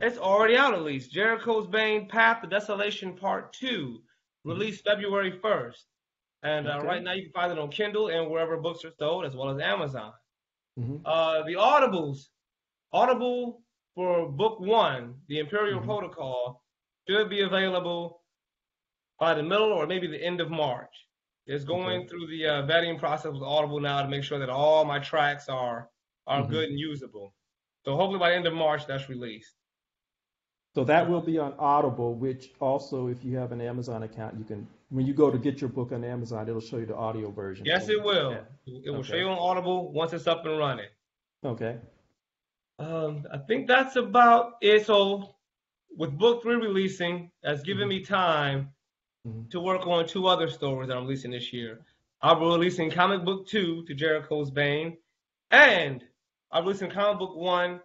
[0.00, 1.12] It's already out at least.
[1.12, 4.00] Jericho's Bane, Path to Desolation Part 2,
[4.44, 5.82] released February 1st.
[6.44, 9.24] And uh, right now you can find it on Kindle and wherever books are sold,
[9.24, 10.12] as well as Amazon.
[10.76, 12.28] hmm Uh, the Audibles,
[12.92, 13.62] Audible
[13.94, 15.84] for Book 1, The Imperial Mhm.
[15.86, 16.62] Protocol,
[17.08, 18.22] should be available
[19.18, 20.94] by the middle or maybe the end of March.
[21.46, 22.08] It's going Okay.
[22.08, 25.48] through the uh, vetting process with Audible now to make sure that all my tracks
[25.48, 25.90] are
[26.26, 26.48] are Mhm.
[26.50, 27.34] good and usable.
[27.84, 29.54] So hopefully by the end of March, that's released.
[30.74, 34.44] So that will be on Audible, which also, if you have an Amazon account, you
[34.44, 37.28] can, when you go to get your book on Amazon, it'll show you the audio
[37.28, 37.66] version.
[37.66, 38.30] Yes, it will.
[38.30, 38.80] Yeah.
[38.84, 39.08] It will Okay.
[39.08, 40.86] show you on Audible once it's up and running.
[41.44, 41.80] Okay.
[42.78, 44.86] Um, I think that's about it.
[44.86, 45.34] So
[45.96, 48.72] with book three releasing, that's given me time
[49.26, 49.50] Mhm.
[49.50, 51.84] to work on two other stories that I'm releasing this year.
[52.22, 54.96] I'll be releasing comic book two to Jericho's Bane,
[55.50, 56.06] and
[56.52, 57.82] I'm releasing comic book one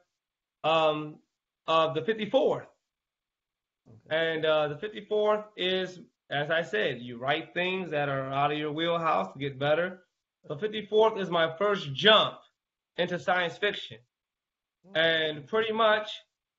[0.64, 1.20] um,
[1.66, 2.68] of the 54th.
[4.12, 8.58] And uh, the 54th is, as I said, you write things that are out of
[8.58, 10.04] your wheelhouse to get better.
[10.48, 12.36] The 54th is my first jump
[12.98, 13.98] into science fiction.
[14.96, 16.12] And pretty much,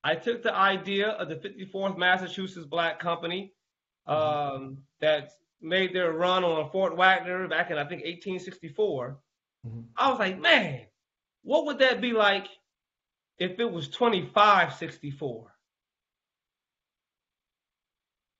[0.03, 3.53] I took the idea of the 54th Massachusetts Black Company
[4.07, 5.31] um, that
[5.61, 9.17] made their run on Fort Wagner back in, I think, 1864.
[9.65, 9.85] Mhm.
[9.95, 10.81] I was like, man,
[11.43, 12.47] what would that be like
[13.37, 15.55] if it was 2564?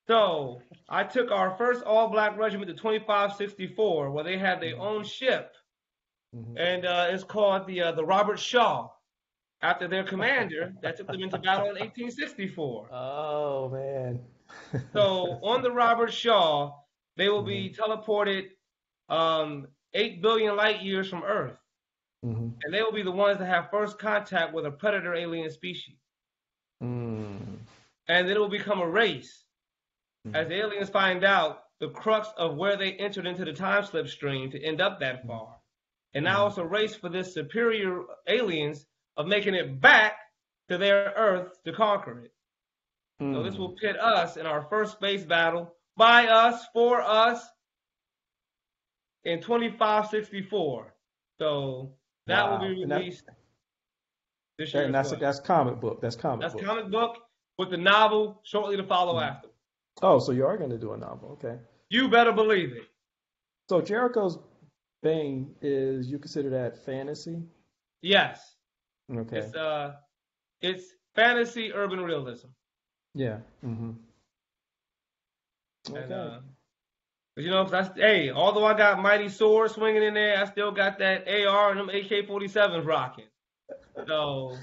[0.08, 5.04] So I took our first all black regiment to 2564, where they had their own
[5.04, 5.56] ship,
[6.36, 6.58] Mhm.
[6.58, 8.90] and uh, it's called the uh, the Robert Shaw,
[9.62, 12.88] after their commander that took them into battle in 1864.
[12.92, 14.20] Oh man.
[14.92, 16.74] So on the Robert Shaw,
[17.16, 18.50] they will be teleported
[19.08, 21.58] um, eight billion light years from Earth,
[22.22, 22.52] Mhm.
[22.62, 25.96] and they will be the ones that have first contact with a predator alien species,
[26.82, 27.58] Mm.
[28.08, 29.46] and then it will become a race.
[30.34, 34.06] As the aliens find out the crux of where they entered into the time slip
[34.08, 35.56] stream to end up that far,
[36.14, 36.48] and now mm-hmm.
[36.48, 38.86] it's a race for this superior aliens
[39.16, 40.14] of making it back
[40.68, 42.32] to their Earth to conquer it.
[43.20, 43.58] So this Mm.
[43.58, 47.44] will pit us in our first space battle by us, for us,
[49.24, 50.94] in 2564.
[51.38, 51.94] So
[52.26, 52.52] that Wow.
[52.60, 53.28] will be And that- released
[54.58, 54.84] this year.
[54.84, 55.20] and that's well.
[55.20, 56.00] that's comic book.
[56.00, 56.62] That's comic That's book.
[56.62, 57.28] That's comic book
[57.58, 59.48] with the novel shortly to follow after.
[60.00, 61.32] Oh, so you are going to do a novel?
[61.32, 61.58] Okay.
[61.90, 62.84] You better believe it.
[63.68, 64.38] So Jericho's
[65.02, 67.42] Bane is you consider that fantasy?
[68.00, 68.56] Yes.
[69.14, 69.38] Okay.
[69.38, 69.94] It's uh
[70.60, 72.48] it's fantasy urban realism.
[73.14, 73.38] yeah.
[73.64, 73.90] Mm-hmm.
[75.94, 76.38] And, uh,
[77.36, 80.98] you know, that's hey, although I got mighty sword swinging in there, I still got
[80.98, 83.24] that AR and them AK-47s rocking.
[84.06, 84.56] So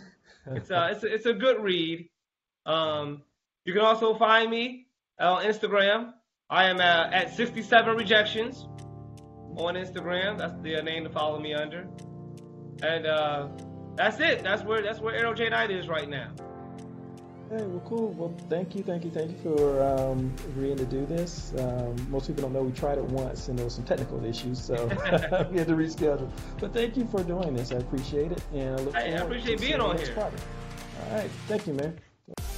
[0.48, 2.10] it's uh, it's a, it's a good read.
[2.66, 3.24] Um,
[3.66, 4.88] you can also find me
[5.20, 6.14] on Instagram.
[6.50, 8.68] I am uh, at 67 rejections
[9.56, 10.38] on Instagram.
[10.38, 11.88] That's the name to follow me under.
[12.82, 13.50] And uh,
[13.96, 14.44] that's it.
[14.44, 16.32] That's where that's where Arrow J Knight is right now.
[17.50, 18.10] Hey, well, cool.
[18.10, 21.52] Well, thank you, thank you, thank you for um, agreeing to do this.
[21.58, 24.64] Um, most people don't know we tried it once and there was some technical issues,
[24.64, 24.86] so
[25.52, 26.30] we had to reschedule.
[26.60, 27.72] But thank you for doing this.
[27.72, 30.14] I appreciate it, and I look Hey, I appreciate to being on here.
[30.16, 32.00] All right, thank you, man.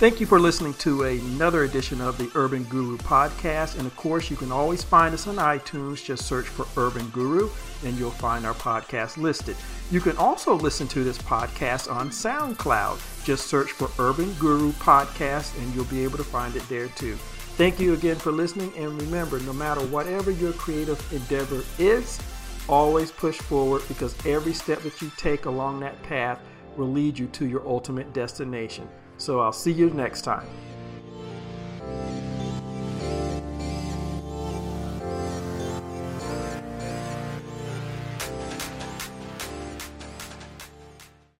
[0.02, 3.78] Thank you for listening to another edition of the Urban Guru podcast.
[3.78, 6.04] And of course, you can always find us on iTunes.
[6.04, 7.52] Just search for Urban Guru
[7.86, 9.56] and you'll find our podcast listed.
[9.92, 13.24] You can also listen to this podcast on SoundCloud.
[13.24, 17.14] Just search for Urban Guru Podcast and you'll be able to find it there too.
[17.58, 18.74] Thank you again for listening.
[18.76, 22.20] And remember, no matter whatever your creative endeavor is,
[22.68, 26.40] always push forward because every step that you take along that path
[26.76, 28.90] will lead you to your ultimate destination.
[29.22, 30.48] So I'll see you next time.